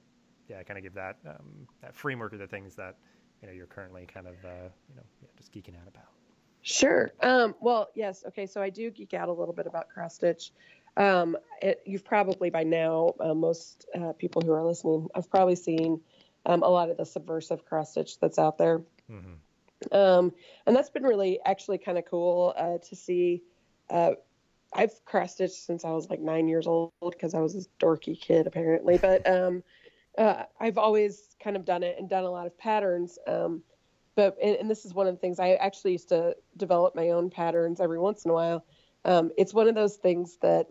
yeah, 0.48 0.64
kind 0.64 0.78
of 0.78 0.84
give 0.84 0.94
that 0.94 1.18
um, 1.26 1.68
that 1.82 1.96
framework 1.96 2.34
of 2.34 2.40
the 2.40 2.48
things 2.48 2.76
that 2.76 2.96
you 3.42 3.48
know 3.48 3.54
you're 3.54 3.68
currently 3.68 4.06
kind 4.06 4.28
of 4.28 4.36
uh, 4.44 4.70
you 4.90 4.96
know 4.96 5.04
yeah, 5.22 5.30
just 5.38 5.52
geeking 5.54 5.80
out 5.80 5.88
about. 5.88 6.06
Sure. 6.62 7.12
Um, 7.22 7.56
well, 7.62 7.90
yes. 7.96 8.24
Okay. 8.28 8.46
So 8.46 8.62
I 8.62 8.70
do 8.70 8.92
geek 8.92 9.14
out 9.14 9.30
a 9.30 9.34
little 9.34 9.54
bit 9.54 9.68
about 9.68 9.90
cross 9.90 10.16
stitch. 10.16 10.52
Um, 10.98 11.38
it, 11.62 11.82
you've 11.86 12.04
probably 12.04 12.50
by 12.50 12.64
now, 12.64 13.14
uh, 13.20 13.34
most 13.34 13.86
uh, 13.96 14.14
people 14.14 14.42
who 14.42 14.52
are 14.52 14.64
listening, 14.64 15.08
I've 15.16 15.30
probably 15.30 15.56
seen 15.56 16.02
um, 16.46 16.64
a 16.64 16.68
lot 16.68 16.90
of 16.90 16.98
the 16.98 17.06
subversive 17.06 17.66
cross 17.66 17.92
stitch 17.92 18.20
that's 18.20 18.40
out 18.40 18.58
there. 18.58 18.82
Mm-hmm. 19.10 19.96
Um, 19.96 20.34
and 20.66 20.76
that's 20.76 20.90
been 20.90 21.04
really 21.04 21.40
actually 21.46 21.78
kind 21.78 21.98
of 21.98 22.06
cool 22.06 22.54
uh, 22.58 22.80
to 22.90 22.96
see. 22.96 23.44
Uh, 23.90 24.12
I've 24.74 24.92
cross 25.06 25.34
stitched 25.34 25.66
since 25.66 25.86
I 25.86 25.92
was 25.92 26.10
like 26.10 26.20
nine 26.20 26.48
years 26.48 26.68
old 26.68 26.92
because 27.00 27.34
I 27.34 27.40
was 27.40 27.56
a 27.56 27.84
dorky 27.84 28.20
kid 28.20 28.48
apparently. 28.48 28.98
But 28.98 29.30
um, 29.30 29.64
uh, 30.18 30.44
I've 30.60 30.78
always 30.78 31.36
kind 31.42 31.56
of 31.56 31.66
done 31.66 31.84
it 31.84 31.98
and 32.00 32.10
done 32.10 32.24
a 32.24 32.30
lot 32.30 32.48
of 32.48 32.58
patterns. 32.58 33.20
Um, 33.28 33.62
but 34.16 34.36
and, 34.42 34.56
and, 34.56 34.70
this 34.70 34.84
is 34.84 34.94
one 34.94 35.08
of 35.08 35.14
the 35.14 35.20
things 35.20 35.40
I 35.40 35.52
actually 35.54 35.92
used 35.92 36.10
to 36.10 36.36
develop 36.58 36.96
my 36.96 37.10
own 37.10 37.30
patterns 37.30 37.80
every 37.80 38.00
once 38.00 38.26
in 38.26 38.32
a 38.32 38.34
while. 38.34 38.66
Um, 39.06 39.32
it's 39.38 39.54
one 39.54 39.68
of 39.68 39.76
those 39.76 39.96
things 39.96 40.38
that, 40.42 40.68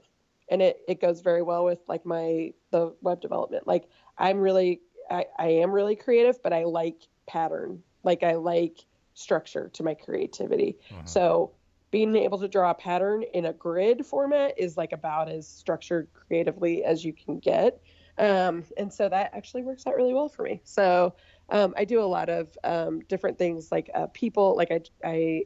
and 0.50 0.60
it, 0.60 0.80
it 0.88 1.00
goes 1.00 1.20
very 1.20 1.42
well 1.42 1.64
with 1.64 1.78
like 1.86 2.04
my 2.04 2.52
the 2.70 2.94
web 3.02 3.20
development. 3.20 3.66
Like 3.66 3.88
I'm 4.18 4.38
really 4.38 4.80
I, 5.10 5.26
I 5.38 5.46
am 5.48 5.70
really 5.70 5.94
creative, 5.96 6.42
but 6.42 6.52
I 6.52 6.64
like 6.64 7.06
pattern. 7.28 7.82
Like 8.02 8.22
I 8.22 8.34
like 8.34 8.84
structure 9.14 9.70
to 9.74 9.82
my 9.82 9.94
creativity. 9.94 10.76
Uh-huh. 10.90 11.02
So 11.04 11.52
being 11.90 12.16
able 12.16 12.38
to 12.38 12.48
draw 12.48 12.70
a 12.70 12.74
pattern 12.74 13.22
in 13.32 13.46
a 13.46 13.52
grid 13.52 14.04
format 14.04 14.54
is 14.58 14.76
like 14.76 14.92
about 14.92 15.28
as 15.28 15.46
structured 15.46 16.08
creatively 16.12 16.84
as 16.84 17.04
you 17.04 17.12
can 17.12 17.38
get. 17.38 17.80
Um, 18.18 18.64
and 18.76 18.92
so 18.92 19.08
that 19.08 19.32
actually 19.34 19.62
works 19.62 19.86
out 19.86 19.96
really 19.96 20.14
well 20.14 20.28
for 20.28 20.42
me. 20.42 20.60
So 20.64 21.14
um, 21.48 21.74
I 21.76 21.84
do 21.84 22.00
a 22.00 22.06
lot 22.06 22.28
of 22.28 22.48
um, 22.64 23.00
different 23.00 23.38
things 23.38 23.70
like 23.70 23.90
uh, 23.94 24.06
people, 24.12 24.56
like 24.56 24.70
I, 24.70 24.80
I 25.04 25.42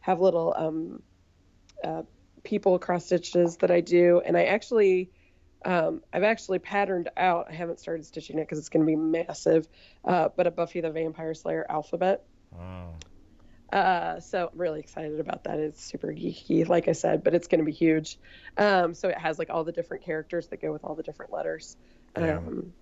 have 0.00 0.20
little 0.20 0.54
um, 0.56 1.02
uh, 1.82 2.02
people 2.42 2.78
cross 2.78 3.06
stitches 3.06 3.58
that 3.58 3.70
I 3.70 3.80
do. 3.80 4.22
And 4.24 4.36
I 4.36 4.44
actually 4.44 5.10
Um, 5.66 6.02
I've 6.12 6.24
actually 6.24 6.58
patterned 6.58 7.08
out. 7.16 7.46
I 7.48 7.54
haven't 7.54 7.80
started 7.80 8.04
stitching 8.04 8.38
it 8.38 8.42
because 8.42 8.58
it's 8.58 8.68
going 8.68 8.84
to 8.84 8.86
be 8.86 8.96
massive. 8.96 9.66
Uh, 10.04 10.28
but 10.36 10.46
a 10.46 10.50
Buffy 10.50 10.82
the 10.82 10.90
Vampire 10.90 11.32
Slayer 11.32 11.64
alphabet. 11.68 12.26
Oh. 12.52 12.92
Uh, 13.72 14.20
so 14.20 14.50
I'm 14.52 14.58
really 14.60 14.80
excited 14.80 15.18
about 15.20 15.44
that. 15.44 15.58
It's 15.58 15.82
super 15.82 16.08
geeky, 16.08 16.68
like 16.68 16.86
I 16.86 16.92
said, 16.92 17.24
but 17.24 17.34
it's 17.34 17.48
going 17.48 17.60
to 17.60 17.64
be 17.64 17.72
huge. 17.72 18.18
Um, 18.58 18.92
so 18.92 19.08
it 19.08 19.16
has 19.16 19.38
like 19.38 19.48
all 19.48 19.64
the 19.64 19.72
different 19.72 20.04
characters 20.04 20.48
that 20.48 20.60
go 20.60 20.70
with 20.70 20.84
all 20.84 20.94
the 20.94 21.02
different 21.02 21.32
letters. 21.32 21.76
Yeah. 22.16 22.38
Um, 22.38 22.72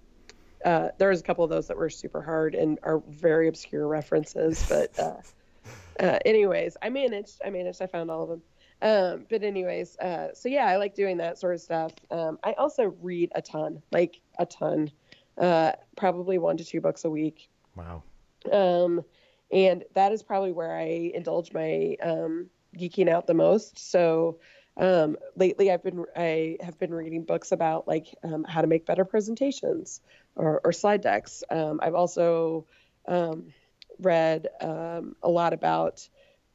uh, 0.64 0.88
there 0.98 1.08
was 1.08 1.20
a 1.20 1.24
couple 1.24 1.44
of 1.44 1.50
those 1.50 1.66
that 1.68 1.76
were 1.76 1.90
super 1.90 2.22
hard 2.22 2.54
and 2.54 2.78
are 2.82 3.02
very 3.08 3.48
obscure 3.48 3.88
references, 3.88 4.64
but 4.68 4.98
uh, 4.98 5.16
uh, 6.00 6.18
anyways, 6.24 6.76
I 6.82 6.88
managed. 6.88 7.40
I 7.44 7.50
managed. 7.50 7.82
I 7.82 7.86
found 7.86 8.10
all 8.10 8.22
of 8.22 8.28
them. 8.28 8.42
Um, 8.82 9.26
but 9.30 9.44
anyways, 9.44 9.96
uh, 9.98 10.34
so 10.34 10.48
yeah, 10.48 10.66
I 10.66 10.76
like 10.76 10.94
doing 10.94 11.16
that 11.18 11.38
sort 11.38 11.54
of 11.54 11.60
stuff. 11.60 11.92
Um, 12.10 12.38
I 12.42 12.52
also 12.54 12.94
read 13.00 13.30
a 13.34 13.40
ton, 13.40 13.80
like 13.92 14.20
a 14.40 14.46
ton, 14.46 14.90
uh, 15.38 15.72
probably 15.96 16.38
one 16.38 16.56
to 16.56 16.64
two 16.64 16.80
books 16.80 17.04
a 17.04 17.10
week. 17.10 17.48
Wow. 17.76 18.02
Um, 18.50 19.04
and 19.52 19.84
that 19.94 20.10
is 20.10 20.22
probably 20.24 20.50
where 20.50 20.76
I 20.76 21.12
indulge 21.14 21.52
my 21.52 21.96
um, 22.02 22.50
geeking 22.76 23.08
out 23.08 23.28
the 23.28 23.34
most. 23.34 23.78
So 23.78 24.38
um, 24.76 25.16
lately, 25.36 25.70
I've 25.70 25.82
been 25.82 26.04
I 26.16 26.56
have 26.60 26.78
been 26.78 26.94
reading 26.94 27.24
books 27.24 27.52
about 27.52 27.86
like 27.86 28.14
um, 28.24 28.44
how 28.44 28.60
to 28.60 28.66
make 28.66 28.86
better 28.86 29.04
presentations 29.04 30.00
or, 30.34 30.60
or 30.64 30.72
slide 30.72 31.02
decks. 31.02 31.44
Um, 31.50 31.80
I've 31.82 31.94
also 31.94 32.64
um, 33.06 33.52
read 34.00 34.48
um, 34.60 35.16
a 35.22 35.28
lot 35.28 35.52
about 35.52 36.08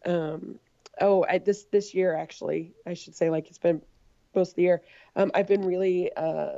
um, 0.06 0.60
oh 1.00 1.26
I, 1.30 1.38
this 1.38 1.66
this 1.72 1.94
year 1.94 2.16
actually 2.16 2.74
I 2.86 2.96
should 2.96 3.16
say 3.16 3.30
like 3.30 3.50
it's 3.50 3.60
been 3.60 3.82
most 4.34 4.52
of 4.52 4.56
the 4.56 4.64
year 4.64 4.82
I've 5.16 5.48
been 5.48 5.66
really 5.66 6.12
uh, 6.16 6.58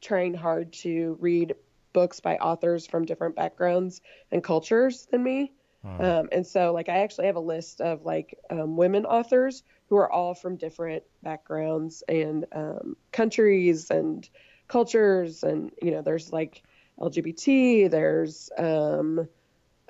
trying 0.00 0.34
hard 0.34 0.72
to 0.72 1.16
read 1.20 1.54
books 1.92 2.20
by 2.20 2.36
authors 2.36 2.86
from 2.86 3.04
different 3.04 3.36
backgrounds 3.36 4.00
and 4.30 4.42
cultures 4.42 5.06
than 5.10 5.22
me. 5.22 5.52
Um, 5.84 6.28
and 6.32 6.46
so 6.46 6.72
like 6.72 6.88
I 6.88 6.98
actually 6.98 7.26
have 7.26 7.36
a 7.36 7.40
list 7.40 7.80
of 7.80 8.04
like 8.04 8.38
um, 8.50 8.76
women 8.76 9.04
authors 9.04 9.62
who 9.88 9.96
are 9.96 10.10
all 10.10 10.34
from 10.34 10.56
different 10.56 11.02
backgrounds 11.22 12.02
and 12.08 12.46
um, 12.52 12.96
countries 13.12 13.90
and 13.90 14.28
cultures 14.68 15.42
and 15.42 15.72
you 15.80 15.90
know 15.90 16.02
there's 16.02 16.32
like 16.32 16.62
LGBT 17.00 17.90
there's 17.90 18.50
um, 18.58 19.28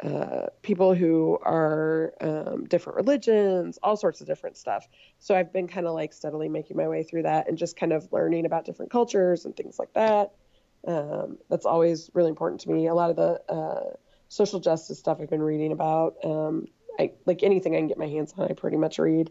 uh, 0.02 0.46
people 0.62 0.94
who 0.94 1.38
are 1.42 2.14
um, 2.20 2.64
different 2.66 2.96
religions, 2.96 3.78
all 3.82 3.96
sorts 3.96 4.20
of 4.20 4.26
different 4.26 4.56
stuff. 4.56 4.86
So 5.18 5.34
I've 5.34 5.52
been 5.52 5.66
kind 5.66 5.86
of 5.86 5.94
like 5.94 6.12
steadily 6.12 6.48
making 6.48 6.76
my 6.76 6.86
way 6.86 7.02
through 7.02 7.24
that 7.24 7.48
and 7.48 7.58
just 7.58 7.76
kind 7.76 7.92
of 7.92 8.12
learning 8.12 8.46
about 8.46 8.64
different 8.64 8.92
cultures 8.92 9.44
and 9.44 9.56
things 9.56 9.78
like 9.78 9.92
that. 9.94 10.34
Um, 10.86 11.38
that's 11.50 11.66
always 11.66 12.10
really 12.14 12.28
important 12.28 12.60
to 12.60 12.70
me. 12.70 12.86
A 12.86 12.94
lot 12.94 13.10
of 13.10 13.16
the 13.16 13.52
uh, 13.52 13.96
social 14.28 14.60
justice 14.60 14.98
stuff 14.98 15.18
I've 15.20 15.30
been 15.30 15.42
reading 15.42 15.72
about, 15.72 16.16
um, 16.24 16.66
I, 16.98 17.12
like 17.26 17.42
anything 17.42 17.74
I 17.74 17.78
can 17.78 17.88
get 17.88 17.98
my 17.98 18.08
hands 18.08 18.34
on, 18.36 18.48
I 18.48 18.54
pretty 18.54 18.76
much 18.76 18.98
read. 18.98 19.30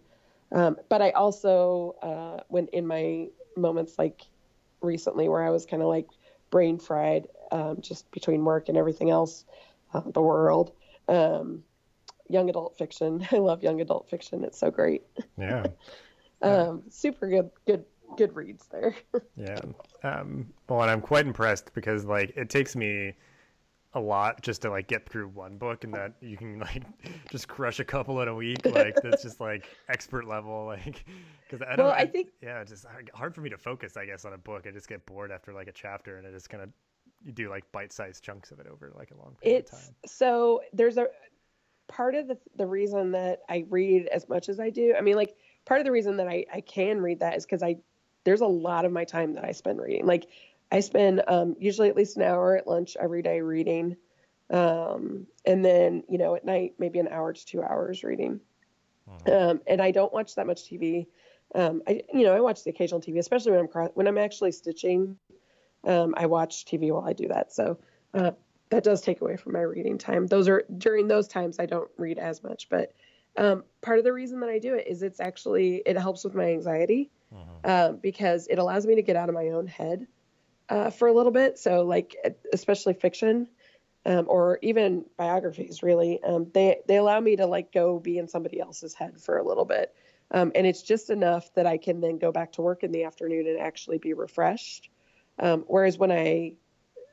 Um, 0.52 0.78
but 0.90 1.02
I 1.02 1.12
also, 1.12 1.96
uh, 2.02 2.44
when 2.48 2.68
in 2.68 2.88
my 2.88 3.28
moments 3.56 3.98
like 3.98 4.22
recently 4.82 5.28
where 5.28 5.44
I 5.44 5.50
was 5.50 5.66
kind 5.66 5.82
of 5.82 5.90
like 5.90 6.08
brain 6.50 6.80
fried, 6.80 7.28
um, 7.52 7.82
just 7.82 8.10
between 8.12 8.44
work 8.46 8.70
and 8.70 8.78
everything 8.78 9.10
else, 9.10 9.46
uh, 9.94 10.02
the 10.14 10.22
world. 10.22 10.72
Um, 11.08 11.64
young 12.30 12.50
adult 12.50 12.78
fiction. 12.78 13.26
I 13.32 13.38
love 13.38 13.64
young 13.64 13.82
adult 13.82 14.10
fiction. 14.10 14.44
It's 14.44 14.60
so 14.60 14.72
great. 14.72 15.04
Yeah. 15.38 15.66
um, 16.42 16.84
super 16.90 17.28
good, 17.28 17.50
good, 17.66 17.86
good 18.18 18.36
reads 18.36 18.68
there. 18.68 18.96
yeah. 19.36 19.60
Um, 20.04 20.48
well, 20.70 20.82
and 20.82 20.92
I'm 20.92 21.02
quite 21.02 21.26
impressed 21.26 21.74
because 21.74 22.06
like 22.06 22.34
it 22.36 22.50
takes 22.50 22.76
me 22.76 23.14
a 23.94 24.00
lot 24.00 24.42
just 24.42 24.62
to 24.62 24.70
like 24.70 24.88
get 24.88 25.08
through 25.10 25.28
one 25.30 25.58
book 25.58 25.84
and 25.84 25.94
that 25.94 26.14
you 26.22 26.38
can 26.38 26.60
like 26.60 26.84
just 27.32 27.48
crush 27.48 27.80
a 27.80 27.86
couple 27.86 28.22
in 28.22 28.28
a 28.28 28.36
week 28.36 28.64
like 28.66 28.96
that's 29.02 29.24
just 29.24 29.40
like 29.40 29.66
expert 29.90 30.28
level 30.28 30.66
like 30.68 31.06
because 31.50 31.66
I 31.68 31.76
don't 31.76 31.88
well, 31.88 31.96
I, 31.96 32.06
think 32.06 32.30
yeah 32.42 32.62
it's 32.62 32.72
just 32.72 32.86
hard 33.14 33.34
for 33.34 33.42
me 33.42 33.50
to 33.50 33.58
focus 33.58 33.98
I 33.98 34.06
guess 34.06 34.26
on 34.26 34.34
a 34.34 34.38
book 34.38 34.66
I 34.68 34.72
just 34.72 34.90
get 34.90 35.06
bored 35.06 35.32
after 35.32 35.54
like 35.54 35.68
a 35.68 35.72
chapter 35.72 36.18
and 36.18 36.28
I 36.28 36.32
just 36.32 36.50
kind 36.50 36.64
of 36.64 36.70
you 37.24 37.32
do 37.32 37.50
like 37.50 37.70
bite-sized 37.72 38.24
chunks 38.24 38.52
of 38.52 38.60
it 38.60 38.68
over 38.68 38.92
like 38.96 39.12
a 39.12 39.18
long 39.18 39.36
period 39.42 39.60
it's, 39.60 39.72
of 39.72 39.80
time. 39.80 39.96
So 40.06 40.62
there's 40.74 40.98
a 40.98 41.08
part 41.88 42.16
of 42.16 42.28
the 42.28 42.38
the 42.56 42.66
reason 42.66 43.12
that 43.12 43.40
I 43.50 43.66
read 43.70 44.08
as 44.08 44.28
much 44.30 44.50
as 44.50 44.60
I 44.60 44.70
do. 44.70 44.94
I 44.98 45.02
mean, 45.02 45.16
like 45.16 45.36
part 45.66 45.80
of 45.80 45.86
the 45.86 45.92
reason 45.92 46.18
that 46.18 46.28
I 46.28 46.46
I 46.54 46.62
can 46.62 47.02
read 47.02 47.20
that 47.22 47.38
is 47.38 47.46
because 47.46 47.64
I 47.64 47.78
there's 48.24 48.42
a 48.42 48.48
lot 48.48 48.86
of 48.86 48.92
my 48.92 49.06
time 49.06 49.34
that 49.34 49.46
I 49.46 49.52
spend 49.52 49.80
reading. 49.80 50.06
Like 50.06 50.28
I 50.72 50.82
spend 50.82 51.24
um, 51.28 51.56
usually 51.60 51.90
at 51.90 51.96
least 51.96 52.18
an 52.18 52.24
hour 52.24 52.58
at 52.58 52.68
lunch 52.68 52.98
every 53.00 53.22
day 53.22 53.42
reading, 53.42 53.96
um, 54.50 55.28
and 55.46 55.64
then 55.64 56.04
you 56.10 56.18
know 56.18 56.36
at 56.36 56.46
night 56.46 56.74
maybe 56.78 57.00
an 57.00 57.08
hour 57.08 57.34
to 57.34 57.46
two 57.46 57.62
hours 57.64 58.04
reading. 58.04 58.40
Mm-hmm. 59.10 59.32
Um, 59.32 59.62
and 59.68 59.82
I 59.82 59.92
don't 59.92 60.14
watch 60.14 60.36
that 60.36 60.48
much 60.48 60.64
TV. 60.64 61.08
Um, 61.56 61.82
I 61.88 62.02
you 62.14 62.24
know 62.24 62.34
I 62.34 62.42
watch 62.42 62.64
the 62.64 62.70
occasional 62.70 63.02
TV, 63.02 63.18
especially 63.18 63.54
when 63.54 63.62
I'm 63.74 63.90
when 63.94 64.08
I'm 64.08 64.18
actually 64.18 64.52
stitching 64.52 65.18
um, 65.84 66.14
I 66.18 66.26
watch 66.26 66.66
TV 66.66 66.92
while 66.92 67.08
I 67.08 67.14
do 67.14 67.30
that. 67.30 67.54
So 67.54 67.80
uh, 68.14 68.32
that 68.70 68.84
does 68.84 69.02
take 69.02 69.22
away 69.22 69.38
from 69.38 69.54
my 69.54 69.62
reading 69.62 69.98
time. 69.98 70.28
Those 70.28 70.48
are 70.50 70.66
during 70.78 71.08
those 71.08 71.28
times 71.28 71.60
I 71.60 71.66
don't 71.66 71.90
read 71.98 72.20
as 72.20 72.44
much, 72.44 72.68
but 72.70 72.94
um, 73.38 73.64
part 73.82 74.00
of 74.00 74.04
the 74.04 74.14
reason 74.14 74.40
that 74.42 74.50
I 74.50 74.60
do 74.60 74.74
it 74.74 74.88
is 74.88 75.04
it's 75.04 75.20
actually 75.20 75.82
it 75.86 75.98
helps 75.98 76.24
with 76.24 76.36
my 76.36 76.52
anxiety 76.52 77.12
uh-huh. 77.34 77.94
because 77.94 78.48
it 78.48 78.58
allows 78.58 78.86
me 78.86 78.96
to 78.96 79.02
get 79.02 79.16
out 79.16 79.30
of 79.30 79.36
my 79.36 79.50
own 79.50 79.68
head 79.68 80.08
uh, 80.70 80.90
for 80.90 81.08
a 81.08 81.14
little 81.14 81.32
bit. 81.32 81.58
So 81.58 81.84
like 81.84 82.16
especially 82.54 82.94
fiction. 82.94 83.48
Um, 84.06 84.28
or 84.30 84.58
even 84.62 85.04
biographies, 85.18 85.84
really, 85.84 86.24
um, 86.24 86.48
they 86.54 86.78
they 86.88 86.96
allow 86.96 87.20
me 87.20 87.36
to 87.36 87.46
like 87.46 87.74
go 87.74 88.00
be 88.00 88.18
in 88.18 88.30
somebody 88.30 88.58
else's 88.58 88.94
head 88.94 89.20
for 89.20 89.38
a 89.38 89.44
little 89.44 89.66
bit, 89.66 89.94
um, 90.32 90.54
and 90.56 90.66
it's 90.66 90.82
just 90.82 91.10
enough 91.10 91.54
that 91.56 91.66
I 91.66 91.78
can 91.78 92.00
then 92.00 92.18
go 92.18 92.32
back 92.32 92.54
to 92.54 92.62
work 92.62 92.84
in 92.84 92.94
the 92.94 93.04
afternoon 93.04 93.48
and 93.48 93.60
actually 93.60 93.98
be 93.98 94.14
refreshed. 94.14 94.90
Um, 95.40 95.66
whereas 95.68 95.98
when 95.98 96.14
I 96.14 96.54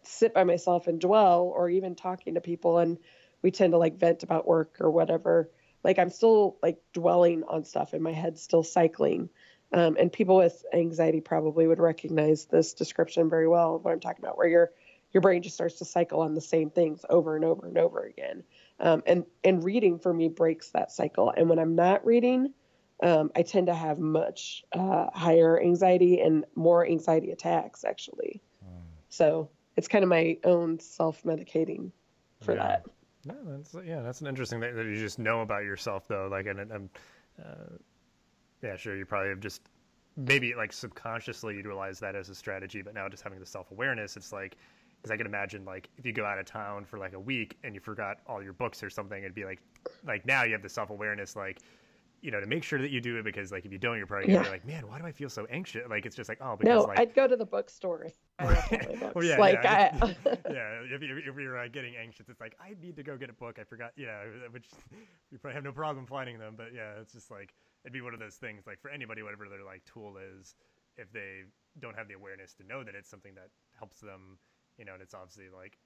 sit 0.04 0.34
by 0.34 0.44
myself 0.44 0.86
and 0.86 1.00
dwell, 1.00 1.52
or 1.52 1.68
even 1.68 1.96
talking 1.96 2.34
to 2.34 2.40
people, 2.40 2.78
and 2.78 2.98
we 3.42 3.50
tend 3.50 3.72
to 3.72 3.78
like 3.78 3.98
vent 3.98 4.22
about 4.22 4.46
work 4.46 4.76
or 4.80 4.90
whatever, 4.90 5.50
like 5.82 5.98
I'm 5.98 6.10
still 6.10 6.58
like 6.62 6.78
dwelling 6.92 7.42
on 7.44 7.64
stuff 7.64 7.92
and 7.92 8.02
my 8.02 8.12
head's 8.12 8.42
still 8.42 8.62
cycling. 8.62 9.30
Um, 9.74 9.96
and 9.98 10.12
people 10.12 10.36
with 10.36 10.64
anxiety 10.72 11.20
probably 11.20 11.66
would 11.66 11.80
recognize 11.80 12.44
this 12.44 12.74
description 12.74 13.28
very 13.28 13.48
well 13.48 13.74
of 13.74 13.84
what 13.84 13.92
I'm 13.92 13.98
talking 13.98 14.24
about, 14.24 14.38
where 14.38 14.46
your 14.46 14.70
your 15.12 15.20
brain 15.20 15.42
just 15.42 15.56
starts 15.56 15.76
to 15.76 15.84
cycle 15.84 16.20
on 16.20 16.34
the 16.34 16.40
same 16.40 16.70
things 16.70 17.04
over 17.10 17.36
and 17.36 17.44
over 17.44 17.66
and 17.66 17.76
over 17.76 18.04
again. 18.04 18.44
Um, 18.78 19.02
and 19.04 19.24
and 19.42 19.64
reading 19.64 19.98
for 19.98 20.14
me 20.14 20.28
breaks 20.28 20.70
that 20.70 20.92
cycle. 20.92 21.32
And 21.36 21.48
when 21.48 21.58
I'm 21.58 21.74
not 21.74 22.06
reading, 22.06 22.54
um, 23.02 23.32
I 23.34 23.42
tend 23.42 23.66
to 23.66 23.74
have 23.74 23.98
much 23.98 24.64
uh, 24.72 25.06
higher 25.12 25.60
anxiety 25.60 26.20
and 26.20 26.44
more 26.54 26.86
anxiety 26.86 27.32
attacks, 27.32 27.84
actually. 27.84 28.40
Mm. 28.64 28.82
So 29.08 29.50
it's 29.76 29.88
kind 29.88 30.04
of 30.04 30.08
my 30.08 30.38
own 30.44 30.78
self 30.78 31.24
medicating 31.24 31.90
for 32.42 32.54
yeah. 32.54 32.62
that. 32.62 32.84
Yeah, 33.24 33.34
that's 33.44 33.76
yeah, 33.84 34.02
that's 34.02 34.20
an 34.20 34.28
interesting 34.28 34.60
thing 34.60 34.76
that 34.76 34.86
you 34.86 34.94
just 34.94 35.18
know 35.18 35.40
about 35.40 35.64
yourself, 35.64 36.06
though. 36.06 36.28
Like, 36.30 36.46
and, 36.46 36.60
and 36.60 36.88
uh, 37.44 37.76
yeah, 38.64 38.76
sure, 38.76 38.96
you 38.96 39.04
probably 39.04 39.28
have 39.28 39.40
just 39.40 39.62
maybe 40.16 40.54
like 40.54 40.72
subconsciously 40.72 41.54
utilize 41.56 42.00
that 42.00 42.16
as 42.16 42.30
a 42.30 42.34
strategy, 42.34 42.82
but 42.82 42.94
now 42.94 43.08
just 43.08 43.22
having 43.22 43.38
the 43.38 43.46
self 43.46 43.70
awareness, 43.70 44.16
it's 44.16 44.32
like 44.32 44.56
because 45.02 45.10
I 45.12 45.18
can 45.18 45.26
imagine 45.26 45.64
like 45.64 45.90
if 45.98 46.06
you 46.06 46.12
go 46.12 46.24
out 46.24 46.38
of 46.38 46.46
town 46.46 46.86
for 46.86 46.98
like 46.98 47.12
a 47.12 47.20
week 47.20 47.58
and 47.62 47.74
you 47.74 47.80
forgot 47.80 48.18
all 48.26 48.42
your 48.42 48.54
books 48.54 48.82
or 48.82 48.88
something, 48.88 49.18
it'd 49.18 49.34
be 49.34 49.44
like 49.44 49.60
like 50.06 50.24
now 50.24 50.44
you 50.44 50.52
have 50.52 50.62
the 50.62 50.68
self 50.68 50.90
awareness 50.90 51.36
like 51.36 51.60
you 52.24 52.30
know, 52.30 52.40
to 52.40 52.46
make 52.46 52.64
sure 52.64 52.80
that 52.80 52.90
you 52.90 53.02
do 53.02 53.18
it 53.18 53.22
because 53.22 53.52
like 53.52 53.66
if 53.66 53.70
you 53.70 53.76
don't, 53.76 53.98
you're 53.98 54.06
probably 54.06 54.28
gonna 54.28 54.38
yeah. 54.38 54.44
be 54.44 54.48
like, 54.48 54.66
man, 54.66 54.88
why 54.88 54.98
do 54.98 55.04
I 55.04 55.12
feel 55.12 55.28
so 55.28 55.46
anxious? 55.50 55.82
Like 55.90 56.06
it's 56.06 56.16
just 56.16 56.30
like, 56.30 56.38
oh, 56.40 56.56
because 56.56 56.84
no, 56.84 56.88
like, 56.88 56.98
I'd 56.98 57.14
go 57.14 57.28
to 57.28 57.36
the 57.36 57.44
bookstore. 57.44 58.08
well, 58.42 59.22
yeah, 59.22 59.36
like 59.36 59.60
yeah, 59.62 59.90
I, 60.00 60.06
yeah. 60.50 60.80
If, 60.90 61.02
you, 61.02 61.18
if 61.18 61.36
you're 61.36 61.58
uh, 61.58 61.68
getting 61.68 61.96
anxious, 61.96 62.30
it's 62.30 62.40
like 62.40 62.56
I 62.58 62.72
need 62.82 62.96
to 62.96 63.02
go 63.02 63.18
get 63.18 63.28
a 63.28 63.34
book. 63.34 63.58
I 63.60 63.64
forgot, 63.64 63.90
yeah, 63.98 64.22
which 64.52 64.70
you 65.30 65.38
probably 65.38 65.54
have 65.54 65.64
no 65.64 65.72
problem 65.72 66.06
finding 66.06 66.38
them. 66.38 66.54
But 66.56 66.68
yeah, 66.74 66.92
it's 66.98 67.12
just 67.12 67.30
like 67.30 67.52
it'd 67.84 67.92
be 67.92 68.00
one 68.00 68.14
of 68.14 68.20
those 68.20 68.36
things. 68.36 68.66
Like 68.66 68.80
for 68.80 68.90
anybody, 68.90 69.22
whatever 69.22 69.48
their 69.48 69.64
like 69.64 69.84
tool 69.84 70.16
is, 70.16 70.54
if 70.96 71.12
they 71.12 71.42
don't 71.80 71.96
have 71.96 72.08
the 72.08 72.14
awareness 72.14 72.54
to 72.54 72.66
know 72.66 72.82
that 72.82 72.94
it's 72.94 73.10
something 73.10 73.34
that 73.34 73.48
helps 73.78 74.00
them, 74.00 74.38
you 74.78 74.84
know, 74.84 74.94
and 74.94 75.02
it's 75.02 75.14
obviously 75.14 75.46
like 75.54 75.78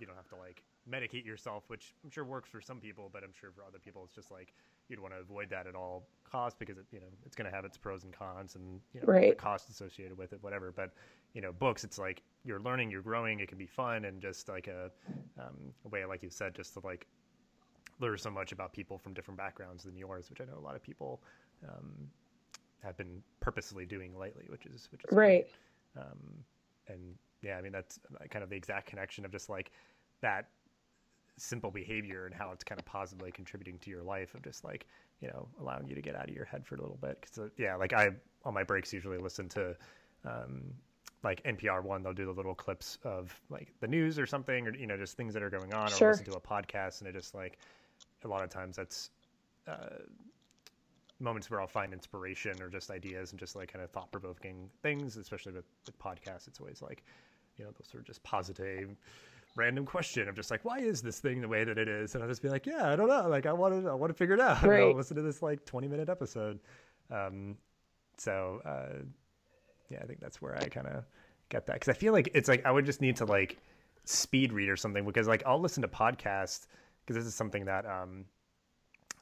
you 0.00 0.06
don't 0.06 0.16
have 0.16 0.28
to 0.28 0.36
like 0.36 0.62
medicate 0.90 1.24
yourself, 1.24 1.64
which 1.68 1.94
I'm 2.02 2.10
sure 2.10 2.24
works 2.24 2.48
for 2.50 2.60
some 2.60 2.80
people, 2.80 3.10
but 3.12 3.22
I'm 3.22 3.32
sure 3.38 3.50
for 3.54 3.62
other 3.62 3.78
people 3.78 4.02
it's 4.04 4.14
just 4.14 4.30
like 4.30 4.52
you'd 4.88 5.00
want 5.00 5.14
to 5.14 5.20
avoid 5.20 5.48
that 5.50 5.66
at 5.66 5.74
all 5.74 6.04
costs 6.30 6.56
because 6.58 6.76
it, 6.76 6.84
you 6.90 7.00
know 7.00 7.06
it's 7.24 7.36
going 7.36 7.48
to 7.48 7.54
have 7.54 7.64
its 7.64 7.76
pros 7.76 8.04
and 8.04 8.12
cons 8.12 8.54
and 8.54 8.80
you 8.92 9.00
know 9.00 9.06
right. 9.06 9.30
the 9.30 9.42
cost 9.42 9.70
associated 9.70 10.18
with 10.18 10.32
it, 10.32 10.42
whatever. 10.42 10.72
But 10.74 10.92
you 11.34 11.40
know, 11.40 11.52
books, 11.52 11.84
it's 11.84 11.98
like 11.98 12.22
you're 12.44 12.60
learning, 12.60 12.90
you're 12.90 13.02
growing. 13.02 13.40
It 13.40 13.48
can 13.48 13.58
be 13.58 13.66
fun 13.66 14.04
and 14.04 14.20
just 14.20 14.48
like 14.48 14.66
a, 14.68 14.90
um, 15.38 15.72
a 15.84 15.88
way, 15.88 16.04
like 16.04 16.22
you 16.22 16.30
said, 16.30 16.54
just 16.54 16.74
to 16.74 16.80
like 16.84 17.06
learn 18.00 18.18
so 18.18 18.30
much 18.30 18.52
about 18.52 18.72
people 18.72 18.98
from 18.98 19.14
different 19.14 19.38
backgrounds 19.38 19.84
than 19.84 19.96
yours, 19.96 20.30
which 20.30 20.40
I 20.40 20.44
know 20.44 20.58
a 20.58 20.64
lot 20.64 20.74
of 20.76 20.82
people 20.82 21.22
um, 21.68 22.10
have 22.82 22.96
been 22.96 23.22
purposely 23.40 23.84
doing 23.86 24.18
lately, 24.18 24.44
which 24.48 24.66
is 24.66 24.88
which 24.92 25.02
is 25.08 25.16
right. 25.16 25.46
Um, 25.96 26.18
and 26.88 27.00
yeah, 27.42 27.56
I 27.56 27.62
mean 27.62 27.72
that's 27.72 27.98
kind 28.30 28.42
of 28.42 28.50
the 28.50 28.56
exact 28.56 28.86
connection 28.86 29.24
of 29.24 29.32
just 29.32 29.48
like 29.48 29.70
that 30.20 30.48
simple 31.36 31.70
behavior 31.70 32.26
and 32.26 32.34
how 32.34 32.52
it's 32.52 32.62
kind 32.62 32.78
of 32.80 32.84
positively 32.86 33.32
contributing 33.32 33.78
to 33.80 33.90
your 33.90 34.02
life 34.02 34.34
of 34.34 34.42
just 34.42 34.62
like 34.64 34.86
you 35.20 35.26
know 35.28 35.48
allowing 35.60 35.86
you 35.88 35.94
to 35.94 36.00
get 36.00 36.14
out 36.14 36.28
of 36.28 36.34
your 36.34 36.44
head 36.44 36.64
for 36.64 36.76
a 36.76 36.80
little 36.80 36.98
bit 37.00 37.20
because 37.20 37.38
uh, 37.38 37.48
yeah 37.58 37.74
like 37.74 37.92
i 37.92 38.08
on 38.44 38.54
my 38.54 38.62
breaks 38.62 38.92
usually 38.92 39.18
listen 39.18 39.48
to 39.48 39.74
um, 40.24 40.62
like 41.24 41.42
npr 41.42 41.82
one 41.82 42.04
they'll 42.04 42.12
do 42.12 42.24
the 42.24 42.30
little 42.32 42.54
clips 42.54 42.98
of 43.02 43.34
like 43.50 43.72
the 43.80 43.88
news 43.88 44.16
or 44.16 44.26
something 44.26 44.68
or 44.68 44.76
you 44.76 44.86
know 44.86 44.96
just 44.96 45.16
things 45.16 45.34
that 45.34 45.42
are 45.42 45.50
going 45.50 45.74
on 45.74 45.90
Sure. 45.90 46.08
or 46.08 46.10
listen 46.12 46.24
to 46.26 46.34
a 46.36 46.40
podcast 46.40 47.00
and 47.00 47.08
it 47.08 47.12
just 47.12 47.34
like 47.34 47.58
a 48.24 48.28
lot 48.28 48.44
of 48.44 48.48
times 48.48 48.76
that's 48.76 49.10
uh, 49.66 49.96
moments 51.20 51.50
where 51.50 51.60
I'll 51.60 51.66
find 51.66 51.92
inspiration 51.92 52.60
or 52.60 52.68
just 52.68 52.90
ideas 52.90 53.30
and 53.30 53.38
just 53.40 53.56
like 53.56 53.72
kind 53.72 53.84
of 53.84 53.90
thought 53.90 54.10
provoking 54.12 54.68
things, 54.82 55.16
especially 55.16 55.52
with, 55.52 55.64
with 55.86 55.98
podcasts. 55.98 56.48
It's 56.48 56.60
always 56.60 56.82
like, 56.82 57.04
you 57.56 57.64
know, 57.64 57.70
those 57.70 57.88
sort 57.88 58.00
of 58.02 58.06
just 58.06 58.22
positive 58.22 58.96
random 59.56 59.86
question 59.86 60.28
of 60.28 60.34
just 60.34 60.50
like, 60.50 60.64
why 60.64 60.80
is 60.80 61.00
this 61.00 61.20
thing 61.20 61.40
the 61.40 61.48
way 61.48 61.62
that 61.64 61.78
it 61.78 61.88
is? 61.88 62.14
And 62.14 62.22
I'll 62.24 62.28
just 62.28 62.42
be 62.42 62.48
like, 62.48 62.66
yeah, 62.66 62.90
I 62.92 62.96
don't 62.96 63.08
know. 63.08 63.28
Like 63.28 63.46
I 63.46 63.52
want 63.52 63.80
to, 63.82 63.88
I 63.90 63.94
want 63.94 64.10
to 64.10 64.14
figure 64.14 64.34
it 64.34 64.40
out. 64.40 64.62
And 64.64 64.72
I'll 64.80 64.92
Right. 64.92 64.96
listen 64.96 65.16
to 65.16 65.22
this 65.22 65.42
like 65.42 65.64
20 65.64 65.88
minute 65.88 66.08
episode. 66.08 66.58
Um, 67.10 67.56
so, 68.18 68.60
uh, 68.64 69.04
yeah, 69.90 69.98
I 70.02 70.06
think 70.06 70.20
that's 70.20 70.42
where 70.42 70.58
I 70.58 70.68
kind 70.68 70.86
of 70.88 71.04
get 71.48 71.66
that. 71.66 71.80
Cause 71.80 71.88
I 71.88 71.92
feel 71.92 72.12
like 72.12 72.30
it's 72.34 72.48
like, 72.48 72.66
I 72.66 72.72
would 72.72 72.86
just 72.86 73.00
need 73.00 73.16
to 73.16 73.24
like 73.24 73.58
speed 74.04 74.52
read 74.52 74.68
or 74.68 74.76
something 74.76 75.04
because 75.04 75.28
like 75.28 75.42
I'll 75.46 75.60
listen 75.60 75.82
to 75.82 75.88
podcasts 75.88 76.66
because 77.04 77.16
this 77.16 77.26
is 77.26 77.34
something 77.34 77.64
that, 77.66 77.86
um, 77.86 78.24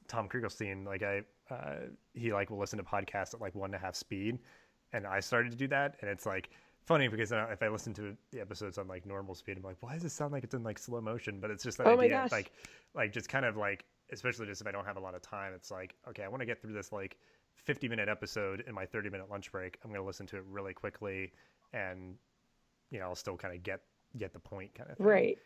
Tom 0.09 0.29
Krieglstein, 0.29 0.87
like 0.87 1.03
I, 1.03 1.23
uh, 1.51 1.87
he 2.15 2.33
like 2.33 2.51
will 2.51 2.59
listen 2.59 2.79
to 2.79 2.85
podcasts 2.85 3.35
at 3.35 3.41
like 3.41 3.55
one 3.55 3.69
and 3.69 3.75
a 3.75 3.79
half 3.79 3.95
speed, 3.95 4.39
and 4.93 5.07
I 5.07 5.21
started 5.21 5.51
to 5.53 5.57
do 5.57 5.69
that, 5.69 5.97
and 6.01 6.11
it's 6.11 6.27
like 6.27 6.51
funny 6.85 7.09
because 7.09 7.33
if 7.33 7.63
I 7.63 7.69
listen 7.69 7.95
to 7.95 8.17
the 8.31 8.41
episodes 8.41 8.79
on 8.79 8.89
like 8.89 9.07
normal 9.07 9.35
speed, 9.35 9.57
I'm 9.57 9.63
like, 9.63 9.77
why 9.81 9.95
does 9.95 10.05
it 10.05 10.11
sound 10.11 10.33
like 10.33 10.45
it's 10.45 10.55
in 10.55 10.63
like 10.63 10.79
slow 10.79 11.01
motion? 11.01 11.41
But 11.41 11.51
it's 11.51 11.63
just 11.63 11.79
that 11.79 11.87
Oh 11.87 12.01
idea, 12.01 12.29
like, 12.31 12.53
like 12.95 13.13
just 13.13 13.29
kind 13.29 13.45
of 13.45 13.57
like, 13.57 13.85
especially 14.13 14.47
just 14.47 14.61
if 14.61 14.67
I 14.67 14.73
don't 14.73 14.85
have 14.85 14.97
a 14.97 15.01
lot 15.01 15.15
of 15.15 15.23
time, 15.23 15.53
it's 15.55 15.71
like, 15.71 15.95
okay, 16.09 16.25
I 16.25 16.29
want 16.29 16.41
to 16.41 16.47
get 16.47 16.61
through 16.61 16.73
this 16.73 16.93
like 16.93 17.17
50 17.55 17.89
minute 17.89 18.09
episode 18.09 18.65
in 18.67 18.75
my 18.75 18.85
30 18.85 19.11
minute 19.11 19.31
lunch 19.31 19.53
break. 19.53 19.79
I'm 19.85 19.91
going 19.91 20.01
to 20.01 20.07
listen 20.07 20.27
to 20.29 20.37
it 20.37 20.45
really 20.51 20.75
quickly, 20.75 21.33
and 21.73 22.17
you 22.91 22.99
know, 22.99 23.07
I'll 23.07 23.15
still 23.15 23.37
kind 23.37 23.55
of 23.55 23.63
get 23.63 23.81
get 24.19 24.33
the 24.33 24.41
point, 24.41 24.75
kind 24.75 24.91
of 24.91 24.99
thing. 24.99 25.07
Right. 25.07 25.39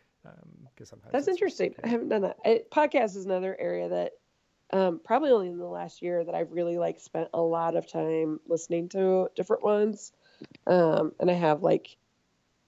Because 0.75 0.89
sometimes 0.89 1.13
That's 1.13 1.27
interesting. 1.29 1.73
I 1.83 1.87
haven't 1.87 2.09
done 2.09 2.23
that. 2.23 2.69
Podcast 2.69 3.15
is 3.15 3.23
another 3.25 3.55
area 3.57 3.87
that 3.87 4.11
um, 4.71 4.99
probably 5.03 5.31
only 5.31 5.47
in 5.47 5.57
the 5.57 5.65
last 5.65 6.01
year 6.01 6.23
that 6.23 6.35
I've 6.35 6.51
really 6.51 6.77
like 6.77 6.99
spent 6.99 7.29
a 7.33 7.41
lot 7.41 7.75
of 7.75 7.87
time 7.87 8.39
listening 8.47 8.89
to 8.89 9.29
different 9.35 9.63
ones. 9.63 10.11
Um, 10.65 11.13
and 11.19 11.31
I 11.31 11.35
have 11.35 11.63
like, 11.63 11.97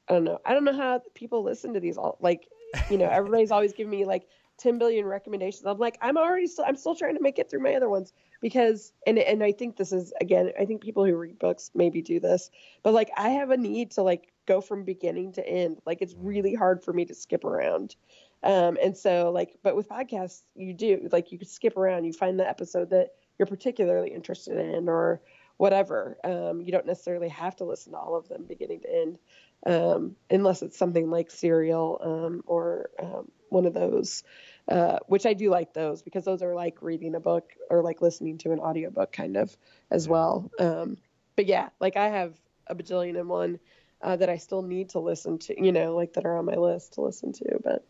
I 0.07 0.13
don't 0.13 0.23
know, 0.23 0.39
I 0.45 0.53
don't 0.53 0.63
know 0.63 0.75
how 0.75 1.01
people 1.13 1.43
listen 1.43 1.73
to 1.73 1.79
these 1.79 1.97
all. 1.97 2.17
Like, 2.21 2.47
you 2.89 2.97
know, 2.97 3.09
everybody's 3.09 3.51
always 3.51 3.73
giving 3.73 3.91
me 3.91 4.05
like 4.05 4.27
10 4.59 4.77
billion 4.77 5.05
recommendations. 5.05 5.65
I'm 5.65 5.77
like, 5.77 5.97
I'm 6.01 6.17
already 6.17 6.47
still, 6.47 6.65
I'm 6.67 6.75
still 6.75 6.95
trying 6.95 7.15
to 7.15 7.21
make 7.21 7.39
it 7.39 7.49
through 7.49 7.61
my 7.61 7.73
other 7.75 7.89
ones 7.89 8.13
because, 8.41 8.93
and 9.07 9.17
and 9.17 9.43
I 9.43 9.51
think 9.51 9.77
this 9.77 9.91
is 9.91 10.13
again, 10.21 10.51
I 10.59 10.65
think 10.65 10.81
people 10.81 11.05
who 11.05 11.15
read 11.15 11.39
books 11.39 11.71
maybe 11.73 12.01
do 12.01 12.19
this, 12.19 12.51
but 12.83 12.93
like 12.93 13.09
I 13.17 13.29
have 13.29 13.51
a 13.51 13.57
need 13.57 13.91
to 13.91 14.03
like 14.03 14.31
go 14.45 14.61
from 14.61 14.83
beginning 14.83 15.33
to 15.33 15.47
end. 15.47 15.79
Like 15.85 16.01
it's 16.01 16.15
really 16.17 16.53
hard 16.53 16.83
for 16.83 16.93
me 16.93 17.05
to 17.05 17.15
skip 17.15 17.43
around. 17.43 17.95
Um, 18.43 18.77
and 18.81 18.95
so 18.95 19.31
like, 19.31 19.57
but 19.63 19.75
with 19.75 19.89
podcasts, 19.89 20.43
you 20.55 20.73
do 20.73 21.09
like 21.11 21.31
you 21.31 21.37
could 21.37 21.49
skip 21.49 21.77
around. 21.77 22.05
You 22.05 22.13
find 22.13 22.39
the 22.39 22.47
episode 22.47 22.91
that 22.91 23.09
you're 23.37 23.45
particularly 23.45 24.11
interested 24.11 24.57
in, 24.57 24.87
or 24.87 25.21
whatever. 25.57 26.17
Um, 26.23 26.61
you 26.61 26.71
don't 26.71 26.85
necessarily 26.85 27.29
have 27.29 27.55
to 27.57 27.65
listen 27.65 27.91
to 27.91 27.99
all 27.99 28.15
of 28.15 28.29
them 28.29 28.45
beginning 28.47 28.79
to 28.81 28.95
end, 28.95 29.19
um, 29.65 30.15
unless 30.29 30.61
it's 30.61 30.77
something 30.77 31.09
like 31.09 31.31
Serial 31.31 31.99
um, 32.01 32.43
or 32.47 32.89
um, 32.97 33.29
one 33.49 33.65
of 33.65 33.73
those, 33.73 34.23
uh, 34.69 34.99
which 35.07 35.25
I 35.25 35.33
do 35.33 35.49
like 35.49 35.73
those 35.73 36.01
because 36.01 36.23
those 36.23 36.41
are 36.41 36.55
like 36.55 36.81
reading 36.81 37.13
a 37.15 37.19
book 37.19 37.51
or 37.69 37.83
like 37.83 38.01
listening 38.01 38.37
to 38.39 38.53
an 38.53 38.59
audiobook 38.59 39.11
kind 39.11 39.35
of 39.35 39.55
as 39.91 40.07
well. 40.07 40.49
Um, 40.59 40.97
but 41.35 41.45
yeah, 41.45 41.69
like 41.81 41.97
I 41.97 42.07
have 42.07 42.39
a 42.67 42.75
bajillion 42.75 43.19
and 43.19 43.27
one 43.27 43.59
uh, 44.01 44.15
that 44.15 44.29
I 44.29 44.37
still 44.37 44.61
need 44.61 44.91
to 44.91 44.99
listen 44.99 45.39
to, 45.39 45.61
you 45.61 45.73
know, 45.73 45.93
like 45.93 46.13
that 46.13 46.25
are 46.25 46.37
on 46.37 46.45
my 46.45 46.55
list 46.55 46.93
to 46.93 47.01
listen 47.01 47.33
to, 47.33 47.59
but. 47.61 47.85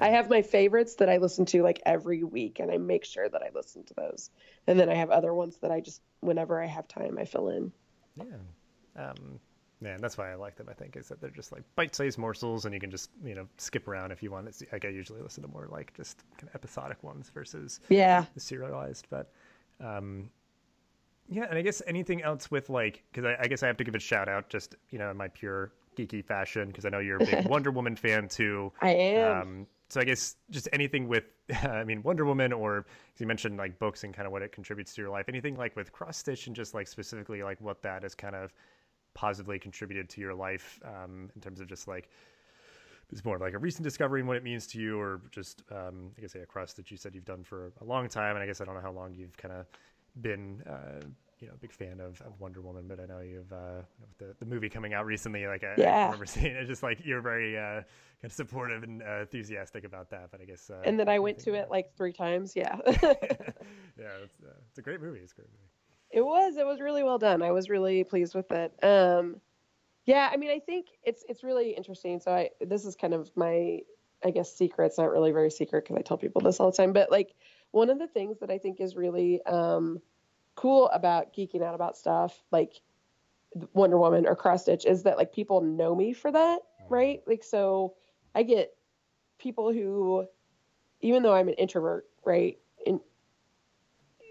I 0.00 0.08
have 0.08 0.28
my 0.30 0.42
favorites 0.42 0.96
that 0.96 1.08
I 1.08 1.18
listen 1.18 1.44
to 1.46 1.62
like 1.62 1.80
every 1.86 2.22
week, 2.24 2.58
and 2.60 2.70
I 2.70 2.78
make 2.78 3.04
sure 3.04 3.28
that 3.28 3.42
I 3.42 3.50
listen 3.54 3.84
to 3.84 3.94
those. 3.94 4.30
And 4.66 4.78
then 4.78 4.88
I 4.88 4.94
have 4.94 5.10
other 5.10 5.32
ones 5.34 5.56
that 5.58 5.70
I 5.70 5.80
just, 5.80 6.00
whenever 6.20 6.62
I 6.62 6.66
have 6.66 6.86
time, 6.88 7.18
I 7.18 7.24
fill 7.24 7.48
in. 7.48 7.72
Yeah. 8.16 8.24
Um, 9.10 9.40
yeah, 9.80 9.94
and 9.94 10.00
that's 10.00 10.16
why 10.16 10.30
I 10.30 10.36
like 10.36 10.56
them. 10.56 10.68
I 10.70 10.74
think 10.74 10.96
is 10.96 11.08
that 11.08 11.20
they're 11.20 11.30
just 11.30 11.50
like 11.50 11.62
bite-sized 11.74 12.16
morsels, 12.16 12.64
and 12.66 12.74
you 12.74 12.78
can 12.80 12.90
just 12.90 13.10
you 13.24 13.34
know 13.34 13.48
skip 13.56 13.88
around 13.88 14.12
if 14.12 14.22
you 14.22 14.30
want. 14.30 14.46
It's, 14.46 14.62
like 14.72 14.84
I 14.84 14.88
usually 14.88 15.20
listen 15.20 15.42
to 15.42 15.48
more 15.48 15.66
like 15.70 15.92
just 15.96 16.22
kind 16.36 16.48
of 16.48 16.54
episodic 16.54 17.02
ones 17.02 17.30
versus 17.34 17.80
Yeah. 17.88 18.24
the 18.34 18.40
serialized. 18.40 19.08
But 19.10 19.32
um, 19.80 20.30
yeah, 21.28 21.46
and 21.48 21.58
I 21.58 21.62
guess 21.62 21.82
anything 21.86 22.22
else 22.22 22.50
with 22.50 22.70
like 22.70 23.02
because 23.10 23.24
I, 23.24 23.36
I 23.44 23.48
guess 23.48 23.62
I 23.64 23.66
have 23.66 23.76
to 23.78 23.84
give 23.84 23.94
a 23.96 23.98
shout 23.98 24.28
out 24.28 24.48
just 24.48 24.76
you 24.90 24.98
know 24.98 25.10
in 25.10 25.16
my 25.16 25.28
pure 25.28 25.72
geeky 25.96 26.24
fashion 26.24 26.68
because 26.68 26.84
I 26.84 26.88
know 26.88 26.98
you're 26.98 27.16
a 27.16 27.24
big 27.24 27.46
Wonder 27.48 27.70
Woman 27.70 27.96
fan 27.96 28.28
too. 28.28 28.72
I 28.80 28.90
am. 28.90 29.40
Um, 29.42 29.66
so 29.88 30.00
I 30.00 30.04
guess 30.04 30.36
just 30.50 30.68
anything 30.72 31.06
with, 31.06 31.24
I 31.62 31.84
mean, 31.84 32.02
Wonder 32.02 32.24
Woman, 32.24 32.52
or 32.52 32.86
you 33.18 33.26
mentioned 33.26 33.58
like 33.58 33.78
books 33.78 34.04
and 34.04 34.14
kind 34.14 34.26
of 34.26 34.32
what 34.32 34.42
it 34.42 34.52
contributes 34.52 34.94
to 34.94 35.02
your 35.02 35.10
life. 35.10 35.28
Anything 35.28 35.56
like 35.56 35.76
with 35.76 35.92
cross 35.92 36.16
stitch 36.16 36.46
and 36.46 36.56
just 36.56 36.74
like 36.74 36.88
specifically 36.88 37.42
like 37.42 37.60
what 37.60 37.82
that 37.82 38.02
has 38.02 38.14
kind 38.14 38.34
of 38.34 38.52
positively 39.14 39.58
contributed 39.58 40.08
to 40.08 40.20
your 40.20 40.34
life 40.34 40.80
um, 40.84 41.30
in 41.34 41.40
terms 41.42 41.60
of 41.60 41.68
just 41.68 41.86
like 41.86 42.08
it's 43.12 43.24
more 43.24 43.36
of 43.36 43.42
like 43.42 43.52
a 43.52 43.58
recent 43.58 43.84
discovery 43.84 44.20
and 44.20 44.28
what 44.28 44.38
it 44.38 44.42
means 44.42 44.66
to 44.68 44.78
you, 44.78 44.98
or 44.98 45.20
just 45.30 45.62
um, 45.70 46.10
I 46.16 46.22
guess 46.22 46.34
a 46.34 46.46
cross 46.46 46.72
that 46.72 46.90
you 46.90 46.96
said 46.96 47.14
you've 47.14 47.26
done 47.26 47.44
for 47.44 47.70
a 47.80 47.84
long 47.84 48.08
time, 48.08 48.36
and 48.36 48.42
I 48.42 48.46
guess 48.46 48.60
I 48.60 48.64
don't 48.64 48.74
know 48.74 48.80
how 48.80 48.90
long 48.90 49.14
you've 49.14 49.36
kind 49.36 49.54
of 49.54 49.66
been. 50.22 50.62
Uh, 50.66 51.04
you 51.42 51.48
know, 51.48 51.54
a 51.54 51.58
big 51.58 51.72
fan 51.72 51.98
of, 51.98 52.20
of 52.20 52.38
Wonder 52.38 52.60
Woman, 52.60 52.84
but 52.86 53.00
I 53.00 53.06
know 53.06 53.18
you've 53.18 53.52
uh, 53.52 53.82
with 54.00 54.16
the 54.18 54.36
the 54.38 54.46
movie 54.46 54.68
coming 54.68 54.94
out 54.94 55.04
recently. 55.04 55.44
Like 55.46 55.64
I, 55.64 55.82
I 55.82 56.04
remember 56.04 56.24
seeing 56.26 56.54
it, 56.54 56.66
just 56.66 56.84
like 56.84 57.00
you're 57.04 57.20
very 57.20 57.58
uh, 57.58 57.82
kind 57.82 57.84
of 58.22 58.32
supportive 58.32 58.84
and 58.84 59.02
uh, 59.02 59.22
enthusiastic 59.22 59.84
about 59.84 60.08
that. 60.10 60.30
But 60.30 60.40
I 60.40 60.44
guess 60.44 60.70
uh, 60.70 60.80
and 60.84 60.98
then 60.98 61.08
I 61.08 61.18
went 61.18 61.40
to 61.40 61.54
it 61.54 61.68
like 61.68 61.94
three 61.96 62.12
times. 62.12 62.54
Yeah. 62.54 62.76
yeah, 62.86 62.92
it's, 63.02 64.40
uh, 64.40 64.54
it's 64.68 64.78
a 64.78 64.82
great 64.82 65.00
movie. 65.00 65.18
It's 65.18 65.32
a 65.32 65.36
great 65.36 65.48
movie. 65.50 65.68
it 66.12 66.24
was. 66.24 66.56
It 66.56 66.64
was 66.64 66.80
really 66.80 67.02
well 67.02 67.18
done. 67.18 67.42
I 67.42 67.50
was 67.50 67.68
really 67.68 68.04
pleased 68.04 68.36
with 68.36 68.50
it. 68.52 68.72
Um, 68.84 69.40
yeah, 70.06 70.30
I 70.32 70.36
mean, 70.36 70.50
I 70.50 70.60
think 70.60 70.86
it's 71.02 71.24
it's 71.28 71.42
really 71.42 71.70
interesting. 71.70 72.20
So 72.20 72.30
I 72.32 72.50
this 72.60 72.84
is 72.84 72.94
kind 72.94 73.14
of 73.14 73.30
my 73.36 73.80
I 74.24 74.30
guess 74.30 74.54
secret. 74.54 74.86
It's 74.86 74.98
not 74.98 75.10
really 75.10 75.32
very 75.32 75.50
secret 75.50 75.82
because 75.82 75.96
I 75.96 76.02
tell 76.02 76.18
people 76.18 76.40
this 76.40 76.60
all 76.60 76.70
the 76.70 76.76
time. 76.76 76.92
But 76.92 77.10
like 77.10 77.34
one 77.72 77.90
of 77.90 77.98
the 77.98 78.06
things 78.06 78.38
that 78.38 78.50
I 78.50 78.58
think 78.58 78.80
is 78.80 78.94
really 78.94 79.44
um, 79.44 80.00
cool 80.54 80.88
about 80.90 81.34
geeking 81.34 81.62
out 81.62 81.74
about 81.74 81.96
stuff 81.96 82.42
like 82.50 82.80
Wonder 83.72 83.98
Woman 83.98 84.26
or 84.26 84.34
Cross 84.36 84.62
Stitch 84.62 84.84
is 84.86 85.02
that 85.02 85.16
like 85.16 85.32
people 85.32 85.60
know 85.60 85.94
me 85.94 86.12
for 86.12 86.30
that, 86.32 86.60
right? 86.88 87.22
Like 87.26 87.44
so 87.44 87.94
I 88.34 88.42
get 88.42 88.74
people 89.38 89.72
who 89.72 90.26
even 91.00 91.22
though 91.22 91.34
I'm 91.34 91.48
an 91.48 91.54
introvert, 91.54 92.06
right? 92.24 92.58
And 92.86 93.00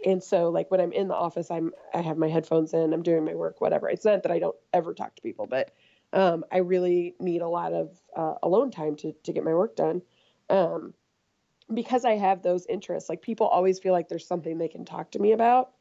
and 0.06 0.24
so 0.24 0.50
like 0.50 0.72
when 0.72 0.82
I'm 0.82 0.92
in 0.92 1.08
the 1.08 1.16
office, 1.16 1.52
I'm 1.52 1.72
I 1.94 2.02
have 2.02 2.18
my 2.18 2.30
headphones 2.30 2.74
in, 2.74 2.94
I'm 2.94 3.04
doing 3.04 3.26
my 3.26 3.36
work, 3.36 3.62
whatever. 3.62 3.90
It's 3.90 4.06
not 4.06 4.24
that 4.24 4.32
I 4.32 4.40
don't 4.40 4.56
ever 4.74 4.94
talk 4.94 5.16
to 5.16 5.22
people, 5.22 5.48
but 5.48 5.74
um, 6.14 6.44
I 6.52 6.58
really 6.58 7.16
need 7.20 7.42
a 7.42 7.48
lot 7.48 7.74
of 7.74 7.98
uh, 8.16 8.36
alone 8.44 8.72
time 8.72 8.96
to 8.98 9.14
to 9.24 9.34
get 9.34 9.44
my 9.44 9.54
work 9.54 9.76
done. 9.76 10.02
Um, 10.50 10.94
because 11.74 12.04
I 12.04 12.18
have 12.18 12.42
those 12.42 12.66
interests, 12.66 13.08
like 13.08 13.22
people 13.22 13.48
always 13.48 13.80
feel 13.80 13.94
like 13.94 14.10
there's 14.10 14.28
something 14.28 14.58
they 14.58 14.68
can 14.68 14.84
talk 14.84 15.12
to 15.12 15.20
me 15.20 15.32
about 15.32 15.72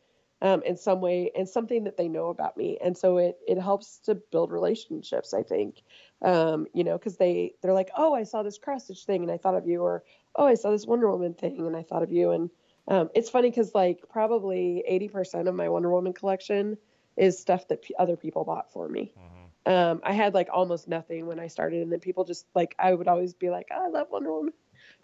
um, 0.43 0.63
in 0.63 0.77
some 0.77 1.01
way 1.01 1.31
and 1.37 1.49
something 1.49 1.85
that 1.85 1.97
they 1.97 2.09
know 2.09 2.29
about 2.29 2.57
me. 2.57 2.79
And 2.83 2.97
so 2.97 3.19
it, 3.19 3.39
it 3.47 3.59
helps 3.59 3.99
to 4.01 4.15
build 4.15 4.53
relationships, 4.53 5.35
I 5.35 5.43
think, 5.43 5.83
um, 6.23 6.67
you 6.73 6.85
know, 6.85 6.99
cause 6.99 7.17
they, 7.17 7.55
they're 7.63 7.75
like, 7.75 7.91
Oh, 7.97 8.15
I 8.15 8.25
saw 8.25 8.43
this 8.43 8.59
cross 8.59 8.85
stitch 8.85 9.05
thing 9.05 9.23
and 9.23 9.31
I 9.31 9.37
thought 9.37 9.55
of 9.55 9.67
you, 9.67 9.83
or, 9.83 10.05
Oh, 10.35 10.47
I 10.47 10.55
saw 10.55 10.71
this 10.71 10.87
Wonder 10.87 11.11
Woman 11.11 11.35
thing 11.35 11.67
and 11.67 11.77
I 11.77 11.83
thought 11.83 12.03
of 12.03 12.13
you. 12.13 12.31
And, 12.31 12.51
um, 12.89 13.11
it's 13.15 13.31
funny 13.31 13.51
cause 13.53 13.75
like 13.75 14.01
probably 14.09 14.85
80% 14.91 15.49
of 15.49 15.55
my 15.55 15.69
Wonder 15.69 15.91
Woman 15.91 16.13
collection 16.13 16.79
is 17.17 17.39
stuff 17.39 17.69
that 17.69 17.83
p- 17.83 17.95
other 17.99 18.17
people 18.17 18.45
bought 18.45 18.73
for 18.73 18.89
me. 18.89 19.13
Um, 19.67 20.01
I 20.03 20.13
had 20.13 20.33
like 20.33 20.49
almost 20.51 20.89
nothing 20.89 21.27
when 21.27 21.39
I 21.39 21.49
started 21.49 21.83
and 21.83 21.93
then 21.93 22.01
people 22.01 22.25
just 22.25 22.47
like, 22.55 22.75
I 22.79 22.95
would 22.95 23.09
always 23.09 23.35
be 23.35 23.51
like, 23.51 23.69
"Oh, 23.71 23.85
I 23.85 23.89
love 23.89 24.09
Wonder 24.11 24.33
Woman 24.33 24.55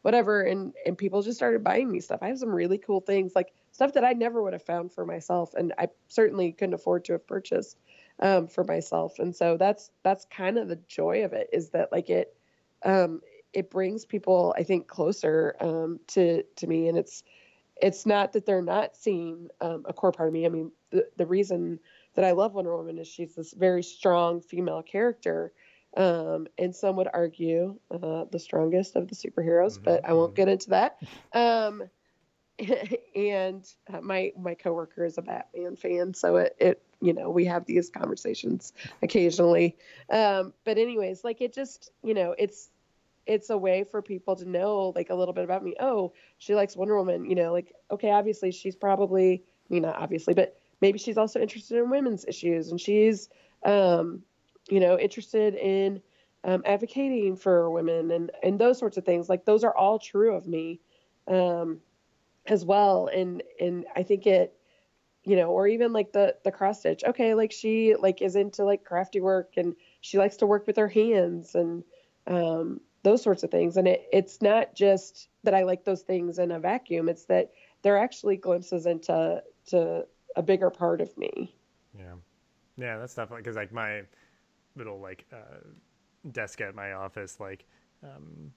whatever 0.06 0.42
and 0.42 0.72
and 0.86 0.96
people 0.96 1.20
just 1.20 1.36
started 1.36 1.64
buying 1.64 1.90
me 1.90 1.98
stuff. 1.98 2.20
I 2.22 2.28
have 2.28 2.38
some 2.38 2.54
really 2.54 2.78
cool 2.78 3.00
things 3.00 3.32
like 3.34 3.52
stuff 3.72 3.92
that 3.94 4.04
i 4.04 4.12
never 4.12 4.40
would 4.40 4.52
have 4.52 4.62
found 4.62 4.92
for 4.92 5.04
myself 5.04 5.52
and 5.54 5.72
i 5.78 5.88
certainly 6.06 6.52
couldn't 6.52 6.74
afford 6.74 7.04
to 7.04 7.12
have 7.12 7.26
purchased 7.26 7.76
um, 8.20 8.46
for 8.46 8.62
myself. 8.62 9.18
And 9.18 9.34
so 9.34 9.56
that's 9.56 9.90
that's 10.04 10.24
kind 10.26 10.58
of 10.58 10.68
the 10.68 10.78
joy 10.86 11.24
of 11.24 11.32
it 11.32 11.50
is 11.52 11.70
that 11.70 11.90
like 11.90 12.08
it 12.08 12.36
um, 12.84 13.20
it 13.52 13.68
brings 13.68 14.04
people 14.04 14.54
i 14.56 14.62
think 14.62 14.86
closer 14.86 15.56
um, 15.60 15.98
to 16.14 16.44
to 16.54 16.66
me. 16.68 16.86
And 16.86 16.96
it's 16.96 17.24
it's 17.82 18.06
not 18.06 18.32
that 18.34 18.46
they're 18.46 18.62
not 18.62 18.96
seeing 18.96 19.48
um, 19.60 19.84
a 19.86 19.92
core 19.92 20.12
part 20.12 20.28
of 20.28 20.32
me. 20.32 20.46
I 20.46 20.50
mean 20.50 20.70
the, 20.90 21.08
the 21.16 21.26
reason 21.26 21.80
that 22.14 22.24
I 22.24 22.30
love 22.30 22.54
Wonder 22.54 22.76
Woman 22.76 22.98
is 22.98 23.08
she's 23.08 23.34
this 23.34 23.52
very 23.52 23.82
strong 23.82 24.40
female 24.40 24.84
character. 24.84 25.52
Um, 25.96 26.46
and 26.58 26.74
some 26.74 26.96
would 26.96 27.08
argue 27.12 27.78
uh, 27.90 28.24
the 28.30 28.38
strongest 28.38 28.96
of 28.96 29.08
the 29.08 29.14
superheroes, 29.14 29.74
mm-hmm. 29.74 29.84
but 29.84 30.04
I 30.04 30.12
won't 30.12 30.34
get 30.34 30.48
into 30.48 30.70
that. 30.70 30.98
Um, 31.32 31.84
and 33.14 33.66
uh, 33.92 34.00
my 34.00 34.32
my 34.38 34.54
coworker 34.54 35.04
is 35.04 35.18
a 35.18 35.22
Batman 35.22 35.76
fan, 35.76 36.14
so 36.14 36.36
it, 36.36 36.56
it 36.58 36.82
you 37.00 37.12
know 37.12 37.30
we 37.30 37.44
have 37.44 37.66
these 37.66 37.90
conversations 37.90 38.72
occasionally. 39.02 39.76
Um, 40.10 40.52
but 40.64 40.78
anyways, 40.78 41.24
like 41.24 41.40
it 41.40 41.52
just 41.52 41.90
you 42.02 42.14
know 42.14 42.34
it's 42.38 42.70
it's 43.26 43.50
a 43.50 43.58
way 43.58 43.84
for 43.84 44.00
people 44.00 44.36
to 44.36 44.48
know 44.48 44.92
like 44.94 45.10
a 45.10 45.14
little 45.14 45.34
bit 45.34 45.44
about 45.44 45.64
me. 45.64 45.74
Oh, 45.80 46.12
she 46.38 46.54
likes 46.54 46.76
Wonder 46.76 46.96
Woman. 46.96 47.28
You 47.28 47.34
know, 47.34 47.52
like 47.52 47.74
okay, 47.90 48.10
obviously 48.10 48.52
she's 48.52 48.76
probably 48.76 49.42
I 49.70 49.74
mean 49.74 49.82
not 49.82 49.96
obviously, 49.96 50.32
but 50.32 50.58
maybe 50.80 50.98
she's 50.98 51.18
also 51.18 51.40
interested 51.40 51.78
in 51.78 51.90
women's 51.90 52.24
issues 52.26 52.70
and 52.70 52.80
she's 52.80 53.28
um, 53.64 54.22
you 54.68 54.80
know 54.80 54.98
interested 54.98 55.54
in 55.54 56.02
um, 56.44 56.62
advocating 56.64 57.36
for 57.36 57.70
women 57.70 58.10
and 58.10 58.30
and 58.42 58.58
those 58.58 58.78
sorts 58.78 58.96
of 58.96 59.04
things. 59.04 59.28
Like 59.28 59.44
those 59.44 59.64
are 59.64 59.76
all 59.76 59.98
true 59.98 60.34
of 60.34 60.46
me. 60.46 60.80
Um, 61.28 61.80
as 62.48 62.64
well. 62.64 63.08
And 63.08 63.42
and 63.60 63.86
i 63.94 64.02
think 64.02 64.26
it 64.26 64.54
you 65.24 65.36
know 65.36 65.48
or 65.50 65.66
even 65.66 65.92
like 65.92 66.12
the 66.12 66.36
the 66.44 66.52
cross 66.52 66.80
stitch. 66.80 67.04
Okay 67.04 67.34
like 67.34 67.52
she 67.52 67.94
like 67.94 68.22
is 68.22 68.36
into 68.36 68.64
like 68.64 68.84
crafty 68.84 69.20
work 69.20 69.52
and 69.56 69.74
she 70.00 70.18
likes 70.18 70.36
to 70.38 70.46
work 70.46 70.66
with 70.66 70.76
her 70.76 70.88
hands 70.88 71.54
and 71.54 71.84
um 72.26 72.80
those 73.02 73.22
sorts 73.22 73.42
of 73.42 73.50
things. 73.50 73.76
And 73.76 73.86
it 73.88 74.08
it's 74.12 74.42
not 74.42 74.74
just 74.74 75.28
that 75.44 75.54
i 75.54 75.62
like 75.62 75.84
those 75.84 76.02
things 76.02 76.38
in 76.38 76.50
a 76.50 76.60
vacuum. 76.60 77.08
It's 77.08 77.24
that 77.26 77.52
they're 77.82 77.98
actually 77.98 78.36
glimpses 78.36 78.86
into 78.86 79.42
to 79.68 80.06
a 80.34 80.42
bigger 80.42 80.70
part 80.70 81.00
of 81.00 81.16
me. 81.16 81.54
Yeah. 81.98 82.14
Yeah 82.76 82.98
that's 82.98 83.14
definitely 83.14 83.42
because 83.42 83.56
like 83.56 83.72
my 83.72 84.02
little 84.76 85.00
like 85.00 85.26
uh 85.32 85.58
desk 86.32 86.60
at 86.60 86.74
my 86.74 86.92
office 86.92 87.38
like 87.40 87.66
um 88.02 88.52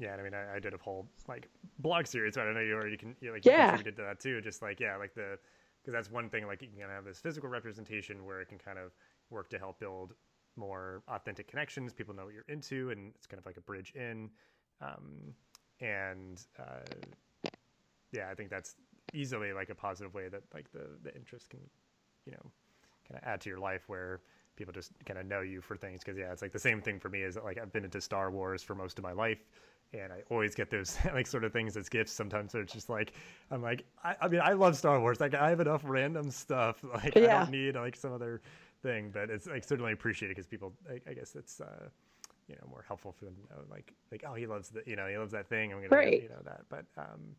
yeah, 0.00 0.16
I 0.18 0.22
mean, 0.22 0.34
I, 0.34 0.56
I, 0.56 0.58
did 0.58 0.74
a 0.74 0.78
whole 0.78 1.06
like 1.28 1.48
blog 1.78 2.06
series, 2.06 2.34
but 2.34 2.42
I 2.42 2.44
don't 2.46 2.54
know 2.54 2.60
you 2.60 2.74
already 2.74 2.96
can, 2.96 3.14
you, 3.20 3.32
like, 3.32 3.44
yeah. 3.44 3.68
contributed 3.68 3.96
to 3.96 4.02
that 4.02 4.20
too. 4.20 4.40
Just 4.40 4.60
like, 4.60 4.80
yeah, 4.80 4.96
like 4.96 5.14
the, 5.14 5.38
because 5.80 5.92
that's 5.92 6.10
one 6.10 6.28
thing, 6.28 6.46
like 6.46 6.62
you 6.62 6.68
can 6.68 6.88
have 6.88 7.04
this 7.04 7.20
physical 7.20 7.48
representation 7.48 8.24
where 8.24 8.40
it 8.40 8.48
can 8.48 8.58
kind 8.58 8.78
of 8.78 8.92
work 9.30 9.48
to 9.50 9.58
help 9.58 9.78
build 9.78 10.14
more 10.56 11.02
authentic 11.08 11.46
connections. 11.46 11.92
People 11.92 12.14
know 12.14 12.24
what 12.24 12.34
you're 12.34 12.44
into, 12.48 12.90
and 12.90 13.12
it's 13.14 13.26
kind 13.26 13.38
of 13.38 13.46
like 13.46 13.56
a 13.56 13.60
bridge 13.60 13.92
in. 13.94 14.30
Um, 14.80 15.34
and 15.80 16.42
uh, 16.58 17.50
yeah, 18.12 18.28
I 18.30 18.34
think 18.34 18.50
that's 18.50 18.76
easily 19.12 19.52
like 19.52 19.70
a 19.70 19.74
positive 19.74 20.14
way 20.14 20.28
that 20.28 20.42
like 20.52 20.72
the 20.72 20.86
the 21.02 21.14
interest 21.14 21.50
can, 21.50 21.60
you 22.24 22.32
know, 22.32 22.50
kind 23.08 23.20
of 23.22 23.28
add 23.28 23.40
to 23.42 23.48
your 23.48 23.58
life 23.58 23.82
where 23.86 24.22
people 24.56 24.72
just 24.72 24.92
kind 25.04 25.18
of 25.18 25.26
know 25.26 25.40
you 25.40 25.60
for 25.60 25.76
things. 25.76 26.00
Because 26.00 26.18
yeah, 26.18 26.32
it's 26.32 26.42
like 26.42 26.52
the 26.52 26.58
same 26.58 26.80
thing 26.80 26.98
for 26.98 27.08
me 27.08 27.22
is 27.22 27.34
that, 27.34 27.44
like 27.44 27.58
I've 27.58 27.72
been 27.72 27.84
into 27.84 28.00
Star 28.00 28.30
Wars 28.30 28.62
for 28.62 28.74
most 28.74 28.98
of 28.98 29.02
my 29.02 29.12
life 29.12 29.38
and 29.92 30.12
I 30.12 30.22
always 30.30 30.54
get 30.54 30.70
those 30.70 30.98
like 31.14 31.26
sort 31.26 31.44
of 31.44 31.52
things 31.52 31.76
as 31.76 31.88
gifts. 31.88 32.12
Sometimes 32.12 32.52
so 32.52 32.60
it's 32.60 32.72
just 32.72 32.88
like 32.88 33.12
I'm 33.50 33.62
like 33.62 33.84
I, 34.02 34.16
I, 34.20 34.28
mean 34.28 34.40
I 34.42 34.52
love 34.52 34.76
Star 34.76 35.00
Wars. 35.00 35.20
Like 35.20 35.34
I 35.34 35.50
have 35.50 35.60
enough 35.60 35.82
random 35.84 36.30
stuff. 36.30 36.84
Like 36.94 37.14
yeah. 37.16 37.36
I 37.36 37.38
don't 37.40 37.50
need 37.50 37.74
like 37.74 37.96
some 37.96 38.12
other 38.12 38.40
thing, 38.82 39.10
but 39.12 39.30
it's 39.30 39.46
like 39.46 39.64
certainly 39.64 39.92
appreciated 39.92 40.36
because 40.36 40.46
people. 40.46 40.72
I, 40.88 41.00
I, 41.10 41.14
guess 41.14 41.34
it's 41.34 41.60
uh, 41.60 41.88
you 42.48 42.54
know 42.54 42.68
more 42.70 42.84
helpful 42.86 43.12
for 43.12 43.24
them 43.24 43.34
to 43.34 43.54
know 43.54 43.62
like 43.70 43.92
like 44.12 44.24
oh 44.28 44.34
he 44.34 44.46
loves 44.46 44.68
the 44.68 44.82
you 44.86 44.94
know 44.94 45.06
he 45.08 45.16
loves 45.16 45.32
that 45.32 45.48
thing. 45.48 45.72
I'm 45.72 45.82
gonna 45.82 45.94
right. 45.94 46.22
you 46.22 46.28
know 46.28 46.42
that. 46.44 46.62
But 46.68 46.84
um, 46.96 47.34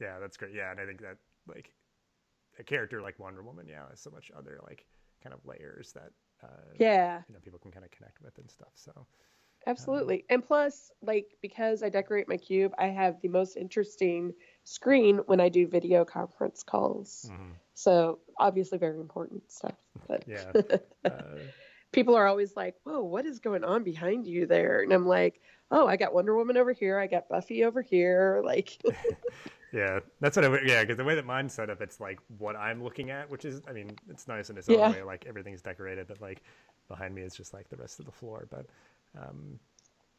yeah, 0.00 0.18
that's 0.20 0.36
great. 0.36 0.54
Yeah, 0.54 0.70
and 0.70 0.78
I 0.78 0.86
think 0.86 1.00
that 1.00 1.16
like 1.48 1.72
a 2.58 2.62
character 2.62 3.00
like 3.00 3.18
Wonder 3.18 3.42
Woman, 3.42 3.66
yeah, 3.68 3.88
has 3.88 4.00
so 4.00 4.10
much 4.10 4.30
other 4.36 4.60
like 4.66 4.86
kind 5.22 5.34
of 5.34 5.40
layers 5.44 5.92
that 5.92 6.10
uh, 6.42 6.72
yeah 6.78 7.20
you 7.28 7.34
know 7.34 7.40
people 7.40 7.58
can 7.58 7.70
kind 7.70 7.84
of 7.84 7.90
connect 7.90 8.20
with 8.22 8.36
and 8.38 8.50
stuff. 8.50 8.72
So 8.74 9.06
Absolutely. 9.66 10.24
And 10.30 10.44
plus, 10.44 10.90
like, 11.02 11.36
because 11.42 11.82
I 11.82 11.88
decorate 11.88 12.28
my 12.28 12.36
cube, 12.36 12.72
I 12.78 12.86
have 12.86 13.20
the 13.20 13.28
most 13.28 13.56
interesting 13.56 14.32
screen 14.64 15.18
when 15.26 15.40
I 15.40 15.48
do 15.48 15.66
video 15.66 16.04
conference 16.04 16.62
calls. 16.62 17.30
Mm-hmm. 17.30 17.50
So, 17.74 18.20
obviously, 18.38 18.78
very 18.78 18.98
important 18.98 19.50
stuff. 19.50 19.76
But 20.08 20.24
yeah. 20.26 20.52
Uh... 21.04 21.38
people 21.92 22.14
are 22.14 22.26
always 22.26 22.56
like, 22.56 22.74
whoa, 22.84 23.02
what 23.02 23.26
is 23.26 23.38
going 23.38 23.64
on 23.64 23.84
behind 23.84 24.26
you 24.26 24.46
there? 24.46 24.80
And 24.80 24.92
I'm 24.92 25.06
like, 25.06 25.40
oh, 25.70 25.86
I 25.86 25.96
got 25.96 26.12
Wonder 26.12 26.36
Woman 26.36 26.56
over 26.56 26.72
here. 26.72 26.98
I 26.98 27.06
got 27.06 27.28
Buffy 27.28 27.64
over 27.64 27.82
here. 27.82 28.42
Like, 28.44 28.80
yeah, 29.72 30.00
that's 30.20 30.36
what 30.36 30.44
I, 30.44 30.58
yeah, 30.64 30.82
because 30.82 30.96
the 30.96 31.04
way 31.04 31.14
that 31.14 31.26
mine's 31.26 31.52
set 31.52 31.70
up, 31.70 31.80
it's 31.80 32.00
like 32.00 32.18
what 32.38 32.56
I'm 32.56 32.82
looking 32.82 33.10
at, 33.10 33.30
which 33.30 33.44
is, 33.44 33.62
I 33.68 33.72
mean, 33.72 33.90
it's 34.08 34.28
nice 34.28 34.50
in 34.50 34.58
its 34.58 34.68
own 34.68 34.78
yeah. 34.78 34.90
way. 34.90 35.02
Like, 35.02 35.26
everything's 35.26 35.62
decorated, 35.62 36.06
but 36.08 36.20
like 36.20 36.42
behind 36.88 37.14
me 37.14 37.22
is 37.22 37.34
just 37.34 37.54
like 37.54 37.68
the 37.68 37.76
rest 37.76 38.00
of 38.00 38.06
the 38.06 38.12
floor. 38.12 38.46
But, 38.50 38.66
um, 39.16 39.58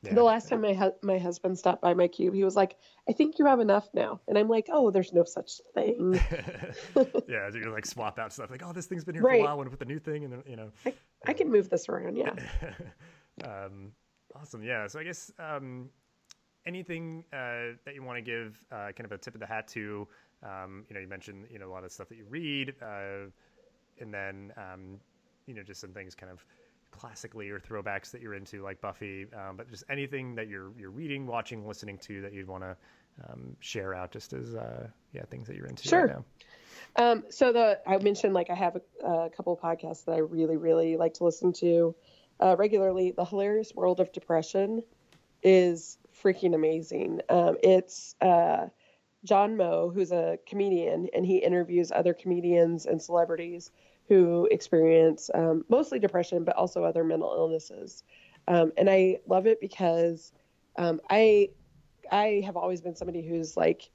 yeah. 0.04 0.16
The 0.16 0.24
last 0.24 0.50
time 0.50 0.62
my 0.62 0.74
hu- 0.74 0.96
my 1.04 1.20
husband 1.20 1.60
stopped 1.60 1.80
by 1.80 1.94
my 1.94 2.08
cube, 2.08 2.34
he 2.34 2.44
was 2.44 2.56
like, 2.56 2.76
"I 3.08 3.14
think 3.14 3.38
you 3.38 3.46
have 3.46 3.60
enough 3.60 3.88
now," 3.94 4.20
and 4.28 4.36
I'm 4.36 4.50
like, 4.50 4.68
"Oh, 4.72 4.90
there's 4.90 5.14
no 5.14 5.24
such 5.26 5.62
thing." 5.76 6.14
yeah, 7.28 7.52
so 7.52 7.58
you're 7.58 7.72
like 7.72 7.86
swap 7.86 8.18
out 8.18 8.34
stuff, 8.34 8.50
like, 8.50 8.64
"Oh, 8.66 8.74
this 8.74 8.88
thing's 8.88 9.04
been 9.04 9.14
here 9.14 9.24
right. 9.24 9.34
for 9.34 9.42
a 9.42 9.44
while. 9.44 9.52
I 9.52 9.54
want 9.54 9.68
to 9.68 9.70
put 9.70 9.78
the 9.78 9.86
new 9.86 10.00
thing," 10.00 10.24
and 10.24 10.34
then 10.34 10.44
you 10.48 10.56
know, 10.56 10.72
I, 10.88 10.94
I 11.28 11.34
can 11.34 11.52
move 11.52 11.70
this 11.70 11.88
around. 11.88 12.16
Yeah. 12.16 12.34
um, 13.44 13.92
awesome. 14.40 14.64
Yeah. 14.64 14.88
So 14.88 15.00
I 15.00 15.04
guess 15.04 15.32
um, 15.40 15.90
anything 16.66 17.24
uh, 17.34 17.78
that 17.86 17.96
you 17.96 18.04
want 18.04 18.18
to 18.18 18.22
give, 18.22 18.64
uh, 18.72 18.92
kind 18.96 19.06
of 19.06 19.12
a 19.12 19.18
tip 19.18 19.34
of 19.34 19.40
the 19.40 19.48
hat 19.48 19.68
to. 19.70 20.08
Um, 20.44 20.86
you 20.90 20.96
know, 20.96 21.02
you 21.02 21.08
mentioned 21.08 21.46
you 21.52 21.60
know 21.60 21.68
a 21.68 21.74
lot 21.74 21.84
of 21.84 21.92
stuff 21.92 22.10
that 22.10 22.18
you 22.18 22.26
read, 22.30 22.74
uh, 22.82 23.30
and 24.00 24.14
then 24.14 24.52
um, 24.58 25.00
you 25.46 25.54
know 25.54 25.64
just 25.64 25.80
some 25.80 25.92
things 25.92 26.16
kind 26.16 26.32
of 26.32 26.44
classically 26.92 27.50
or 27.50 27.60
throwbacks 27.60 28.12
that 28.12 28.22
you're 28.22 28.34
into, 28.34 28.62
like 28.62 28.82
Buffy, 28.82 29.26
um, 29.34 29.56
but 29.56 29.70
just 29.70 29.84
anything 29.90 30.36
that 30.36 30.48
you're 30.48 30.72
you're 30.78 30.90
reading, 30.90 31.28
watching, 31.28 31.68
listening 31.68 31.98
to 32.00 32.22
that 32.22 32.34
you'd 32.34 32.48
want 32.48 32.64
to 32.64 32.76
um, 33.30 33.56
share 33.60 33.94
out, 33.94 34.12
just 34.12 34.34
as 34.34 34.56
uh, 34.56 34.88
yeah, 35.14 35.24
things 35.30 35.48
that 35.48 35.56
you're 35.56 35.68
into. 35.68 35.88
Sure. 35.88 36.08
Right 36.08 36.18
um, 36.96 37.24
so 37.30 37.54
the 37.54 37.80
I 37.88 37.98
mentioned 38.00 38.34
like 38.34 38.50
I 38.50 38.56
have 38.56 38.78
a, 38.78 39.08
a, 39.08 39.30
couple 39.30 39.54
of 39.54 39.60
podcasts 39.60 40.06
that 40.06 40.14
I 40.14 40.20
really 40.20 40.58
really 40.58 40.98
like 40.98 41.14
to 41.16 41.24
listen 41.24 41.54
to 41.54 41.96
uh, 42.42 42.56
regularly. 42.58 43.12
The 43.12 43.26
Hilarious 43.26 43.74
World 43.76 44.00
of 44.00 44.12
Depression 44.12 44.84
is 45.44 45.98
freaking 46.24 46.54
amazing. 46.56 47.22
Um, 47.30 47.58
it's 47.64 48.16
uh, 48.22 48.68
John 49.24 49.58
Moe, 49.58 49.92
who's 49.94 50.12
a 50.12 50.38
comedian, 50.48 51.08
and 51.14 51.26
he 51.26 51.38
interviews 51.38 51.92
other 51.92 52.14
comedians 52.14 52.86
and 52.86 53.02
celebrities 53.02 53.72
who 54.08 54.48
experience 54.52 55.30
um, 55.34 55.64
mostly 55.70 56.00
depression, 56.00 56.44
but 56.44 56.56
also 56.56 56.84
other 56.84 57.04
mental 57.04 57.34
illnesses. 57.36 58.04
Um, 58.48 58.72
and 58.78 58.90
I 58.90 59.20
love 59.28 59.46
it 59.46 59.62
because 59.62 60.34
um, 60.78 61.00
I 61.10 61.50
I 62.12 62.42
have 62.46 62.58
always 62.58 62.82
been 62.82 62.96
somebody 62.96 63.22
who's 63.22 63.56
like 63.56 63.90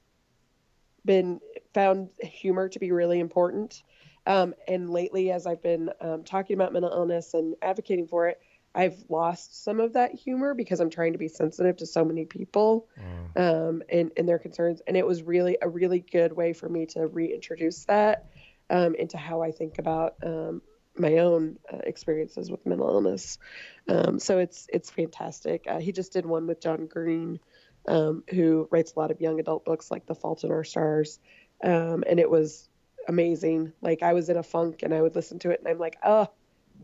been 1.05 1.39
found 1.73 2.09
humor 2.19 2.69
to 2.69 2.79
be 2.79 2.91
really 2.91 3.19
important. 3.19 3.83
Um, 4.27 4.53
and 4.67 4.89
lately, 4.89 5.31
as 5.31 5.47
I've 5.47 5.63
been 5.63 5.89
um, 6.01 6.23
talking 6.25 6.55
about 6.55 6.73
mental 6.73 6.91
illness 6.91 7.33
and 7.33 7.55
advocating 7.61 8.07
for 8.07 8.27
it, 8.27 8.39
I've 8.75 9.01
lost 9.09 9.63
some 9.63 9.79
of 9.79 9.93
that 9.93 10.13
humor 10.13 10.53
because 10.53 10.81
I'm 10.81 10.89
trying 10.89 11.13
to 11.13 11.17
be 11.17 11.29
sensitive 11.29 11.77
to 11.77 11.85
so 11.85 12.03
many 12.03 12.25
people 12.25 12.89
mm. 12.99 13.69
um, 13.69 13.81
and, 13.89 14.11
and 14.17 14.27
their 14.27 14.37
concerns. 14.37 14.81
And 14.85 14.97
it 14.97 15.07
was 15.07 15.23
really 15.23 15.57
a 15.61 15.69
really 15.69 15.99
good 15.99 16.33
way 16.33 16.51
for 16.51 16.67
me 16.67 16.87
to 16.87 17.07
reintroduce 17.07 17.85
that 17.85 18.29
um, 18.69 18.95
into 18.95 19.17
how 19.17 19.41
I 19.41 19.51
think 19.51 19.79
about 19.79 20.15
um, 20.23 20.61
my 20.97 21.19
own 21.19 21.57
uh, 21.71 21.77
experiences 21.85 22.51
with 22.51 22.65
mental 22.65 22.89
illness. 22.89 23.39
Um, 23.87 24.19
so 24.19 24.39
it's 24.39 24.67
it's 24.71 24.89
fantastic. 24.89 25.65
Uh, 25.67 25.79
he 25.79 25.93
just 25.93 26.11
did 26.11 26.25
one 26.25 26.47
with 26.47 26.59
John 26.59 26.87
Green, 26.87 27.39
um, 27.87 28.23
who 28.29 28.67
writes 28.71 28.93
a 28.93 28.99
lot 28.99 29.11
of 29.11 29.21
young 29.21 29.39
adult 29.39 29.63
books 29.63 29.89
like 29.89 30.05
The 30.05 30.15
Fault 30.15 30.43
in 30.43 30.51
Our 30.51 30.65
Stars, 30.65 31.19
um, 31.63 32.03
and 32.07 32.19
it 32.19 32.29
was 32.29 32.67
amazing. 33.07 33.73
Like 33.81 34.03
I 34.03 34.13
was 34.13 34.29
in 34.29 34.37
a 34.37 34.43
funk 34.43 34.83
and 34.83 34.93
I 34.93 35.01
would 35.01 35.15
listen 35.15 35.39
to 35.39 35.51
it 35.51 35.59
and 35.59 35.67
I'm 35.67 35.79
like, 35.79 35.97
oh, 36.03 36.27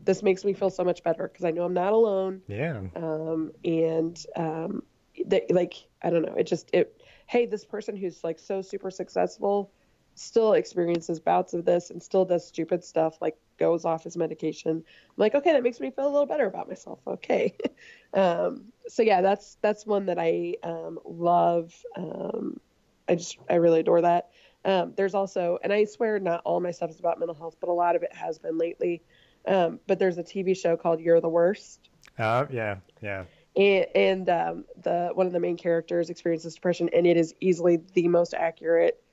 this 0.06 0.24
makes 0.24 0.44
me 0.44 0.54
feel 0.54 0.70
so 0.70 0.84
much 0.84 1.04
better 1.04 1.28
because 1.28 1.46
I 1.46 1.52
know 1.52 1.64
I'm 1.64 1.74
not 1.74 1.94
alone. 1.94 2.42
Yeah. 2.48 2.82
Um, 2.96 3.52
and 3.64 4.24
um, 4.36 4.84
they, 5.26 5.46
like 5.50 5.76
I 6.02 6.10
don't 6.10 6.24
know, 6.24 6.34
it 6.36 6.46
just 6.46 6.70
it. 6.74 7.02
Hey, 7.28 7.46
this 7.46 7.64
person 7.66 7.96
who's 7.96 8.24
like 8.24 8.40
so 8.40 8.62
super 8.62 8.92
successful 8.92 9.72
still 10.16 10.54
experiences 10.54 11.20
bouts 11.20 11.54
of 11.54 11.66
this 11.66 11.90
and 11.90 12.02
still 12.02 12.26
does 12.26 12.46
stupid 12.46 12.84
stuff 12.84 13.18
like 13.22 13.36
goes 13.58 13.86
off 13.86 14.04
his 14.04 14.18
medication. 14.18 14.72
I'm 14.72 14.84
like, 15.18 15.36
okay, 15.36 15.54
that 15.54 15.64
makes 15.64 15.80
me 15.80 15.92
feel 15.92 16.06
a 16.06 16.12
little 16.12 16.26
better 16.26 16.46
about 16.46 16.68
myself. 16.68 17.00
Okay. 17.08 17.56
um, 18.14 18.66
so 18.88 19.02
yeah, 19.02 19.22
that's, 19.22 19.58
that's 19.62 19.86
one 19.86 20.06
that 20.08 20.20
I, 20.20 20.56
um, 20.64 21.00
love. 21.06 21.74
Um, 21.96 22.60
I 23.08 23.16
just, 23.16 23.38
I 23.50 23.56
really 23.56 23.82
adore 23.82 24.02
that. 24.02 24.30
Um, 24.66 24.94
there's 24.96 25.14
also, 25.14 25.60
and 25.64 25.74
I 25.74 25.86
swear 25.86 26.20
not 26.20 26.42
all 26.46 26.60
my 26.60 26.72
stuff 26.72 26.90
is 26.90 27.00
about 27.00 27.20
mental 27.20 27.36
health, 27.36 27.58
but 27.60 27.70
a 27.70 27.74
lot 27.74 27.96
of 27.96 28.04
it 28.04 28.14
has 28.14 28.38
been 28.40 28.58
lately. 28.58 29.02
Um, 29.48 29.80
but 29.88 30.00
there's 30.00 30.18
a 30.18 30.24
TV 30.24 30.56
show 30.56 30.78
called 30.78 31.02
You're 31.02 31.22
the 31.22 31.30
Worst. 31.30 31.90
Oh 32.20 32.24
uh, 32.24 32.48
yeah. 32.52 32.76
Yeah. 33.02 33.26
And, 33.56 33.86
and 33.96 34.30
um, 34.30 34.66
the 34.82 35.12
one 35.14 35.28
of 35.28 35.34
the 35.34 35.40
main 35.40 35.58
characters 35.58 36.10
experiences 36.10 36.56
depression, 36.56 36.90
and 36.94 37.06
it 37.06 37.18
is 37.18 37.36
easily 37.40 37.82
the 37.94 38.08
most 38.08 38.34
accurate 38.34 39.04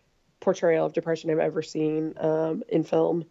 portrayal 0.40 0.86
of 0.86 0.92
depression 0.92 1.30
I've 1.30 1.38
ever 1.38 1.62
seen 1.62 2.14
um, 2.18 2.62
in 2.68 2.84
film. 2.84 3.24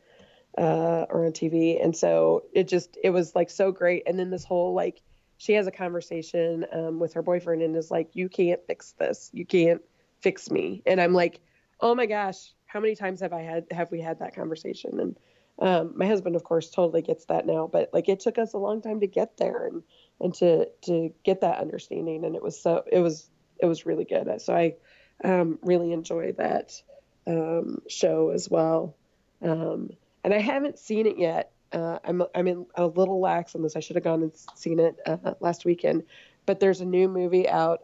uh, 0.58 1.06
or 1.10 1.26
on 1.26 1.32
TV, 1.32 1.84
and 1.84 1.96
so 1.96 2.44
it 2.54 2.68
just 2.68 2.98
it 3.04 3.12
was 3.12 3.36
like 3.36 3.50
so 3.50 3.72
great. 3.72 4.04
And 4.08 4.18
then 4.18 4.30
this 4.30 4.44
whole 4.44 4.74
like 4.74 5.02
she 5.38 5.54
has 5.54 5.68
a 5.68 5.72
conversation 5.72 6.66
um, 6.74 7.00
with 7.00 7.14
her 7.14 7.22
boyfriend 7.22 7.62
and 7.62 7.76
is 7.76 7.92
like, 7.92 8.10
"You 8.14 8.30
can't 8.30 8.60
fix 8.68 8.94
this. 8.94 9.30
You 9.34 9.46
can't 9.46 9.82
fix 10.22 10.50
me." 10.50 10.82
And 10.86 11.00
I'm 11.00 11.14
like, 11.14 11.40
"Oh 11.82 11.96
my 11.96 12.06
gosh, 12.06 12.54
how 12.66 12.80
many 12.80 12.96
times 12.96 13.22
have 13.22 13.34
I 13.34 13.42
had 13.42 13.66
have 13.72 13.92
we 13.92 14.02
had 14.02 14.20
that 14.20 14.36
conversation?" 14.36 15.00
And 15.00 15.16
um, 15.60 15.94
my 15.96 16.06
husband, 16.06 16.36
of 16.36 16.44
course, 16.44 16.70
totally 16.70 17.02
gets 17.02 17.26
that 17.26 17.46
now, 17.46 17.68
but 17.68 17.90
like 17.94 18.08
it 18.08 18.22
took 18.22 18.38
us 18.38 18.54
a 18.54 18.58
long 18.58 18.82
time 18.82 19.02
to 19.02 19.08
get 19.08 19.38
there 19.38 19.68
and 19.68 19.84
and 20.22 20.34
to 20.36 20.70
to 20.84 21.14
get 21.24 21.42
that 21.42 21.60
understanding, 21.60 22.26
and 22.26 22.36
it 22.36 22.44
was 22.44 22.60
so 22.62 22.84
it 22.92 23.00
was 23.00 23.30
it 23.60 23.66
was 23.66 23.86
really 23.86 24.06
good. 24.06 24.42
So 24.42 24.56
I 24.56 24.76
um, 25.24 25.60
really 25.62 25.92
enjoy 25.92 26.34
that 26.34 26.82
um, 27.28 27.82
show 27.90 28.30
as 28.30 28.50
well. 28.50 28.96
Um, 29.42 29.92
and 30.24 30.34
I 30.34 30.40
haven't 30.40 30.80
seen 30.80 31.08
it 31.08 31.18
yet. 31.18 31.52
Uh, 31.72 32.00
I'm 32.04 32.24
I'm 32.34 32.48
in 32.48 32.66
a 32.76 32.88
little 32.88 33.20
lax 33.20 33.56
on 33.56 33.62
this. 33.62 33.76
I 33.76 33.80
should 33.80 33.96
have 33.96 34.04
gone 34.04 34.24
and 34.24 34.32
seen 34.56 34.80
it 34.80 34.96
uh, 35.06 35.34
last 35.40 35.66
weekend. 35.66 36.04
But 36.46 36.60
there's 36.60 36.82
a 36.82 36.86
new 36.86 37.08
movie 37.08 37.48
out. 37.48 37.82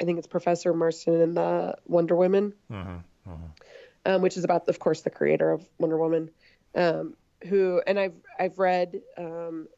I 0.00 0.04
think 0.04 0.18
it's 0.18 0.26
Professor 0.26 0.72
Marston 0.72 1.20
and 1.20 1.36
the 1.36 1.76
Wonder 1.86 2.16
Woman, 2.16 2.54
uh-huh, 2.72 2.98
uh-huh. 3.26 3.36
Um, 4.06 4.22
which 4.22 4.36
is 4.36 4.44
about, 4.44 4.68
of 4.68 4.78
course, 4.78 5.02
the 5.02 5.10
creator 5.10 5.50
of 5.50 5.66
Wonder 5.78 5.98
Woman. 5.98 6.30
Um, 6.74 7.14
who 7.46 7.82
and 7.86 7.98
I've 7.98 8.14
I've 8.38 8.58
read. 8.58 9.00
Um, 9.16 9.68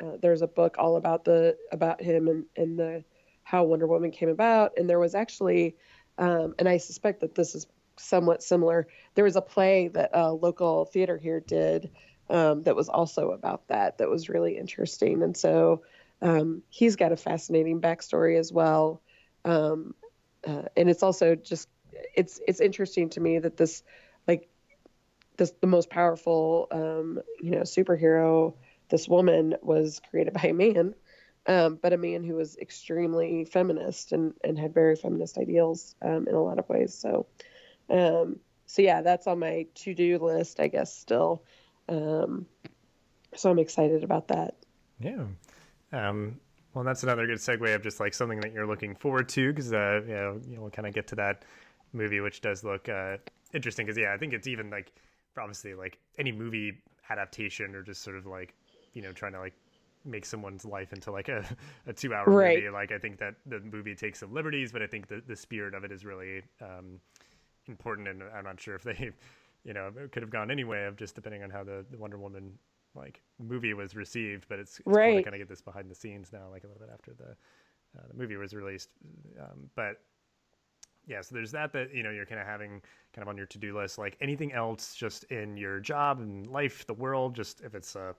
uh, 0.00 0.16
there's 0.20 0.42
a 0.42 0.46
book 0.46 0.76
all 0.78 0.96
about 0.96 1.24
the 1.24 1.56
about 1.72 2.00
him 2.00 2.28
and 2.28 2.44
and 2.56 2.78
the 2.78 3.04
how 3.48 3.64
Wonder 3.64 3.86
Woman 3.86 4.10
came 4.10 4.28
about. 4.28 4.72
And 4.76 4.88
there 4.88 4.98
was 4.98 5.14
actually, 5.14 5.76
um, 6.18 6.54
and 6.58 6.68
I 6.68 6.76
suspect 6.76 7.20
that 7.20 7.34
this 7.34 7.54
is 7.54 7.66
somewhat 7.96 8.42
similar. 8.42 8.86
There 9.14 9.24
was 9.24 9.36
a 9.36 9.40
play 9.40 9.88
that 9.88 10.10
a 10.12 10.30
local 10.32 10.84
theater 10.84 11.16
here 11.16 11.40
did 11.40 11.90
um, 12.28 12.62
that 12.64 12.76
was 12.76 12.90
also 12.90 13.30
about 13.30 13.66
that. 13.68 13.98
That 13.98 14.10
was 14.10 14.28
really 14.28 14.58
interesting. 14.58 15.22
And 15.22 15.34
so 15.34 15.82
um, 16.20 16.62
he's 16.68 16.96
got 16.96 17.12
a 17.12 17.16
fascinating 17.16 17.80
backstory 17.80 18.38
as 18.38 18.52
well. 18.52 19.00
Um, 19.44 19.94
uh, 20.46 20.62
and 20.76 20.88
it's 20.88 21.02
also 21.02 21.34
just 21.34 21.68
it's 21.92 22.40
it's 22.46 22.60
interesting 22.60 23.10
to 23.10 23.20
me 23.20 23.38
that 23.38 23.56
this 23.56 23.82
like 24.26 24.48
this 25.36 25.52
the 25.60 25.66
most 25.66 25.90
powerful 25.90 26.68
um, 26.70 27.20
you 27.40 27.50
know 27.50 27.62
superhero 27.62 28.54
this 28.88 29.08
woman 29.08 29.54
was 29.62 30.00
created 30.10 30.32
by 30.34 30.48
a 30.48 30.54
man 30.54 30.94
um, 31.48 31.78
but 31.80 31.94
a 31.94 31.96
man 31.96 32.22
who 32.22 32.34
was 32.34 32.56
extremely 32.58 33.46
feminist 33.46 34.12
and, 34.12 34.34
and 34.44 34.58
had 34.58 34.74
very 34.74 34.94
feminist 34.96 35.38
ideals 35.38 35.94
um, 36.02 36.28
in 36.28 36.34
a 36.34 36.42
lot 36.42 36.58
of 36.58 36.68
ways. 36.68 36.92
So, 36.92 37.26
um, 37.88 38.38
so 38.66 38.82
yeah, 38.82 39.00
that's 39.00 39.26
on 39.26 39.38
my 39.38 39.66
to 39.76 39.94
do 39.94 40.18
list, 40.18 40.60
I 40.60 40.68
guess, 40.68 40.94
still. 40.94 41.42
Um, 41.88 42.44
so 43.34 43.50
I'm 43.50 43.58
excited 43.58 44.04
about 44.04 44.28
that. 44.28 44.56
Yeah. 45.00 45.24
Um, 45.90 46.38
well, 46.78 46.84
that's 46.84 47.02
another 47.02 47.26
good 47.26 47.38
segue 47.38 47.74
of 47.74 47.82
just 47.82 47.98
like 47.98 48.14
something 48.14 48.38
that 48.38 48.52
you're 48.52 48.64
looking 48.64 48.94
forward 48.94 49.28
to 49.30 49.52
because, 49.52 49.72
uh, 49.72 50.00
you 50.06 50.14
know, 50.14 50.40
you 50.48 50.54
know, 50.54 50.60
we'll 50.60 50.70
kind 50.70 50.86
of 50.86 50.94
get 50.94 51.08
to 51.08 51.16
that 51.16 51.44
movie, 51.92 52.20
which 52.20 52.40
does 52.40 52.62
look 52.62 52.88
uh, 52.88 53.16
interesting 53.52 53.84
because, 53.84 53.98
yeah, 53.98 54.14
I 54.14 54.16
think 54.16 54.32
it's 54.32 54.46
even 54.46 54.70
like 54.70 54.92
obviously 55.36 55.74
like 55.74 55.98
any 56.20 56.30
movie 56.30 56.80
adaptation 57.10 57.74
or 57.74 57.82
just 57.82 58.04
sort 58.04 58.14
of 58.14 58.26
like, 58.26 58.54
you 58.94 59.02
know, 59.02 59.10
trying 59.10 59.32
to 59.32 59.40
like 59.40 59.54
make 60.04 60.24
someone's 60.24 60.64
life 60.64 60.92
into 60.92 61.10
like 61.10 61.28
a, 61.28 61.44
a 61.88 61.92
two 61.92 62.14
hour 62.14 62.26
right. 62.26 62.58
movie. 62.58 62.70
Like 62.70 62.92
I 62.92 62.98
think 62.98 63.18
that 63.18 63.34
the 63.46 63.58
movie 63.58 63.96
takes 63.96 64.20
some 64.20 64.32
liberties, 64.32 64.70
but 64.70 64.80
I 64.80 64.86
think 64.86 65.08
the, 65.08 65.20
the 65.26 65.34
spirit 65.34 65.74
of 65.74 65.82
it 65.82 65.90
is 65.90 66.04
really 66.04 66.42
um, 66.62 67.00
important. 67.66 68.06
And 68.06 68.22
I'm 68.32 68.44
not 68.44 68.60
sure 68.60 68.76
if 68.76 68.84
they, 68.84 69.10
you 69.64 69.72
know, 69.72 69.90
could 70.12 70.22
have 70.22 70.30
gone 70.30 70.48
anyway 70.48 70.84
of 70.84 70.94
just 70.94 71.16
depending 71.16 71.42
on 71.42 71.50
how 71.50 71.64
the, 71.64 71.84
the 71.90 71.98
Wonder 71.98 72.18
Woman 72.18 72.56
like 72.94 73.22
movie 73.38 73.74
was 73.74 73.94
received. 73.94 74.46
But 74.48 74.58
it's, 74.58 74.78
it's 74.78 74.86
right. 74.86 75.10
cool 75.10 75.18
to 75.18 75.22
kind 75.22 75.34
of 75.34 75.40
get 75.40 75.48
this 75.48 75.60
behind 75.60 75.90
the 75.90 75.94
scenes 75.94 76.32
now, 76.32 76.48
like 76.50 76.64
a 76.64 76.66
little 76.66 76.80
bit 76.80 76.90
after 76.92 77.12
the 77.12 77.30
uh, 77.98 78.06
the 78.08 78.14
movie 78.14 78.36
was 78.36 78.54
released. 78.54 78.90
Um, 79.40 79.70
but 79.74 80.00
yeah, 81.06 81.22
so 81.22 81.34
there's 81.34 81.50
that 81.52 81.72
that 81.72 81.94
you 81.94 82.02
know 82.02 82.10
you're 82.10 82.26
kind 82.26 82.40
of 82.40 82.46
having 82.46 82.82
kind 83.14 83.22
of 83.22 83.28
on 83.28 83.36
your 83.36 83.46
to 83.46 83.58
do 83.58 83.76
list. 83.76 83.98
Like 83.98 84.16
anything 84.20 84.52
else, 84.52 84.94
just 84.94 85.24
in 85.24 85.56
your 85.56 85.80
job 85.80 86.20
and 86.20 86.46
life, 86.46 86.86
the 86.86 86.94
world, 86.94 87.34
just 87.34 87.62
if 87.62 87.74
it's 87.74 87.96
a 87.96 88.14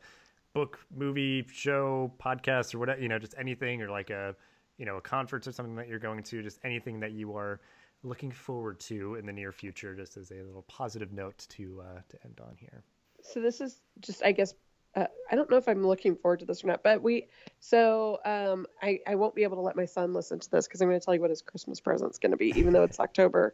book, 0.54 0.80
movie, 0.96 1.46
show, 1.52 2.12
podcast, 2.20 2.74
or 2.74 2.80
whatever, 2.80 3.00
you 3.00 3.08
know, 3.08 3.20
just 3.20 3.36
anything, 3.38 3.82
or 3.82 3.90
like 3.90 4.10
a, 4.10 4.36
you 4.80 4.86
know, 4.86 4.98
a 4.98 5.02
conference 5.02 5.48
or 5.48 5.52
something 5.52 5.76
that 5.76 5.88
you're 5.88 6.00
going 6.00 6.24
to, 6.24 6.42
just 6.42 6.60
anything 6.64 7.00
that 7.00 7.12
you 7.12 7.36
are 7.38 7.62
looking 8.02 8.32
forward 8.32 8.80
to 8.80 9.16
in 9.16 9.26
the 9.26 9.34
near 9.34 9.52
future, 9.52 9.94
just 9.94 10.18
as 10.18 10.32
a 10.32 10.42
little 10.42 10.64
positive 10.64 11.12
note 11.14 11.46
to 11.50 11.82
uh, 11.82 12.02
to 12.10 12.18
end 12.26 12.40
on 12.42 12.56
here. 12.58 12.84
So 13.32 13.42
this 13.42 13.62
is 13.62 13.82
just, 14.00 14.24
I 14.24 14.32
guess, 14.32 14.54
uh, 14.96 15.06
I 15.32 15.36
don't 15.36 15.50
know 15.50 15.58
if 15.58 15.68
I'm 15.68 15.86
looking 15.86 16.16
forward 16.16 16.40
to 16.40 16.46
this 16.46 16.64
or 16.64 16.68
not, 16.68 16.84
but 16.84 17.02
we, 17.02 17.28
so 17.60 18.20
um, 18.26 18.66
I, 18.82 19.00
I 19.08 19.16
won't 19.16 19.36
be 19.36 19.44
able 19.44 19.58
to 19.58 19.62
let 19.62 19.76
my 19.76 19.86
son 19.86 20.14
listen 20.14 20.40
to 20.40 20.52
this 20.52 20.68
because 20.68 20.82
I'm 20.82 20.90
going 20.90 21.00
to 21.00 21.06
tell 21.06 21.14
you 21.14 21.22
what 21.22 21.30
his 21.30 21.42
Christmas 21.42 21.80
present's 21.80 22.18
going 22.18 22.32
to 22.32 22.38
be, 22.38 22.58
even 22.60 22.74
though 22.74 22.84
it's 22.84 23.00
October. 23.00 23.54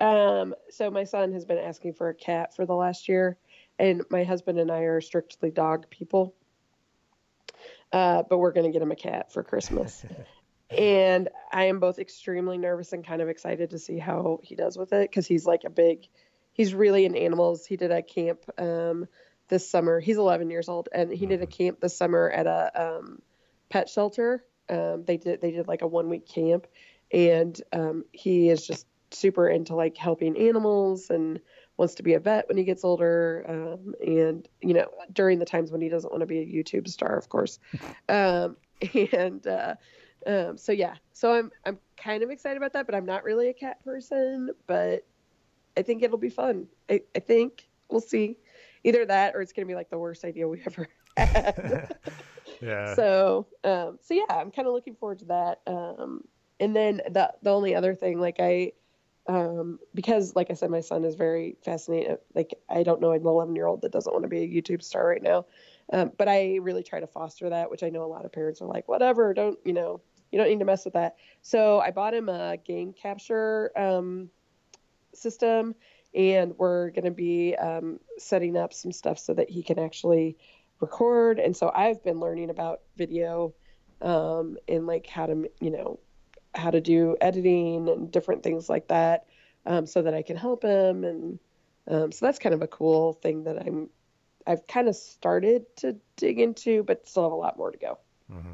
Um, 0.00 0.54
so 0.70 0.90
my 0.90 1.04
son 1.04 1.32
has 1.32 1.44
been 1.44 1.58
asking 1.58 1.94
for 1.94 2.08
a 2.08 2.14
cat 2.14 2.54
for 2.54 2.66
the 2.66 2.74
last 2.74 3.08
year 3.08 3.38
and 3.78 4.02
my 4.10 4.24
husband 4.24 4.58
and 4.58 4.70
I 4.70 4.80
are 4.80 5.00
strictly 5.00 5.50
dog 5.50 5.88
people. 5.90 6.34
Uh, 7.92 8.22
but 8.28 8.38
we're 8.38 8.52
going 8.52 8.66
to 8.66 8.72
get 8.72 8.82
him 8.82 8.92
a 8.92 8.96
cat 8.96 9.32
for 9.32 9.42
Christmas. 9.42 10.04
and 10.70 11.28
I 11.52 11.64
am 11.64 11.80
both 11.80 11.98
extremely 11.98 12.56
nervous 12.56 12.92
and 12.92 13.06
kind 13.06 13.20
of 13.20 13.28
excited 13.28 13.70
to 13.70 13.78
see 13.78 13.98
how 13.98 14.40
he 14.42 14.54
does 14.54 14.78
with 14.78 14.92
it 14.92 15.10
because 15.10 15.26
he's 15.26 15.44
like 15.46 15.64
a 15.64 15.70
big, 15.70 16.08
he's 16.52 16.74
really 16.74 17.04
in 17.04 17.16
animals. 17.16 17.66
He 17.66 17.76
did 17.76 17.90
a 17.90 18.02
camp 18.02 18.40
um, 18.58 19.06
this 19.48 19.68
summer. 19.68 20.00
He's 20.00 20.18
11 20.18 20.50
years 20.50 20.68
old, 20.68 20.88
and 20.92 21.10
he 21.10 21.26
did 21.26 21.42
a 21.42 21.46
mm-hmm. 21.46 21.64
camp 21.64 21.80
this 21.80 21.96
summer 21.96 22.30
at 22.30 22.46
a 22.46 22.98
um, 22.98 23.22
pet 23.68 23.88
shelter. 23.88 24.44
Um, 24.68 25.04
they 25.04 25.16
did 25.16 25.40
they 25.40 25.50
did 25.50 25.68
like 25.68 25.82
a 25.82 25.86
one 25.86 26.08
week 26.08 26.26
camp, 26.26 26.66
and 27.12 27.60
um, 27.72 28.04
he 28.12 28.48
is 28.48 28.66
just 28.66 28.86
super 29.10 29.48
into 29.48 29.74
like 29.74 29.96
helping 29.96 30.36
animals 30.36 31.10
and 31.10 31.40
wants 31.76 31.96
to 31.96 32.02
be 32.02 32.14
a 32.14 32.20
vet 32.20 32.48
when 32.48 32.56
he 32.56 32.64
gets 32.64 32.84
older, 32.84 33.44
um, 33.48 33.94
and 34.00 34.48
you 34.60 34.74
know 34.74 34.88
during 35.12 35.38
the 35.38 35.44
times 35.44 35.70
when 35.70 35.80
he 35.80 35.88
doesn't 35.88 36.10
want 36.10 36.20
to 36.20 36.26
be 36.26 36.38
a 36.38 36.46
YouTube 36.46 36.88
star, 36.88 37.16
of 37.16 37.28
course. 37.28 37.58
Um, 38.08 38.56
and 39.12 39.46
uh, 39.46 39.74
um, 40.26 40.58
so 40.58 40.72
yeah, 40.72 40.94
so 41.12 41.32
I'm 41.32 41.50
I'm 41.64 41.78
kind 41.96 42.22
of 42.22 42.30
excited 42.30 42.56
about 42.56 42.72
that, 42.74 42.86
but 42.86 42.94
I'm 42.94 43.06
not 43.06 43.24
really 43.24 43.48
a 43.48 43.54
cat 43.54 43.82
person. 43.84 44.50
But 44.66 45.04
I 45.76 45.82
think 45.82 46.02
it'll 46.02 46.18
be 46.18 46.30
fun. 46.30 46.68
I, 46.90 47.02
I 47.14 47.20
think 47.20 47.68
we'll 47.90 48.00
see. 48.00 48.38
Either 48.84 49.06
that, 49.06 49.34
or 49.34 49.40
it's 49.40 49.52
gonna 49.52 49.66
be 49.66 49.74
like 49.74 49.90
the 49.90 49.98
worst 49.98 50.24
idea 50.24 50.48
we 50.48 50.62
ever 50.66 50.88
had. 51.16 51.96
yeah. 52.60 52.94
So 52.94 53.46
um, 53.64 53.98
so 54.00 54.14
yeah, 54.14 54.24
I'm 54.28 54.50
kind 54.50 54.66
of 54.66 54.74
looking 54.74 54.96
forward 54.96 55.20
to 55.20 55.24
that. 55.26 55.60
Um, 55.66 56.24
and 56.58 56.74
then 56.74 57.00
the 57.08 57.32
the 57.42 57.50
only 57.50 57.74
other 57.74 57.94
thing, 57.94 58.18
like 58.18 58.36
I 58.40 58.72
um, 59.28 59.78
because 59.94 60.34
like 60.34 60.50
I 60.50 60.54
said, 60.54 60.70
my 60.70 60.80
son 60.80 61.04
is 61.04 61.14
very 61.14 61.56
fascinated. 61.64 62.18
Like 62.34 62.54
I 62.68 62.82
don't 62.82 63.00
know 63.00 63.12
an 63.12 63.24
11 63.24 63.54
year 63.54 63.66
old 63.66 63.82
that 63.82 63.92
doesn't 63.92 64.12
want 64.12 64.24
to 64.24 64.28
be 64.28 64.42
a 64.42 64.48
YouTube 64.48 64.82
star 64.82 65.06
right 65.06 65.22
now. 65.22 65.46
Um, 65.92 66.12
but 66.16 66.28
I 66.28 66.56
really 66.56 66.82
try 66.82 67.00
to 67.00 67.06
foster 67.06 67.50
that, 67.50 67.70
which 67.70 67.82
I 67.82 67.90
know 67.90 68.04
a 68.04 68.06
lot 68.06 68.24
of 68.24 68.32
parents 68.32 68.60
are 68.62 68.66
like, 68.66 68.88
whatever, 68.88 69.34
don't, 69.34 69.58
you 69.64 69.72
know, 69.72 70.00
you 70.30 70.38
don't 70.38 70.48
need 70.48 70.58
to 70.60 70.64
mess 70.64 70.84
with 70.84 70.94
that. 70.94 71.16
So 71.42 71.80
I 71.80 71.90
bought 71.90 72.14
him 72.14 72.28
a 72.28 72.56
game 72.56 72.92
capture, 72.92 73.70
um, 73.76 74.30
system 75.14 75.74
and 76.14 76.54
we're 76.58 76.90
going 76.90 77.04
to 77.04 77.10
be, 77.10 77.56
um, 77.56 77.98
setting 78.18 78.56
up 78.56 78.72
some 78.72 78.92
stuff 78.92 79.18
so 79.18 79.34
that 79.34 79.48
he 79.48 79.62
can 79.62 79.78
actually 79.78 80.36
record. 80.80 81.38
And 81.38 81.56
so 81.56 81.70
I've 81.74 82.02
been 82.02 82.20
learning 82.20 82.50
about 82.50 82.80
video, 82.96 83.54
um, 84.00 84.58
and 84.68 84.86
like 84.86 85.06
how 85.06 85.26
to, 85.26 85.48
you 85.60 85.70
know, 85.70 86.00
how 86.54 86.70
to 86.70 86.80
do 86.80 87.16
editing 87.20 87.88
and 87.88 88.10
different 88.10 88.42
things 88.42 88.68
like 88.68 88.88
that 88.88 89.26
um, 89.64 89.86
so 89.86 90.02
that 90.02 90.12
I 90.12 90.22
can 90.22 90.36
help 90.36 90.62
him. 90.62 91.04
And 91.04 91.38
um, 91.88 92.12
so 92.12 92.26
that's 92.26 92.38
kind 92.38 92.54
of 92.54 92.62
a 92.62 92.66
cool 92.66 93.14
thing 93.14 93.44
that 93.44 93.58
I'm, 93.58 93.88
I've 94.46 94.66
kind 94.66 94.88
of 94.88 94.96
started 94.96 95.64
to 95.76 95.96
dig 96.16 96.40
into, 96.40 96.82
but 96.82 97.08
still 97.08 97.22
have 97.22 97.32
a 97.32 97.36
lot 97.36 97.56
more 97.56 97.70
to 97.70 97.78
go. 97.78 97.98
Mm-hmm. 98.30 98.52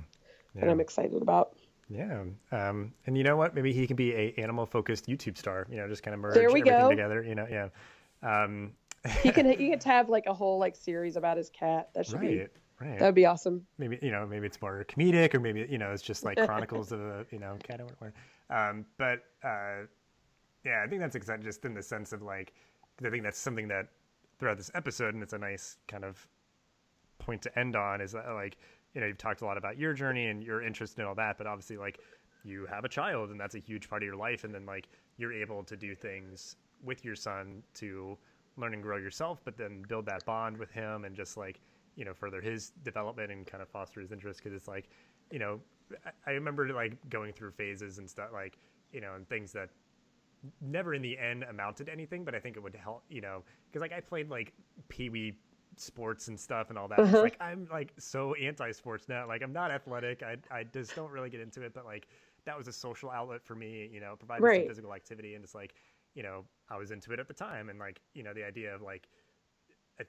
Yeah. 0.55 0.63
And 0.63 0.71
I'm 0.71 0.81
excited 0.81 1.23
about. 1.23 1.58
Yeah. 1.89 2.23
Um, 2.53 2.93
and 3.07 3.17
you 3.17 3.25
know 3.25 3.37
what? 3.37 3.55
Maybe 3.55 3.73
he 3.73 3.87
can 3.87 3.97
be 3.97 4.15
a 4.15 4.35
animal 4.39 4.67
focused 4.67 5.07
YouTube 5.07 5.39
star, 5.39 5.67
you 5.71 5.77
know, 5.77 5.89
just 5.89 6.03
kind 6.03 6.15
of 6.15 6.21
merge 6.21 6.37
everything 6.37 6.73
go. 6.73 6.91
together, 6.91 7.23
you 7.23 7.35
know, 7.35 7.47
yeah. 7.51 7.69
Um, 8.23 8.73
he 9.23 9.31
can, 9.31 9.47
he 9.47 9.71
can 9.71 9.81
have 9.81 10.09
like 10.09 10.27
a 10.27 10.35
whole 10.35 10.59
like 10.59 10.77
series 10.77 11.17
about 11.17 11.37
his 11.37 11.51
cat. 11.51 11.91
That 11.95 12.07
should 12.07 12.21
right. 12.21 12.31
be 12.31 12.47
Right. 12.81 12.99
That'd 12.99 13.15
be 13.15 13.27
awesome. 13.27 13.67
Maybe 13.79 13.99
you 14.03 14.13
know, 14.13 14.25
maybe 14.25 14.47
it's 14.47 14.61
more 14.63 14.85
comedic, 14.89 15.35
or 15.35 15.41
maybe 15.41 15.67
you 15.69 15.79
know, 15.79 15.91
it's 15.91 16.03
just 16.03 16.25
like 16.25 16.39
chronicles 16.45 16.93
of 16.93 17.01
a 17.01 17.27
you 17.33 17.39
know 17.39 17.57
cat 17.63 17.81
or 17.81 17.85
whatever. 17.85 18.13
Um, 18.51 18.87
but 18.99 19.25
uh, 19.43 19.87
yeah, 20.65 20.83
I 20.85 20.89
think 20.89 21.01
that's 21.01 21.17
exciting, 21.17 21.45
just 21.45 21.65
in 21.65 21.75
the 21.75 21.83
sense 21.83 22.13
of 22.13 22.23
like, 22.23 22.53
I 23.05 23.11
think 23.11 23.25
that's 23.25 23.39
something 23.39 23.67
that 23.69 23.89
throughout 24.39 24.59
this 24.59 24.71
episode, 24.75 25.15
and 25.15 25.23
it's 25.23 25.33
a 25.33 25.39
nice 25.39 25.77
kind 25.89 26.05
of 26.05 26.25
point 27.19 27.43
to 27.43 27.59
end 27.59 27.75
on, 27.75 28.01
is 28.01 28.13
that, 28.13 28.29
like 28.35 28.59
you 28.95 29.01
know, 29.01 29.07
you've 29.07 29.19
talked 29.19 29.43
a 29.43 29.45
lot 29.45 29.59
about 29.59 29.79
your 29.79 29.93
journey 29.93 30.27
and 30.27 30.43
your 30.43 30.63
interest 30.63 30.99
in 30.99 31.05
all 31.05 31.15
that, 31.15 31.39
but 31.39 31.47
obviously 31.47 31.77
like 31.77 32.01
you 32.45 32.67
have 32.67 32.85
a 32.85 32.89
child, 32.89 33.31
and 33.31 33.41
that's 33.41 33.55
a 33.55 33.59
huge 33.59 33.89
part 33.89 34.03
of 34.03 34.07
your 34.07 34.17
life, 34.17 34.45
and 34.45 34.55
then 34.55 34.67
like 34.67 34.89
you're 35.17 35.33
able 35.33 35.63
to 35.65 35.77
do 35.77 35.95
things 35.95 36.57
with 36.83 37.05
your 37.05 37.17
son 37.17 37.63
to 37.75 38.17
learn 38.57 38.75
and 38.75 38.83
grow 38.83 38.97
yourself, 38.97 39.41
but 39.45 39.57
then 39.57 39.85
build 39.89 40.07
that 40.07 40.25
bond 40.25 40.57
with 40.57 40.71
him 40.71 41.05
and 41.05 41.15
just 41.15 41.37
like 41.37 41.61
you 41.97 42.05
know 42.05 42.15
further 42.15 42.41
his 42.41 42.71
development 42.85 43.31
and 43.31 43.47
kind 43.47 43.63
of 43.63 43.69
foster 43.69 44.01
his 44.01 44.13
interest. 44.13 44.41
Because 44.43 44.57
it's 44.57 44.69
like 44.69 44.89
you 45.31 45.39
know 45.39 45.61
I 46.27 46.33
remember 46.33 46.69
like 46.73 46.97
going 47.11 47.33
through 47.33 47.53
phases 47.53 47.99
and 47.99 48.09
stuff 48.09 48.31
like 48.33 48.59
you 48.93 49.01
know 49.01 49.15
and 49.15 49.29
things 49.29 49.53
that 49.53 49.71
never 50.61 50.95
in 50.95 51.03
the 51.03 51.19
end 51.19 51.45
amounted 51.45 51.87
to 51.87 51.93
anything, 51.93 52.25
but 52.25 52.35
I 52.35 52.41
think 52.41 52.57
it 52.57 52.63
would 52.63 52.75
help, 52.75 53.03
you 53.09 53.21
know, 53.21 53.43
because 53.67 53.81
like 53.81 53.93
I 53.93 54.01
played 54.01 54.31
like 54.31 54.53
Pee 54.89 55.09
Wee 55.09 55.37
sports 55.81 56.29
and 56.29 56.39
stuff 56.39 56.71
and 56.71 56.79
all 56.79 56.89
that. 56.89 56.99
Uh-huh. 56.99 57.23
Like 57.23 57.37
I'm 57.41 57.69
like 57.71 57.93
so 57.99 58.35
anti-sports 58.35 59.09
now. 59.09 59.27
Like 59.27 59.43
I'm 59.43 59.53
not 59.53 59.71
athletic. 59.71 60.23
I 60.23 60.37
I 60.51 60.65
just 60.65 60.95
don't 60.95 61.11
really 61.11 61.31
get 61.31 61.41
into 61.41 61.63
it. 61.63 61.75
But 61.75 61.85
like 61.85 62.09
that 62.45 62.57
was 62.57 62.69
a 62.69 62.73
social 62.73 63.11
outlet 63.11 63.43
for 63.43 63.55
me. 63.55 63.89
You 63.93 64.01
know, 64.01 64.15
providing 64.17 64.45
right. 64.45 64.61
some 64.63 64.69
physical 64.69 64.95
activity, 64.95 65.35
and 65.35 65.45
it's 65.45 65.55
like 65.55 65.75
you 66.15 66.23
know 66.23 66.45
I 66.69 66.77
was 66.77 66.91
into 66.91 67.13
it 67.13 67.21
at 67.21 67.29
the 67.29 67.35
time, 67.35 67.69
and 67.69 67.79
like 67.79 68.01
you 68.15 68.23
know 68.23 68.35
the 68.35 68.45
idea 68.45 68.75
of 68.75 68.83
like. 68.83 69.09
I 70.01 70.05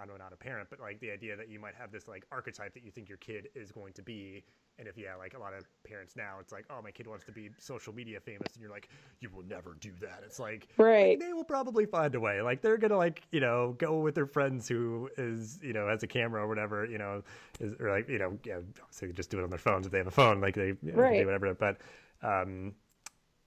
don't 0.00 0.08
know, 0.08 0.16
not 0.16 0.32
a 0.32 0.36
parent, 0.36 0.68
but 0.70 0.80
like 0.80 1.00
the 1.00 1.10
idea 1.10 1.36
that 1.36 1.48
you 1.48 1.58
might 1.58 1.74
have 1.74 1.90
this 1.90 2.06
like 2.06 2.24
archetype 2.30 2.74
that 2.74 2.84
you 2.84 2.90
think 2.90 3.08
your 3.08 3.18
kid 3.18 3.48
is 3.54 3.72
going 3.72 3.92
to 3.94 4.02
be, 4.02 4.44
and 4.78 4.86
if 4.86 4.96
yeah, 4.96 5.16
like 5.16 5.34
a 5.34 5.38
lot 5.38 5.54
of 5.54 5.64
parents 5.82 6.14
now, 6.14 6.36
it's 6.40 6.52
like, 6.52 6.64
oh, 6.70 6.80
my 6.82 6.92
kid 6.92 7.08
wants 7.08 7.24
to 7.24 7.32
be 7.32 7.50
social 7.58 7.92
media 7.92 8.20
famous, 8.20 8.52
and 8.54 8.62
you're 8.62 8.70
like, 8.70 8.88
you 9.20 9.28
will 9.30 9.42
never 9.42 9.76
do 9.80 9.90
that. 10.00 10.22
It's 10.24 10.38
like, 10.38 10.68
right? 10.76 11.18
Like, 11.18 11.20
they 11.20 11.32
will 11.32 11.44
probably 11.44 11.84
find 11.84 12.14
a 12.14 12.20
way. 12.20 12.40
Like 12.42 12.62
they're 12.62 12.78
gonna 12.78 12.96
like 12.96 13.22
you 13.32 13.40
know 13.40 13.74
go 13.78 13.98
with 13.98 14.14
their 14.14 14.26
friends 14.26 14.68
who 14.68 15.10
is 15.16 15.58
you 15.62 15.72
know 15.72 15.88
has 15.88 16.02
a 16.04 16.06
camera 16.06 16.42
or 16.42 16.48
whatever 16.48 16.84
you 16.84 16.98
know 16.98 17.22
is 17.58 17.74
or 17.80 17.90
like 17.90 18.08
you 18.08 18.18
know 18.18 18.38
yeah, 18.44 18.60
so 18.90 19.08
just 19.08 19.30
do 19.30 19.40
it 19.40 19.42
on 19.42 19.50
their 19.50 19.58
phones 19.58 19.86
if 19.86 19.92
they 19.92 19.98
have 19.98 20.06
a 20.06 20.12
phone, 20.12 20.40
like 20.40 20.54
they 20.54 20.68
you 20.68 20.92
know, 20.92 21.02
right. 21.02 21.18
do 21.18 21.26
whatever. 21.26 21.52
But 21.54 21.78
um, 22.22 22.74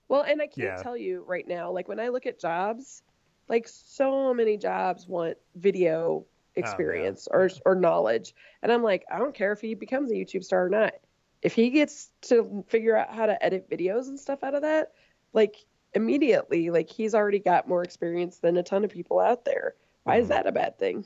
well, 0.10 0.24
and 0.24 0.42
I 0.42 0.48
can't 0.48 0.58
yeah. 0.58 0.84
tell 0.84 0.98
you 0.98 1.24
right 1.26 1.48
now, 1.48 1.72
like 1.72 1.88
when 1.88 2.00
I 2.00 2.10
look 2.10 2.26
at 2.26 2.38
jobs, 2.38 3.04
like 3.50 3.68
so 3.68 4.34
many 4.34 4.58
jobs 4.58 5.08
want 5.08 5.38
video 5.56 6.26
experience 6.56 7.28
oh, 7.32 7.38
yeah. 7.38 7.44
or 7.44 7.48
yeah. 7.48 7.60
or 7.66 7.76
knowledge, 7.76 8.36
and 8.62 8.72
I'm 8.72 8.84
like, 8.84 9.06
I 9.12 9.18
don't 9.20 9.36
care 9.36 9.52
if 9.52 9.62
he 9.62 9.76
becomes 9.76 10.12
a 10.12 10.16
YouTube 10.16 10.44
star 10.44 10.66
or 10.66 10.70
not 10.70 10.94
if 11.42 11.54
he 11.54 11.70
gets 11.70 12.10
to 12.22 12.64
figure 12.68 12.96
out 12.96 13.14
how 13.14 13.26
to 13.26 13.44
edit 13.44 13.70
videos 13.70 14.08
and 14.08 14.20
stuff 14.20 14.44
out 14.44 14.56
of 14.56 14.62
that, 14.62 14.92
like 15.34 15.56
immediately, 15.94 16.70
like 16.70 16.90
he's 16.90 17.16
already 17.16 17.40
got 17.40 17.68
more 17.68 17.84
experience 17.84 18.38
than 18.38 18.58
a 18.58 18.64
ton 18.64 18.84
of 18.84 18.92
people 18.92 19.20
out 19.20 19.44
there. 19.46 19.76
Why 20.04 20.16
mm-hmm. 20.16 20.24
is 20.24 20.28
that 20.30 20.48
a 20.48 20.52
bad 20.52 20.78
thing? 20.78 21.06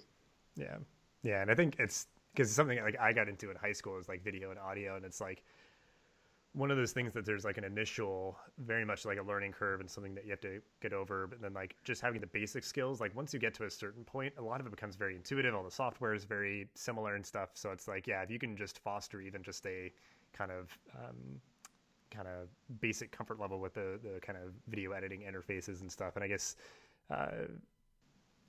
Yeah. 0.56 0.78
Yeah. 1.24 1.42
And 1.42 1.50
I 1.50 1.56
think 1.56 1.78
it's 1.80 2.08
because 2.34 2.52
something 2.52 2.82
like 2.82 3.00
I 3.00 3.14
got 3.14 3.30
into 3.30 3.50
in 3.50 3.56
high 3.56 3.72
school 3.72 3.98
is 3.98 4.10
like 4.10 4.24
video 4.24 4.52
and 4.52 4.60
audio. 4.60 4.98
And 4.98 5.06
it's 5.06 5.22
like 5.22 5.44
one 6.56 6.72
of 6.72 6.78
those 6.78 6.93
things 6.93 7.14
that 7.14 7.26
there's 7.26 7.43
like 7.43 7.58
an 7.58 7.64
initial, 7.64 8.38
very 8.60 8.86
much 8.86 9.06
like 9.06 9.18
a 9.18 9.22
learning 9.22 9.51
curve 9.51 9.82
and 9.82 9.89
something 9.89 10.16
that 10.16 10.24
you 10.24 10.32
have 10.32 10.39
to 10.41 10.62
get 10.82 10.93
over. 10.93 11.28
But 11.28 11.41
then 11.41 11.53
like 11.53 11.76
just 11.84 12.01
having 12.01 12.22
the 12.22 12.28
basic 12.28 12.64
skills, 12.64 13.01
like 13.01 13.16
once 13.16 13.34
you 13.34 13.39
get 13.39 13.53
to 13.56 13.66
a 13.66 13.70
certain 13.70 14.03
point, 14.03 14.34
a 14.38 14.41
lot 14.41 14.62
of 14.62 14.66
it 14.66 14.70
becomes 14.70 14.95
very 14.95 15.16
intuitive. 15.16 15.53
All 15.53 15.64
the 15.64 15.72
software 15.72 16.14
is 16.14 16.24
very 16.24 16.70
similar 16.74 17.16
and 17.16 17.26
stuff. 17.26 17.49
So 17.53 17.72
it's 17.72 17.88
like, 17.88 18.08
yeah, 18.08 18.22
if 18.22 18.32
you 18.32 18.39
can 18.39 18.56
just 18.56 18.80
foster 18.80 19.20
even 19.22 19.43
just 19.43 19.66
a, 19.66 19.91
kind 20.36 20.51
of 20.51 20.78
um, 20.95 21.39
kind 22.12 22.28
of 22.28 22.49
basic 22.82 23.12
comfort 23.12 23.39
level 23.39 23.60
with 23.60 23.74
the 23.74 23.99
the 24.03 24.20
kind 24.22 24.38
of 24.38 24.53
video 24.68 24.91
editing 24.91 25.22
interfaces 25.22 25.82
and 25.82 25.91
stuff. 25.91 26.16
And 26.16 26.24
I 26.24 26.28
guess 26.28 26.56
uh, 27.10 27.47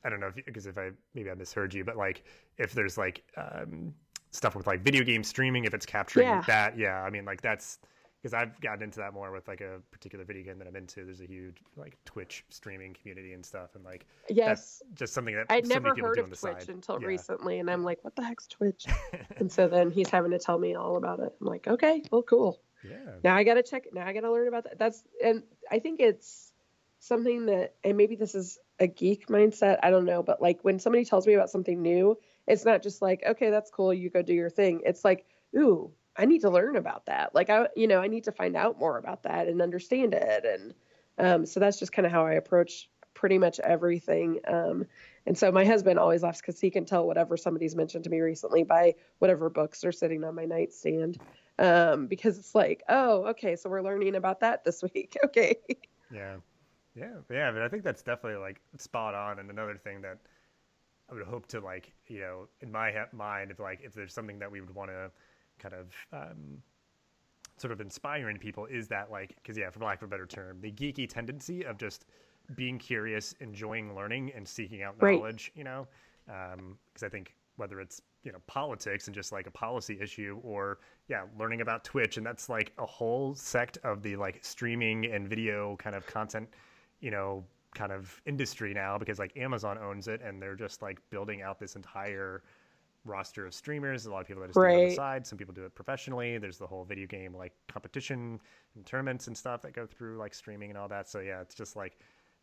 I 0.05 0.09
don't 0.09 0.21
know 0.21 0.29
if 0.29 0.45
because 0.45 0.67
if 0.67 0.79
I 0.79 0.91
maybe 1.15 1.31
I 1.31 1.35
misheard 1.35 1.73
you, 1.75 1.85
but 1.85 1.97
like 1.97 2.25
if 2.59 2.73
there's 2.73 2.99
like 2.99 3.23
um, 3.37 3.95
stuff 4.31 4.55
with 4.55 4.67
like 4.67 4.83
video 4.83 5.05
game 5.05 5.25
streaming, 5.25 5.65
if 5.65 5.75
it's 5.75 5.87
capturing 5.87 6.27
yeah. 6.27 6.43
that, 6.47 6.79
yeah, 6.79 7.03
I 7.03 7.11
mean 7.11 7.25
like 7.25 7.41
that's 7.41 7.79
because 8.23 8.35
I've 8.35 8.61
gotten 8.61 8.83
into 8.83 8.99
that 8.99 9.15
more 9.15 9.31
with 9.31 9.47
like 9.47 9.61
a 9.61 9.81
particular 9.91 10.25
video 10.25 10.43
game 10.43 10.59
that 10.59 10.67
I'm 10.67 10.77
into. 10.77 11.05
There's 11.05 11.21
a 11.21 11.27
huge 11.27 11.59
like 11.77 11.97
Twitch 12.05 12.45
streaming 12.49 12.95
community 12.95 13.33
and 13.33 13.45
stuff, 13.45 13.75
and 13.75 13.85
like 13.85 14.07
yes, 14.29 14.83
just 14.95 15.15
something 15.15 15.35
that 15.35 15.47
I'd 15.51 15.67
never 15.67 15.95
heard 15.95 16.19
of 16.19 16.27
Twitch 16.27 16.39
side. 16.39 16.69
until 16.69 17.01
yeah. 17.01 17.07
recently, 17.07 17.59
and 17.59 17.71
I'm 17.71 17.85
like, 17.85 18.03
what 18.03 18.17
the 18.17 18.25
heck's 18.25 18.47
Twitch? 18.47 18.87
and 19.37 19.51
so 19.51 19.69
then 19.69 19.91
he's 19.91 20.11
having 20.11 20.33
to 20.33 20.39
tell 20.39 20.59
me 20.59 20.75
all 20.75 20.97
about 20.97 21.21
it. 21.21 21.35
I'm 21.41 21.47
like, 21.47 21.67
okay, 21.69 22.03
well, 22.11 22.23
cool. 22.23 22.61
Yeah. 22.83 22.97
Now 23.25 23.37
I 23.37 23.45
got 23.45 23.55
to 23.55 23.63
check. 23.63 23.87
It. 23.87 23.95
Now 23.95 24.07
I 24.07 24.13
got 24.13 24.21
to 24.21 24.33
learn 24.33 24.49
about 24.49 24.65
that. 24.65 24.79
That's 24.79 25.03
and 25.25 25.43
I 25.71 25.79
think 25.79 26.01
it's 26.01 26.53
something 27.01 27.47
that, 27.47 27.75
and 27.85 27.97
maybe 27.97 28.17
this 28.17 28.35
is 28.35 28.59
a 28.81 28.87
geek 28.87 29.29
mindset. 29.29 29.79
I 29.83 29.91
don't 29.91 30.05
know, 30.05 30.23
but 30.23 30.43
like 30.43 30.61
when 30.63 30.79
somebody 30.79 31.05
tells 31.05 31.27
me 31.27 31.35
about 31.35 31.51
something 31.51 31.81
new, 31.81 32.19
it's 32.47 32.65
not 32.65 32.83
just 32.83 33.03
like, 33.03 33.23
okay, 33.27 33.51
that's 33.51 33.71
cool. 33.71 33.93
You 33.93 34.11
go 34.11 34.23
do 34.23 34.35
your 34.35 34.51
thing. 34.51 34.83
It's 34.85 35.05
like, 35.05 35.27
ooh, 35.57 35.91
I 36.19 36.25
need 36.25 36.41
to 36.43 36.51
learn 36.51 36.77
about 36.77 37.07
that. 37.07 37.35
Like 37.35 37.51
I, 37.51 37.69
you 37.77 37.87
know, 37.87 38.01
I 38.01 38.09
need 38.09 38.25
to 38.25 38.33
find 38.33 38.57
out 38.57 38.79
more 38.79 38.99
about 38.99 39.23
that 39.25 39.49
and 39.49 39.61
understand 39.61 40.15
it. 40.15 40.45
And 40.45 40.75
um, 41.19 41.47
so 41.47 41.61
that's 41.61 41.79
just 41.79 41.93
kind 41.93 42.07
of 42.07 42.13
how 42.13 42.27
I 42.27 42.33
approach 42.33 42.89
pretty 43.15 43.39
much 43.39 43.59
everything. 43.61 44.41
Um, 44.47 44.87
and 45.27 45.37
so 45.37 45.51
my 45.51 45.65
husband 45.65 45.99
always 45.99 46.23
laughs 46.23 46.41
because 46.41 46.61
he 46.61 46.71
can 46.71 46.85
tell 46.85 47.07
whatever 47.07 47.37
somebody's 47.37 47.75
mentioned 47.75 48.05
to 48.05 48.11
me 48.11 48.21
recently 48.21 48.63
by 48.63 48.95
whatever 49.19 49.51
books 49.51 49.85
are 49.85 49.93
sitting 49.93 50.23
on 50.23 50.35
my 50.35 50.45
nightstand. 50.45 51.19
Um, 51.59 52.07
because 52.07 52.39
it's 52.39 52.55
like, 52.55 52.83
oh, 52.89 53.27
okay, 53.29 53.57
so 53.57 53.71
we're 53.71 53.83
learning 53.83 54.15
about 54.15 54.41
that 54.41 54.65
this 54.65 54.83
week. 54.95 55.17
okay. 55.25 55.57
Yeah. 56.13 56.37
Yeah. 56.95 57.17
Yeah. 57.31 57.51
But 57.51 57.63
I 57.63 57.69
think 57.69 57.83
that's 57.83 58.03
definitely 58.03 58.39
like 58.41 58.61
spot 58.77 59.15
on. 59.15 59.39
And 59.39 59.51
another 59.51 59.77
thing 59.83 60.03
that 60.03 60.19
I 61.11 61.15
would 61.15 61.27
hope 61.27 61.47
to 61.49 61.61
like, 61.61 61.93
you 62.07 62.21
know, 62.21 62.49
in 62.61 62.71
my 62.71 62.93
mind, 63.13 63.51
if 63.51 63.59
like, 63.59 63.81
if 63.83 63.95
there's 63.95 64.13
something 64.13 64.39
that 64.41 64.51
we 64.51 64.61
would 64.61 64.75
want 64.75 64.91
to, 64.91 65.11
kind 65.59 65.75
of 65.75 65.87
um, 66.13 66.63
sort 67.57 67.73
of 67.73 67.81
inspiring 67.81 68.39
people 68.39 68.67
is 68.67 68.89
that 68.89 69.11
like 69.11 69.35
because 69.37 69.57
yeah 69.57 69.71
for 69.71 69.81
lack 69.81 70.03
of 70.03 70.09
a 70.09 70.11
better 70.11 70.27
term 70.27 70.59
the 70.61 70.71
geeky 70.71 71.09
tendency 71.09 71.65
of 71.65 71.79
just 71.79 72.05
being 72.55 72.79
curious 72.79 73.35
enjoying 73.41 73.95
learning 73.95 74.31
and 74.37 74.47
seeking 74.47 74.83
out 74.83 75.01
knowledge 75.01 75.51
right. 75.55 75.59
you 75.59 75.65
know 75.65 75.87
because 76.27 77.03
um, 77.03 77.07
i 77.07 77.09
think 77.09 77.35
whether 77.57 77.81
it's 77.81 78.03
you 78.25 78.33
know 78.33 78.39
politics 78.47 79.07
and 79.07 79.15
just 79.15 79.33
like 79.33 79.47
a 79.47 79.51
policy 79.51 79.99
issue 80.01 80.39
or 80.43 80.79
yeah 81.09 81.23
learning 81.39 81.61
about 81.61 81.83
twitch 81.83 82.19
and 82.19 82.27
that's 82.27 82.49
like 82.49 82.73
a 82.79 82.87
whole 82.87 83.35
sect 83.35 83.79
of 83.85 84.03
the 84.03 84.17
like 84.17 84.39
streaming 84.45 85.07
and 85.07 85.29
video 85.29 85.77
kind 85.77 85.97
of 85.97 86.07
content 86.07 86.49
you 87.01 87.11
know 87.11 87.45
kind 87.75 87.93
of 87.93 88.21
industry 88.27 88.73
now 88.75 88.97
because 88.99 89.19
like 89.19 89.37
amazon 89.37 89.79
owns 89.79 90.09
it 90.09 90.21
and 90.23 90.41
they're 90.41 90.57
just 90.57 90.83
like 90.83 90.99
building 91.11 91.43
out 91.43 91.59
this 91.59 91.77
entire 91.77 92.43
roster 93.07 93.47
of 93.47 93.55
streamers. 93.55 94.07
A 94.07 94.11
lot 94.11 94.21
of 94.21 94.27
people 94.27 94.43
that 94.43 94.49
just 94.49 94.57
right. 94.57 94.75
do 94.75 94.79
it 94.79 94.83
on 94.83 94.89
the 94.91 94.95
side. 94.95 95.27
Some 95.27 95.39
people 95.39 95.55
do 95.55 95.65
it 95.65 95.75
professionally. 95.75 96.39
There's 96.39 96.59
the 96.59 96.67
whole 96.67 96.85
video 96.85 97.07
game 97.07 97.35
like 97.35 97.53
competition 97.69 98.41
and 98.75 98.87
tournaments 98.87 99.27
and 99.27 99.37
stuff 99.37 99.63
that 99.63 99.73
go 99.73 99.87
through 99.87 100.19
like 100.19 100.35
streaming 100.35 100.71
and 100.71 100.79
all 100.79 100.89
that. 100.89 101.09
So 101.09 101.21
yeah, 101.21 101.41
it's 101.41 101.55
just 101.55 101.77
like, 101.77 101.99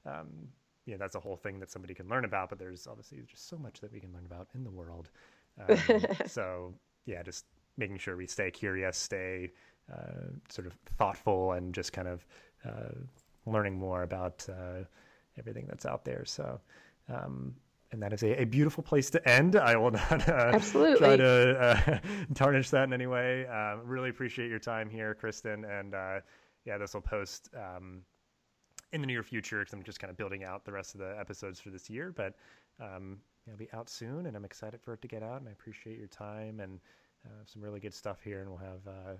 um, 0.06 0.48
yeah, 0.86 0.98
that's 0.98 1.16
a 1.16 1.20
whole 1.20 1.36
thing 1.36 1.60
that 1.60 1.72
somebody 1.72 1.94
can 1.94 2.08
learn 2.08 2.26
about. 2.26 2.50
But 2.50 2.60
there's 2.60 2.88
obviously 2.88 3.20
just 3.28 3.48
so 3.48 3.58
much 3.58 3.80
that 3.82 3.92
we 3.92 4.00
can 4.00 4.12
learn 4.14 4.26
about 4.26 4.48
in 4.56 4.64
the 4.64 4.72
world. 4.72 5.10
Um, 5.68 5.78
so 6.28 6.74
yeah, 7.06 7.22
just 7.24 7.46
making 7.78 7.98
sure 7.98 8.16
we 8.16 8.28
stay 8.28 8.52
curious, 8.52 8.98
stay 8.98 9.52
uh, 9.92 10.30
sort 10.50 10.68
of 10.68 10.74
thoughtful, 10.98 11.54
and 11.54 11.74
just 11.74 11.94
kind 11.94 12.08
of 12.08 12.26
uh, 12.66 12.96
learning 13.46 13.78
more 13.78 14.04
about 14.04 14.46
uh, 14.50 14.84
everything 15.38 15.66
that's 15.68 15.86
out 15.86 16.06
there. 16.06 16.26
So. 16.26 16.60
Um, 17.10 17.54
and 17.94 18.02
that 18.02 18.12
is 18.12 18.24
a, 18.24 18.42
a, 18.42 18.46
beautiful 18.46 18.84
place 18.84 19.12
to 19.12 19.30
end. 19.30 19.56
I 19.56 19.78
will 19.78 19.92
not 19.92 20.28
uh, 20.28 20.52
Absolutely. 20.54 20.98
try 20.98 21.16
to 21.16 21.60
uh, 21.60 22.00
tarnish 22.34 22.72
that 22.72 22.86
in 22.86 22.94
any 22.94 23.06
way. 23.06 23.46
Uh, 23.46 23.78
really 23.84 24.10
appreciate 24.10 24.50
your 24.50 24.60
time 24.60 24.90
here, 24.90 25.14
Kristen. 25.14 25.64
And 25.64 25.94
uh, 25.94 26.20
yeah, 26.66 26.80
this 26.80 26.96
will 26.96 27.02
post 27.02 27.50
um, 27.56 28.02
in 28.92 29.02
the 29.02 29.08
near 29.08 29.22
future 29.22 29.60
because 29.60 29.74
I'm 29.74 29.84
just 29.84 30.00
kind 30.00 30.10
of 30.10 30.18
building 30.18 30.44
out 30.44 30.66
the 30.66 30.72
rest 30.72 30.96
of 30.96 31.02
the 31.02 31.16
episodes 31.20 31.60
for 31.60 31.70
this 31.70 31.88
year. 31.88 32.12
But 32.12 32.34
um, 32.82 33.20
it'll 33.46 33.60
be 33.60 33.70
out 33.74 33.90
soon, 33.90 34.26
and 34.26 34.36
I'm 34.36 34.46
excited 34.46 34.82
for 34.82 34.96
it 34.96 35.02
to 35.04 35.08
get 35.08 35.22
out. 35.22 35.40
And 35.40 35.48
I 35.48 35.52
appreciate 35.52 36.00
your 36.00 36.08
time 36.08 36.62
and 36.62 36.80
uh, 37.28 37.44
some 37.46 37.62
really 37.62 37.80
good 37.80 37.94
stuff 37.94 38.22
here. 38.24 38.42
And 38.42 38.50
we'll 38.50 38.58
have 38.58 38.88
uh, 38.88 39.18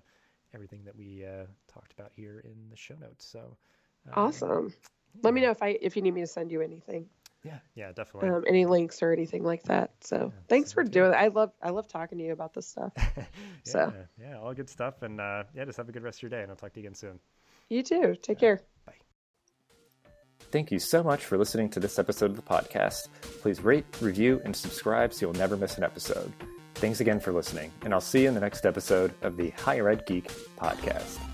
everything 0.56 0.84
that 0.84 0.96
we 0.96 1.24
talked 1.72 1.94
about 1.94 2.12
here 2.16 2.44
in 2.44 2.72
the 2.72 2.76
show 2.76 2.96
notes. 3.00 3.24
So 3.24 3.56
um, 4.08 4.14
awesome. 4.16 4.70
Yeah. 4.70 4.90
Let 5.22 5.36
me 5.36 5.42
know 5.42 5.52
if 5.52 5.62
I 5.62 5.78
if 5.80 5.96
you 5.96 6.02
need 6.02 6.16
me 6.16 6.22
to 6.22 6.28
send 6.28 6.52
you 6.52 6.62
anything. 6.62 7.08
Yeah, 7.44 7.60
yeah, 7.76 7.92
definitely. 7.92 8.30
Um, 8.30 8.44
any 8.48 8.66
links 8.66 9.04
or 9.04 9.12
anything 9.12 9.44
like 9.44 9.64
that. 9.64 9.92
So 10.00 10.32
yeah, 10.34 10.42
thanks 10.48 10.72
for 10.72 10.84
doing 10.84 11.12
it. 11.12 11.16
I 11.16 11.28
love 11.28 11.52
I 11.62 11.72
love 11.72 11.88
talking 11.88 12.18
to 12.18 12.24
you 12.24 12.32
about 12.32 12.54
this 12.54 12.68
stuff. 12.68 12.94
yeah, 13.18 13.24
so 13.64 13.94
yeah, 14.20 14.40
all 14.40 14.54
good 14.54 14.70
stuff, 14.70 15.02
and 15.02 15.20
uh, 15.20 15.44
yeah, 15.54 15.66
just 15.66 15.78
have 15.78 15.90
a 15.90 15.92
good 15.92 16.04
rest 16.04 16.20
of 16.20 16.24
your 16.24 16.30
day, 16.30 16.42
and 16.42 16.50
I'll 16.50 16.56
talk 16.56 16.74
to 16.74 16.80
you 16.80 16.88
again 16.88 16.96
soon. 16.96 17.20
You 17.70 17.84
too. 17.84 18.16
Take 18.22 18.40
care. 18.40 18.62
Bye. 18.86 18.94
Thank 20.52 20.72
you 20.72 20.80
so 20.80 21.04
much 21.04 21.26
for 21.26 21.38
listening 21.38 21.70
to 21.72 21.80
this 21.80 22.00
episode 22.00 22.32
of 22.32 22.36
the 22.38 22.42
podcast. 22.42 23.10
Please 23.42 23.62
rate, 23.62 23.86
review, 24.00 24.42
and 24.46 24.56
subscribe 24.56 25.14
so 25.14 25.26
you'll 25.26 25.34
never 25.34 25.58
miss 25.58 25.78
an 25.78 25.84
episode. 25.84 26.32
Thanks 26.76 27.02
again 27.02 27.20
for 27.20 27.34
listening, 27.34 27.72
and 27.84 27.94
I'll 27.94 28.02
see 28.02 28.24
you 28.24 28.28
in 28.30 28.36
the 28.36 28.42
next 28.42 28.66
episode 28.66 29.14
of 29.22 29.36
the 29.36 29.50
Higher 29.52 29.90
Ed 29.90 30.06
Geek 30.06 30.30
podcast. 30.58 31.33